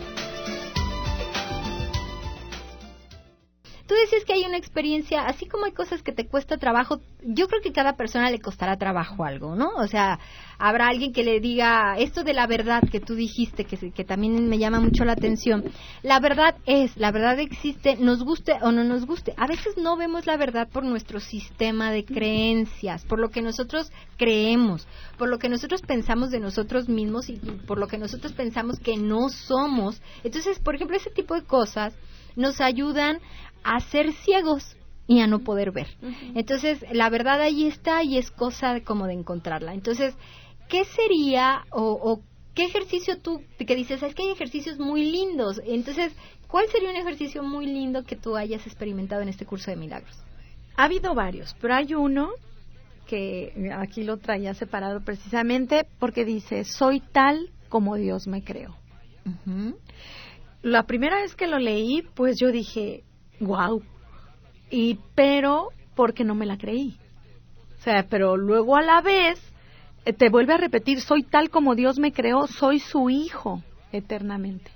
Tú 3.89 3.95
decías 3.95 4.23
que 4.23 4.33
hay 4.33 4.43
una 4.43 4.57
experiencia, 4.57 5.25
así 5.25 5.47
como 5.47 5.65
hay 5.65 5.71
cosas 5.71 6.03
que 6.03 6.11
te 6.11 6.27
cuesta 6.27 6.59
trabajo, 6.59 6.99
yo 7.23 7.47
creo 7.47 7.59
que 7.59 7.71
cada 7.71 7.93
persona 7.93 8.29
le 8.29 8.37
costará 8.37 8.77
trabajo 8.77 9.23
algo, 9.23 9.55
¿no? 9.55 9.69
O 9.77 9.87
sea, 9.87 10.19
habrá 10.59 10.89
alguien 10.89 11.11
que 11.11 11.23
le 11.23 11.39
diga 11.39 11.95
esto 11.97 12.23
de 12.23 12.35
la 12.35 12.45
verdad 12.45 12.83
que 12.91 12.99
tú 12.99 13.15
dijiste, 13.15 13.65
que, 13.65 13.91
que 13.91 14.03
también 14.03 14.47
me 14.47 14.59
llama 14.59 14.79
mucho 14.79 15.05
la 15.05 15.13
atención. 15.13 15.63
La 16.03 16.19
verdad 16.19 16.55
es, 16.67 16.95
la 16.97 17.11
verdad 17.11 17.39
existe, 17.39 17.95
nos 17.95 18.23
guste 18.23 18.53
o 18.61 18.71
no 18.71 18.83
nos 18.83 19.07
guste. 19.07 19.33
A 19.37 19.47
veces 19.47 19.75
no 19.75 19.97
vemos 19.97 20.27
la 20.27 20.37
verdad 20.37 20.69
por 20.71 20.83
nuestro 20.83 21.19
sistema 21.19 21.91
de 21.91 22.05
creencias, 22.05 23.03
por 23.05 23.17
lo 23.17 23.29
que 23.29 23.41
nosotros 23.41 23.91
creemos, 24.17 24.87
por 25.17 25.29
lo 25.29 25.39
que 25.39 25.49
nosotros 25.49 25.81
pensamos 25.81 26.29
de 26.29 26.39
nosotros 26.39 26.89
mismos 26.89 27.27
y 27.27 27.37
por 27.65 27.79
lo 27.79 27.87
que 27.87 27.97
nosotros 27.97 28.33
pensamos 28.33 28.77
que 28.77 28.97
no 28.97 29.29
somos. 29.29 29.99
Entonces, 30.23 30.59
por 30.59 30.75
ejemplo, 30.75 30.95
ese 30.95 31.09
tipo 31.09 31.33
de 31.33 31.43
cosas 31.43 31.95
nos 32.35 32.61
ayudan 32.61 33.19
a 33.63 33.79
ser 33.79 34.13
ciegos 34.13 34.75
y 35.07 35.21
a 35.21 35.27
no 35.27 35.39
poder 35.39 35.71
ver. 35.71 35.87
Entonces, 36.35 36.85
la 36.91 37.09
verdad 37.09 37.41
ahí 37.41 37.65
está 37.65 38.03
y 38.03 38.17
es 38.17 38.29
cosa 38.29 38.81
como 38.81 39.07
de 39.07 39.13
encontrarla. 39.13 39.73
Entonces, 39.73 40.15
¿qué 40.67 40.85
sería 40.85 41.65
o, 41.71 42.21
qué 42.53 42.65
ejercicio 42.65 43.17
tú 43.17 43.41
que 43.57 43.75
dices, 43.75 44.03
es 44.03 44.13
que 44.13 44.23
hay 44.23 44.29
ejercicios 44.29 44.77
muy 44.77 45.09
lindos? 45.09 45.59
Entonces, 45.65 46.13
¿cuál 46.47 46.67
sería 46.69 46.91
un 46.91 46.95
ejercicio 46.95 47.41
muy 47.41 47.65
lindo 47.65 48.03
que 48.03 48.15
tú 48.15 48.35
hayas 48.35 48.67
experimentado 48.67 49.23
en 49.23 49.29
este 49.29 49.47
curso 49.47 49.71
de 49.71 49.77
milagros? 49.77 50.15
Ha 50.75 50.83
habido 50.83 51.15
varios, 51.15 51.55
pero 51.59 51.73
hay 51.73 51.95
uno 51.95 52.29
que 53.07 53.71
aquí 53.75 54.03
lo 54.03 54.17
traía 54.17 54.53
separado 54.53 55.01
precisamente 55.01 55.87
porque 55.97 56.23
dice, 56.23 56.63
soy 56.63 56.99
tal 56.99 57.49
como 57.67 57.95
Dios 57.95 58.27
me 58.27 58.43
creó. 58.43 58.75
La 60.61 60.83
primera 60.83 61.19
vez 61.19 61.33
que 61.35 61.47
lo 61.47 61.57
leí, 61.57 62.03
pues 62.13 62.37
yo 62.39 62.51
dije, 62.51 63.03
wow. 63.39 63.81
Y 64.69 64.99
pero 65.15 65.69
porque 65.95 66.23
no 66.23 66.35
me 66.35 66.45
la 66.45 66.57
creí. 66.57 66.97
O 67.79 67.81
sea, 67.81 68.07
pero 68.09 68.37
luego 68.37 68.75
a 68.75 68.81
la 68.81 69.01
vez 69.01 69.39
eh, 70.05 70.13
te 70.13 70.29
vuelve 70.29 70.53
a 70.53 70.57
repetir, 70.57 71.01
soy 71.01 71.23
tal 71.23 71.49
como 71.49 71.75
Dios 71.75 71.99
me 71.99 72.11
creó, 72.11 72.47
soy 72.47 72.79
su 72.79 73.09
hijo 73.09 73.63
eternamente. 73.91 74.71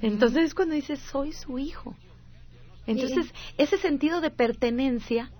Entonces 0.00 0.44
es 0.44 0.54
cuando 0.54 0.74
dices, 0.74 0.98
soy 1.00 1.32
su 1.32 1.58
hijo. 1.58 1.94
Entonces, 2.86 3.32
ese 3.58 3.78
sentido 3.78 4.20
de 4.20 4.30
pertenencia, 4.30 5.30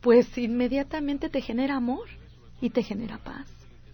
pues 0.00 0.36
inmediatamente 0.38 1.28
te 1.28 1.40
genera 1.40 1.76
amor 1.76 2.08
y 2.60 2.70
te 2.70 2.82
genera 2.82 3.18
paz. 3.18 3.46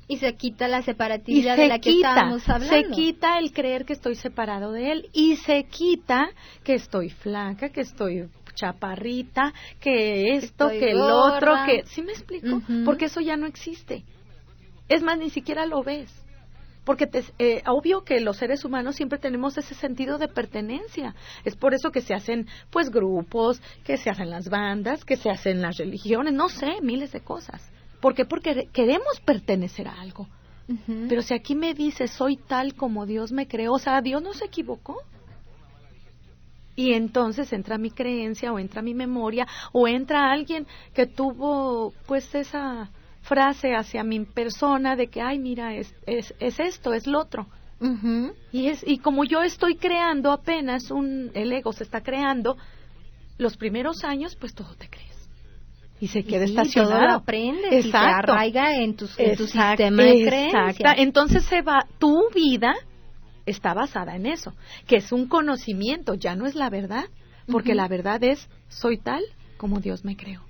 Y 0.08 0.16
se 0.16 0.34
quita 0.36 0.68
la 0.68 0.80
separatividad 0.82 1.56
de 1.56 1.68
la 1.68 1.78
que 1.78 1.90
estábamos 1.90 2.48
hablando. 2.48 2.74
Se 2.74 2.94
quita 2.94 3.38
el 3.38 3.52
creer 3.52 3.84
que 3.84 3.92
estoy 3.92 4.14
separado 4.14 4.72
de 4.72 4.90
él 4.92 5.10
y 5.12 5.36
se 5.36 5.64
quita 5.64 6.30
que 6.64 6.74
estoy 6.74 7.10
flaca, 7.10 7.68
que 7.68 7.82
estoy 7.82 8.28
chaparrita, 8.54 9.52
que 9.80 10.34
esto, 10.34 10.68
que 10.70 10.90
el 10.90 11.00
otro, 11.00 11.54
que... 11.66 11.84
¿Sí 11.86 12.02
me 12.02 12.12
explico? 12.12 12.60
Porque 12.84 13.04
eso 13.04 13.20
ya 13.20 13.36
no 13.36 13.46
existe. 13.46 14.04
Es 14.88 15.02
más, 15.02 15.18
ni 15.18 15.30
siquiera 15.30 15.66
lo 15.66 15.82
ves. 15.82 16.10
Porque 16.84 17.06
te, 17.06 17.22
eh, 17.38 17.62
obvio 17.66 18.02
que 18.02 18.18
los 18.20 18.38
seres 18.38 18.64
humanos 18.64 18.96
siempre 18.96 19.18
tenemos 19.18 19.58
ese 19.58 19.74
sentido 19.74 20.16
de 20.16 20.26
pertenencia. 20.26 21.14
Es 21.44 21.54
por 21.54 21.74
eso 21.74 21.90
que 21.90 22.00
se 22.00 22.14
hacen, 22.14 22.46
pues, 22.70 22.90
grupos, 22.90 23.60
que 23.84 23.98
se 23.98 24.08
hacen 24.08 24.30
las 24.30 24.48
bandas, 24.48 25.04
que 25.04 25.16
se 25.16 25.28
hacen 25.28 25.60
las 25.60 25.76
religiones, 25.76 26.32
no 26.32 26.48
sé, 26.48 26.80
miles 26.80 27.12
de 27.12 27.20
cosas. 27.20 27.70
¿Por 28.00 28.14
qué? 28.14 28.24
Porque 28.24 28.68
queremos 28.72 29.20
pertenecer 29.24 29.88
a 29.88 30.00
algo. 30.00 30.28
Pero 31.08 31.22
si 31.22 31.32
aquí 31.32 31.54
me 31.54 31.72
dice, 31.72 32.08
soy 32.08 32.36
tal 32.36 32.74
como 32.74 33.06
Dios 33.06 33.32
me 33.32 33.48
creó, 33.48 33.72
o 33.72 33.78
sea, 33.78 34.02
Dios 34.02 34.22
no 34.22 34.34
se 34.34 34.44
equivocó. 34.44 35.02
Y 36.76 36.92
entonces 36.92 37.52
entra 37.54 37.78
mi 37.78 37.90
creencia 37.90 38.52
o 38.52 38.58
entra 38.58 38.82
mi 38.82 38.92
memoria 38.92 39.46
o 39.72 39.88
entra 39.88 40.30
alguien 40.30 40.66
que 40.94 41.06
tuvo 41.06 41.94
pues 42.06 42.34
esa 42.34 42.90
frase 43.22 43.74
hacia 43.74 44.04
mi 44.04 44.24
persona 44.26 44.94
de 44.94 45.08
que, 45.08 45.22
ay, 45.22 45.38
mira, 45.38 45.74
es, 45.74 45.92
es, 46.06 46.34
es 46.38 46.60
esto, 46.60 46.92
es 46.92 47.06
lo 47.06 47.20
otro. 47.20 47.46
y, 48.52 48.68
es, 48.68 48.84
y 48.86 48.98
como 48.98 49.24
yo 49.24 49.42
estoy 49.42 49.76
creando 49.76 50.30
apenas, 50.32 50.90
un, 50.90 51.30
el 51.34 51.50
ego 51.52 51.72
se 51.72 51.84
está 51.84 52.02
creando, 52.02 52.58
los 53.38 53.56
primeros 53.56 54.04
años, 54.04 54.36
pues 54.36 54.54
todo 54.54 54.74
te 54.74 54.88
crees 54.88 55.07
y 56.00 56.08
se 56.08 56.24
queda 56.24 56.44
estacionado. 56.44 56.98
Todo 56.98 57.08
lo 57.08 57.14
aprendes 57.14 57.86
y 57.86 57.90
se 57.90 57.96
arraiga 57.96 58.76
en, 58.76 58.96
tu 58.96 59.06
sistema 59.06 60.02
de 60.02 60.24
creencias. 60.24 60.94
Entonces 60.98 61.44
se 61.44 61.62
va, 61.62 61.86
tu 61.98 62.28
vida 62.34 62.74
está 63.46 63.74
basada 63.74 64.16
en 64.16 64.26
eso, 64.26 64.54
que 64.86 64.96
es 64.96 65.12
un 65.12 65.26
conocimiento, 65.26 66.14
ya 66.14 66.34
no 66.34 66.46
es 66.46 66.54
la 66.54 66.70
verdad, 66.70 67.04
porque 67.50 67.74
la 67.74 67.88
verdad 67.88 68.22
es 68.22 68.48
soy 68.68 68.98
tal 68.98 69.22
como 69.56 69.80
Dios 69.80 70.04
me 70.04 70.16
creó. 70.16 70.47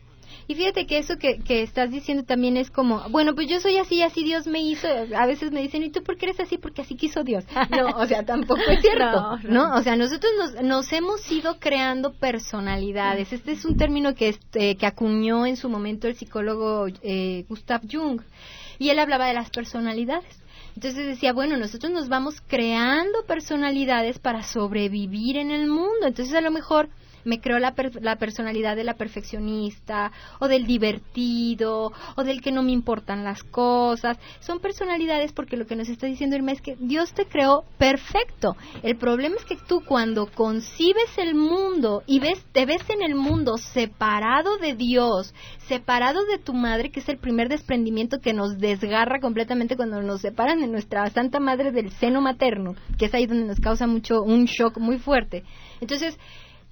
Y 0.50 0.54
fíjate 0.54 0.86
que 0.86 0.96
eso 0.96 1.18
que, 1.18 1.40
que, 1.40 1.62
estás 1.62 1.90
diciendo 1.90 2.24
también 2.24 2.56
es 2.56 2.70
como, 2.70 3.06
bueno, 3.10 3.34
pues 3.34 3.48
yo 3.48 3.60
soy 3.60 3.76
así, 3.76 4.00
así 4.00 4.24
Dios 4.24 4.46
me 4.46 4.62
hizo. 4.62 4.88
A 5.14 5.26
veces 5.26 5.52
me 5.52 5.60
dicen, 5.60 5.82
¿y 5.82 5.90
tú 5.90 6.02
por 6.02 6.16
qué 6.16 6.24
eres 6.24 6.40
así? 6.40 6.56
Porque 6.56 6.80
así 6.80 6.96
quiso 6.96 7.22
Dios. 7.22 7.44
No, 7.70 7.88
o 7.98 8.06
sea, 8.06 8.24
tampoco 8.24 8.62
es 8.66 8.80
cierto. 8.80 9.36
no, 9.42 9.76
O 9.76 9.82
sea, 9.82 9.94
nosotros 9.94 10.32
nos, 10.38 10.64
nos, 10.64 10.90
hemos 10.94 11.30
ido 11.30 11.58
creando 11.60 12.14
personalidades. 12.14 13.30
Este 13.30 13.52
es 13.52 13.66
un 13.66 13.76
término 13.76 14.14
que, 14.14 14.30
este, 14.30 14.76
que 14.76 14.86
acuñó 14.86 15.44
en 15.44 15.58
su 15.58 15.68
momento 15.68 16.08
el 16.08 16.16
psicólogo 16.16 16.86
eh, 17.02 17.44
Gustav 17.46 17.82
Jung. 17.90 18.22
Y 18.78 18.88
él 18.88 18.98
hablaba 19.00 19.26
de 19.26 19.34
las 19.34 19.50
personalidades. 19.50 20.34
Entonces 20.74 21.06
decía, 21.06 21.34
bueno, 21.34 21.58
nosotros 21.58 21.92
nos 21.92 22.08
vamos 22.08 22.40
creando 22.46 23.26
personalidades 23.26 24.18
para 24.18 24.42
sobrevivir 24.42 25.36
en 25.36 25.50
el 25.50 25.66
mundo. 25.66 26.06
Entonces 26.06 26.34
a 26.34 26.40
lo 26.40 26.50
mejor 26.50 26.88
me 27.28 27.40
creó 27.40 27.58
la, 27.58 27.74
la 28.00 28.16
personalidad 28.16 28.74
de 28.74 28.84
la 28.84 28.94
perfeccionista 28.94 30.10
o 30.40 30.48
del 30.48 30.66
divertido 30.66 31.92
o 32.16 32.24
del 32.24 32.40
que 32.40 32.52
no 32.52 32.62
me 32.62 32.72
importan 32.72 33.22
las 33.22 33.44
cosas. 33.44 34.18
Son 34.40 34.60
personalidades 34.60 35.32
porque 35.32 35.58
lo 35.58 35.66
que 35.66 35.76
nos 35.76 35.90
está 35.90 36.06
diciendo 36.06 36.36
Irma 36.36 36.52
es 36.52 36.62
que 36.62 36.76
Dios 36.80 37.12
te 37.12 37.26
creó 37.26 37.64
perfecto. 37.76 38.56
El 38.82 38.96
problema 38.96 39.36
es 39.36 39.44
que 39.44 39.58
tú 39.68 39.82
cuando 39.84 40.26
concibes 40.26 41.18
el 41.18 41.34
mundo 41.34 42.02
y 42.06 42.18
ves, 42.18 42.44
te 42.52 42.64
ves 42.64 42.82
en 42.88 43.02
el 43.02 43.14
mundo 43.14 43.58
separado 43.58 44.56
de 44.56 44.74
Dios, 44.74 45.34
separado 45.68 46.24
de 46.24 46.38
tu 46.38 46.54
madre, 46.54 46.90
que 46.90 47.00
es 47.00 47.08
el 47.10 47.18
primer 47.18 47.50
desprendimiento 47.50 48.20
que 48.20 48.32
nos 48.32 48.58
desgarra 48.58 49.20
completamente 49.20 49.76
cuando 49.76 50.00
nos 50.00 50.22
separan 50.22 50.60
de 50.60 50.66
nuestra 50.66 51.08
Santa 51.10 51.40
Madre 51.40 51.72
del 51.72 51.90
seno 51.90 52.22
materno, 52.22 52.74
que 52.98 53.06
es 53.06 53.14
ahí 53.14 53.26
donde 53.26 53.44
nos 53.44 53.60
causa 53.60 53.86
mucho 53.86 54.22
un 54.22 54.46
shock 54.46 54.78
muy 54.78 54.98
fuerte. 54.98 55.44
Entonces, 55.80 56.18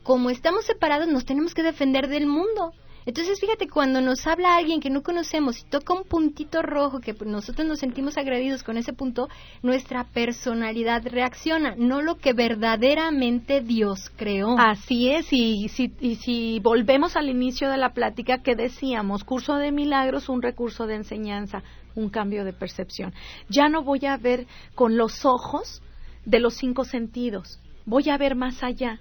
como 0.07 0.31
estamos 0.31 0.65
separados, 0.65 1.09
nos 1.09 1.25
tenemos 1.25 1.53
que 1.53 1.65
defender 1.65 2.07
del 2.07 2.29
mundo. 2.29 2.73
Entonces, 3.07 3.41
fíjate, 3.41 3.67
cuando 3.69 4.01
nos 4.01 4.25
habla 4.29 4.57
alguien 4.57 4.81
que 4.81 4.89
no 4.89 5.03
conocemos 5.03 5.61
y 5.61 5.65
toca 5.65 5.95
un 5.95 6.05
puntito 6.05 6.63
rojo, 6.63 7.01
que 7.01 7.13
nosotros 7.25 7.67
nos 7.67 7.81
sentimos 7.81 8.17
agredidos 8.17 8.63
con 8.63 8.77
ese 8.77 8.93
punto, 8.93 9.29
nuestra 9.63 10.05
personalidad 10.05 11.05
reacciona, 11.05 11.75
no 11.77 12.03
lo 12.03 12.19
que 12.19 12.35
verdaderamente 12.35 13.63
Dios 13.63 14.13
creó. 14.15 14.57
Así 14.57 15.11
es, 15.11 15.33
y 15.33 15.69
si, 15.71 15.93
y 16.01 16.15
si 16.17 16.61
volvemos 16.61 17.17
al 17.17 17.29
inicio 17.29 17.69
de 17.69 17.77
la 17.77 17.93
plática 17.93 18.39
que 18.45 18.55
decíamos, 18.55 19.25
curso 19.25 19.57
de 19.57 19.73
milagros, 19.73 20.29
un 20.29 20.41
recurso 20.41 20.87
de 20.87 20.95
enseñanza, 20.95 21.65
un 21.97 22.11
cambio 22.11 22.45
de 22.45 22.53
percepción. 22.53 23.13
Ya 23.49 23.69
no 23.69 23.83
voy 23.83 24.07
a 24.07 24.17
ver 24.19 24.47
con 24.77 24.97
los 24.97 25.25
ojos 25.25 25.83
de 26.25 26.39
los 26.39 26.55
cinco 26.55 26.85
sentidos, 26.85 27.59
voy 27.87 28.09
a 28.09 28.19
ver 28.19 28.37
más 28.37 28.63
allá 28.63 29.01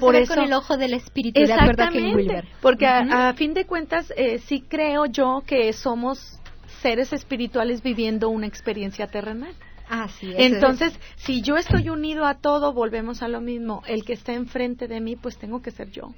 por 0.00 0.16
eso, 0.16 0.34
con 0.34 0.44
el 0.44 0.52
ojo 0.52 0.76
del 0.76 0.94
espíritu, 0.94 1.40
exactamente, 1.40 2.44
Porque 2.60 2.86
a, 2.86 3.32
fin 3.34 3.54
de 3.54 3.64
cuentas, 3.66 4.12
eh, 4.16 4.38
sí 4.38 4.64
creo 4.66 5.06
yo 5.06 5.42
que 5.46 5.72
somos 5.72 6.40
seres 6.80 7.12
espirituales 7.12 7.82
viviendo 7.82 8.28
una 8.28 8.46
experiencia 8.46 9.06
terrenal. 9.06 9.54
Así 9.88 10.30
es. 10.30 10.52
Entonces, 10.52 10.98
si 11.16 11.42
yo 11.42 11.56
estoy 11.56 11.88
unido 11.88 12.26
a 12.26 12.34
todo, 12.34 12.72
volvemos 12.72 13.22
a 13.22 13.28
lo 13.28 13.40
mismo. 13.40 13.82
El 13.86 14.04
que 14.04 14.14
está 14.14 14.32
enfrente 14.32 14.88
de 14.88 15.00
mí, 15.00 15.16
pues 15.16 15.36
tengo 15.36 15.60
que 15.60 15.70
ser 15.70 15.90
yo. 15.90 16.14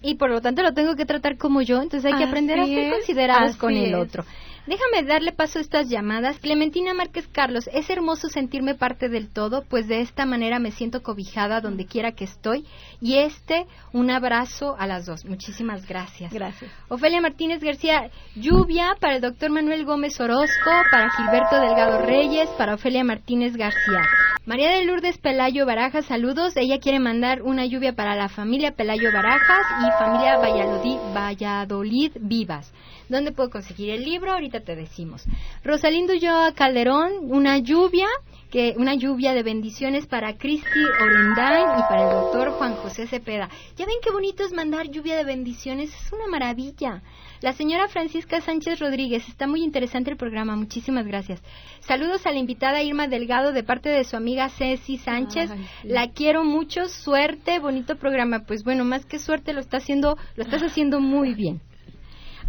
Y 0.00 0.14
por 0.14 0.30
lo 0.30 0.40
tanto 0.40 0.62
lo 0.62 0.72
tengo 0.72 0.94
que 0.94 1.04
tratar 1.04 1.36
como 1.36 1.60
yo, 1.62 1.82
entonces 1.82 2.10
hay 2.10 2.18
que 2.18 2.24
aprender 2.24 2.60
a 2.60 2.66
ser 2.66 2.92
considerados 2.92 3.56
con 3.56 3.74
el 3.74 3.94
otro. 3.94 4.24
Déjame 4.68 5.02
darle 5.08 5.32
paso 5.32 5.58
a 5.58 5.62
estas 5.62 5.88
llamadas. 5.88 6.38
Clementina 6.40 6.92
Márquez 6.92 7.26
Carlos, 7.26 7.70
es 7.72 7.88
hermoso 7.88 8.28
sentirme 8.28 8.74
parte 8.74 9.08
del 9.08 9.30
todo, 9.30 9.64
pues 9.64 9.88
de 9.88 10.02
esta 10.02 10.26
manera 10.26 10.58
me 10.58 10.72
siento 10.72 11.02
cobijada 11.02 11.62
donde 11.62 11.86
quiera 11.86 12.12
que 12.12 12.24
estoy. 12.24 12.66
Y 13.00 13.16
este, 13.16 13.64
un 13.94 14.10
abrazo 14.10 14.76
a 14.78 14.86
las 14.86 15.06
dos. 15.06 15.24
Muchísimas 15.24 15.88
gracias. 15.88 16.30
Gracias. 16.34 16.70
Ofelia 16.88 17.22
Martínez 17.22 17.62
García, 17.62 18.10
lluvia 18.34 18.94
para 19.00 19.16
el 19.16 19.22
doctor 19.22 19.48
Manuel 19.48 19.86
Gómez 19.86 20.20
Orozco, 20.20 20.70
para 20.90 21.08
Gilberto 21.12 21.58
Delgado 21.58 22.04
Reyes, 22.04 22.50
para 22.58 22.74
Ofelia 22.74 23.04
Martínez 23.04 23.56
García. 23.56 24.02
María 24.48 24.70
de 24.70 24.86
Lourdes 24.86 25.18
Pelayo 25.18 25.66
Barajas, 25.66 26.06
saludos. 26.06 26.56
Ella 26.56 26.78
quiere 26.78 26.98
mandar 26.98 27.42
una 27.42 27.66
lluvia 27.66 27.92
para 27.92 28.14
la 28.14 28.30
familia 28.30 28.72
Pelayo 28.72 29.12
Barajas 29.12 29.66
y 29.78 30.02
familia 30.02 30.38
Valladolid, 30.38 30.96
Valladolid 31.14 32.12
Vivas. 32.18 32.72
¿Dónde 33.10 33.32
puedo 33.32 33.50
conseguir 33.50 33.90
el 33.90 34.04
libro? 34.06 34.32
Ahorita 34.32 34.60
te 34.60 34.74
decimos. 34.74 35.26
Rosalindo 35.62 36.14
Ulloa 36.14 36.54
Calderón, 36.54 37.12
una 37.30 37.58
lluvia, 37.58 38.06
que 38.50 38.72
una 38.78 38.94
lluvia 38.94 39.34
de 39.34 39.42
bendiciones 39.42 40.06
para 40.06 40.38
Cristi 40.38 40.80
Orendain 40.98 41.68
y 41.78 41.82
para 41.82 42.04
el 42.04 42.10
doctor 42.10 42.52
Juan 42.52 42.76
José 42.76 43.06
Cepeda. 43.06 43.50
Ya 43.76 43.84
ven 43.84 43.96
qué 44.02 44.10
bonito 44.10 44.44
es 44.44 44.52
mandar 44.54 44.88
lluvia 44.88 45.16
de 45.16 45.24
bendiciones, 45.24 45.90
es 45.94 46.10
una 46.10 46.26
maravilla. 46.26 47.02
La 47.40 47.52
señora 47.52 47.86
Francisca 47.86 48.40
Sánchez 48.40 48.80
Rodríguez, 48.80 49.28
está 49.28 49.46
muy 49.46 49.62
interesante 49.62 50.10
el 50.10 50.16
programa, 50.16 50.56
muchísimas 50.56 51.06
gracias. 51.06 51.40
Saludos 51.80 52.26
a 52.26 52.32
la 52.32 52.38
invitada 52.38 52.82
Irma 52.82 53.06
Delgado 53.06 53.52
de 53.52 53.62
parte 53.62 53.88
de 53.88 54.02
su 54.02 54.16
amiga 54.16 54.48
Ceci 54.48 54.98
Sánchez. 54.98 55.50
La 55.84 56.08
quiero 56.08 56.42
mucho, 56.42 56.88
suerte, 56.88 57.60
bonito 57.60 57.96
programa. 57.96 58.40
Pues 58.40 58.64
bueno, 58.64 58.84
más 58.84 59.06
que 59.06 59.20
suerte 59.20 59.52
lo 59.52 59.60
está 59.60 59.76
haciendo, 59.76 60.18
lo 60.34 60.42
estás 60.42 60.62
haciendo 60.62 61.00
muy 61.00 61.34
bien. 61.34 61.60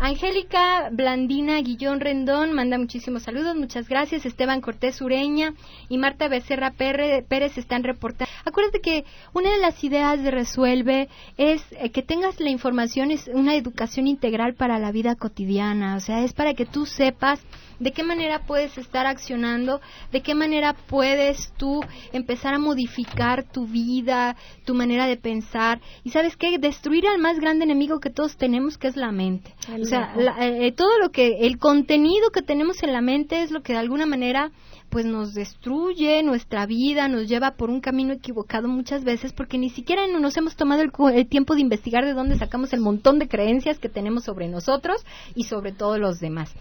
Angélica 0.02 0.90
Blandina 0.94 1.60
Guillón 1.62 2.00
Rendón 2.00 2.54
manda 2.54 2.78
muchísimos 2.78 3.24
saludos, 3.24 3.58
muchas 3.58 3.90
gracias. 3.90 4.26
Esteban 4.26 4.62
Cortés 4.62 5.02
Ureña 5.02 5.56
y 5.90 5.98
Marta 5.98 6.30
Becerra 6.30 6.72
Pérez 6.72 7.58
están 7.58 7.84
reportando. 7.84 8.32
Acuérdate 8.46 8.80
que 8.80 9.04
una 9.34 9.52
de 9.52 9.60
las 9.60 9.84
ideas 9.84 10.24
de 10.24 10.32
Resuelve 10.32 11.10
es 11.38 11.62
eh, 11.72 11.90
que 11.90 12.02
tengas 12.02 12.40
la 12.40 12.50
información, 12.50 13.12
es 13.12 13.28
una 13.28 13.56
educación 13.56 14.08
integral 14.08 14.54
para 14.54 14.80
la 14.80 14.94
vida 14.94 15.16
cotidiana, 15.16 15.98
o 15.98 16.00
sea, 16.00 16.24
es 16.24 16.32
para 16.32 16.54
que 16.54 16.66
tú 16.66 16.86
sepas 16.86 17.42
de 17.80 17.92
qué 17.92 18.04
manera 18.04 18.46
puedes 18.46 18.78
estar 18.78 19.06
accionando, 19.06 19.82
de 20.12 20.22
qué 20.22 20.36
manera 20.36 20.74
puedes 20.74 21.52
tú 21.58 21.82
empezar 22.12 22.54
a 22.54 22.60
modificar 22.60 23.44
tu 23.44 23.68
vida, 23.68 24.36
tu 24.66 24.74
manera 24.74 25.08
de 25.08 25.18
pensar. 25.18 25.80
Y 26.04 26.12
sabes 26.12 26.36
qué, 26.36 26.58
destruir 26.58 27.08
al 27.08 27.20
más 27.20 27.40
grande 27.40 27.64
enemigo 27.64 28.00
que 28.00 28.10
todos 28.10 28.38
tenemos, 28.38 28.78
que 28.78 28.88
es 28.88 28.96
la 28.96 29.12
mente. 29.12 29.54
Sea, 29.90 30.14
eh, 30.40 30.68
eh, 30.68 30.72
todo 30.72 30.98
lo 31.00 31.12
que, 31.12 31.46
el 31.46 31.58
contenido 31.58 32.30
que 32.32 32.42
tenemos 32.42 32.82
en 32.84 32.94
la 32.94 33.02
mente 33.02 33.42
es 33.44 33.52
lo 33.52 33.62
que 33.62 33.74
de 33.74 33.80
alguna 33.80 34.06
manera 34.06 34.52
pues 34.90 35.06
nos 35.06 35.34
destruye 35.34 36.24
nuestra 36.24 36.66
vida, 36.66 37.08
nos 37.08 37.28
lleva 37.28 37.52
por 37.52 37.70
un 37.70 37.80
camino 37.80 38.14
equivocado 38.14 38.68
muchas 38.68 39.04
veces 39.04 39.34
porque 39.34 39.58
ni 39.58 39.70
siquiera 39.70 40.08
nos 40.08 40.36
hemos 40.38 40.56
tomado 40.56 40.82
el, 40.82 41.28
tiempo 41.28 41.54
de 41.54 41.62
investigar 41.62 42.06
de 42.06 42.14
dónde 42.14 42.38
sacamos 42.38 42.74
el 42.74 42.80
montón 42.80 43.20
de 43.20 43.28
creencias 43.28 43.78
que 43.78 43.90
tenemos 43.90 44.24
sobre 44.24 44.48
nosotros 44.48 45.06
y 45.36 45.44
sobre 45.44 45.72
todos 45.72 46.00
los 46.00 46.20
demás. 46.20 46.54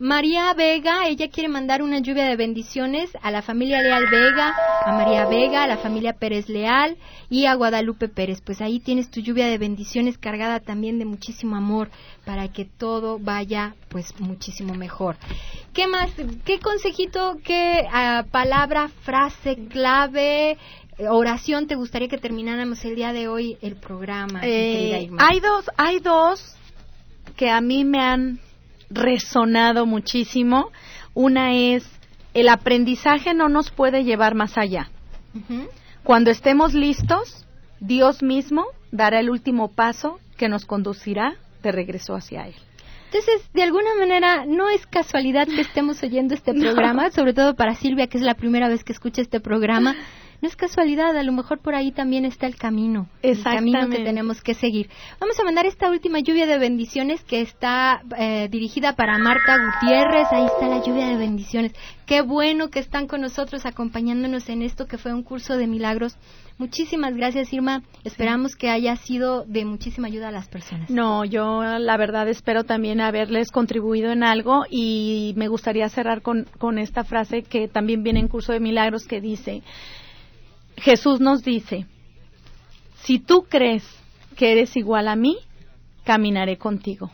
María 0.00 0.54
Vega, 0.54 1.08
ella 1.08 1.28
quiere 1.28 1.48
mandar 1.48 1.82
una 1.82 1.98
lluvia 1.98 2.26
de 2.26 2.36
bendiciones 2.36 3.10
a 3.20 3.32
la 3.32 3.42
familia 3.42 3.82
Leal 3.82 4.04
Vega, 4.08 4.54
a 4.84 4.92
María 4.92 5.26
Vega, 5.26 5.64
a 5.64 5.66
la 5.66 5.78
familia 5.78 6.12
Pérez 6.12 6.48
Leal 6.48 6.96
y 7.28 7.46
a 7.46 7.54
Guadalupe 7.54 8.08
Pérez. 8.08 8.40
Pues 8.40 8.60
ahí 8.60 8.78
tienes 8.78 9.10
tu 9.10 9.20
lluvia 9.20 9.48
de 9.48 9.58
bendiciones 9.58 10.16
cargada 10.16 10.60
también 10.60 11.00
de 11.00 11.04
muchísimo 11.04 11.56
amor 11.56 11.90
para 12.24 12.46
que 12.46 12.64
todo 12.64 13.18
vaya 13.18 13.74
pues 13.88 14.14
muchísimo 14.20 14.74
mejor. 14.74 15.16
¿Qué 15.72 15.88
más? 15.88 16.10
¿Qué 16.44 16.60
consejito, 16.60 17.38
qué 17.42 17.84
ah, 17.92 18.24
palabra, 18.30 18.90
frase 19.02 19.56
clave, 19.68 20.58
oración 21.08 21.66
te 21.66 21.74
gustaría 21.74 22.06
que 22.06 22.18
termináramos 22.18 22.84
el 22.84 22.94
día 22.94 23.12
de 23.12 23.26
hoy 23.26 23.58
el 23.62 23.74
programa? 23.74 24.42
Eh, 24.44 25.10
hay 25.18 25.40
dos, 25.40 25.68
hay 25.76 25.98
dos 25.98 26.54
que 27.34 27.50
a 27.50 27.60
mí 27.60 27.84
me 27.84 27.98
han 27.98 28.40
resonado 28.90 29.86
muchísimo. 29.86 30.70
Una 31.14 31.54
es, 31.54 31.88
el 32.34 32.48
aprendizaje 32.48 33.34
no 33.34 33.48
nos 33.48 33.70
puede 33.70 34.04
llevar 34.04 34.34
más 34.34 34.56
allá. 34.56 34.90
Cuando 36.02 36.30
estemos 36.30 36.74
listos, 36.74 37.46
Dios 37.80 38.22
mismo 38.22 38.66
dará 38.90 39.20
el 39.20 39.30
último 39.30 39.68
paso 39.68 40.18
que 40.36 40.48
nos 40.48 40.64
conducirá 40.64 41.36
de 41.62 41.72
regreso 41.72 42.14
hacia 42.14 42.46
Él. 42.46 42.54
Entonces, 43.06 43.48
de 43.54 43.62
alguna 43.62 43.94
manera, 43.98 44.44
no 44.46 44.68
es 44.68 44.86
casualidad 44.86 45.46
que 45.46 45.62
estemos 45.62 46.02
oyendo 46.02 46.34
este 46.34 46.52
programa, 46.60 47.10
sobre 47.10 47.32
todo 47.32 47.54
para 47.54 47.74
Silvia, 47.74 48.06
que 48.06 48.18
es 48.18 48.24
la 48.24 48.34
primera 48.34 48.68
vez 48.68 48.84
que 48.84 48.92
escucha 48.92 49.22
este 49.22 49.40
programa 49.40 49.94
no 50.40 50.48
es 50.48 50.56
casualidad, 50.56 51.16
a 51.16 51.22
lo 51.22 51.32
mejor 51.32 51.58
por 51.58 51.74
ahí 51.74 51.90
también 51.90 52.24
está 52.24 52.46
el 52.46 52.56
camino, 52.56 53.08
el 53.22 53.42
camino 53.42 53.88
que 53.88 54.04
tenemos 54.04 54.40
que 54.40 54.54
seguir. 54.54 54.88
Vamos 55.20 55.38
a 55.40 55.44
mandar 55.44 55.66
esta 55.66 55.90
última 55.90 56.20
lluvia 56.20 56.46
de 56.46 56.58
bendiciones 56.58 57.24
que 57.24 57.40
está 57.40 58.02
eh, 58.16 58.48
dirigida 58.50 58.94
para 58.94 59.18
Marta 59.18 59.56
Gutiérrez, 59.58 60.28
ahí 60.30 60.46
está 60.46 60.68
la 60.68 60.84
lluvia 60.84 61.08
de 61.08 61.16
bendiciones. 61.16 61.72
Qué 62.06 62.22
bueno 62.22 62.68
que 62.68 62.78
están 62.78 63.06
con 63.06 63.20
nosotros 63.20 63.66
acompañándonos 63.66 64.48
en 64.48 64.62
esto 64.62 64.86
que 64.86 64.96
fue 64.96 65.12
un 65.12 65.22
curso 65.22 65.56
de 65.56 65.66
milagros. 65.66 66.16
Muchísimas 66.56 67.14
gracias, 67.14 67.52
Irma. 67.52 67.82
Esperamos 68.02 68.56
que 68.56 68.70
haya 68.70 68.96
sido 68.96 69.44
de 69.44 69.64
muchísima 69.64 70.08
ayuda 70.08 70.28
a 70.28 70.32
las 70.32 70.48
personas. 70.48 70.90
No, 70.90 71.24
yo 71.24 71.62
la 71.62 71.96
verdad 71.96 72.28
espero 72.28 72.64
también 72.64 73.00
haberles 73.00 73.50
contribuido 73.50 74.10
en 74.10 74.24
algo 74.24 74.64
y 74.70 75.34
me 75.36 75.48
gustaría 75.48 75.88
cerrar 75.88 76.22
con, 76.22 76.46
con 76.58 76.78
esta 76.78 77.04
frase 77.04 77.42
que 77.42 77.68
también 77.68 78.02
viene 78.02 78.20
en 78.20 78.28
curso 78.28 78.52
de 78.52 78.60
milagros 78.60 79.04
que 79.06 79.20
dice, 79.20 79.62
Jesús 80.80 81.20
nos 81.20 81.42
dice, 81.42 81.86
si 83.02 83.18
tú 83.18 83.46
crees 83.48 83.84
que 84.36 84.52
eres 84.52 84.76
igual 84.76 85.08
a 85.08 85.16
mí, 85.16 85.38
caminaré 86.04 86.58
contigo. 86.58 87.10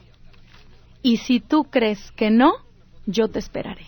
Y 1.03 1.19
si 1.19 1.41
tú 1.41 1.65
crees 1.65 2.13
que 2.13 2.31
no, 2.31 2.53
yo 3.07 3.29
te 3.29 3.39
esperaré. 3.39 3.87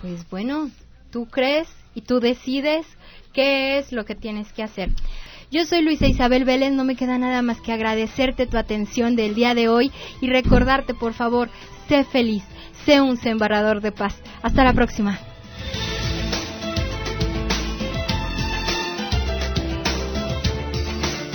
Pues 0.00 0.28
bueno, 0.28 0.70
tú 1.10 1.26
crees 1.26 1.68
y 1.94 2.02
tú 2.02 2.20
decides 2.20 2.86
qué 3.32 3.78
es 3.78 3.92
lo 3.92 4.04
que 4.04 4.14
tienes 4.14 4.52
que 4.52 4.62
hacer. 4.62 4.90
Yo 5.50 5.64
soy 5.64 5.82
Luisa 5.82 6.06
Isabel 6.06 6.44
Vélez, 6.44 6.72
no 6.72 6.84
me 6.84 6.96
queda 6.96 7.18
nada 7.18 7.42
más 7.42 7.60
que 7.60 7.72
agradecerte 7.72 8.46
tu 8.46 8.56
atención 8.56 9.14
del 9.14 9.34
día 9.34 9.54
de 9.54 9.68
hoy 9.68 9.92
y 10.20 10.28
recordarte, 10.28 10.94
por 10.94 11.14
favor, 11.14 11.48
sé 11.88 12.04
feliz, 12.04 12.42
sé 12.84 13.00
un 13.00 13.16
sembrarador 13.16 13.80
de 13.80 13.92
paz. 13.92 14.20
Hasta 14.42 14.64
la 14.64 14.72
próxima. 14.72 15.18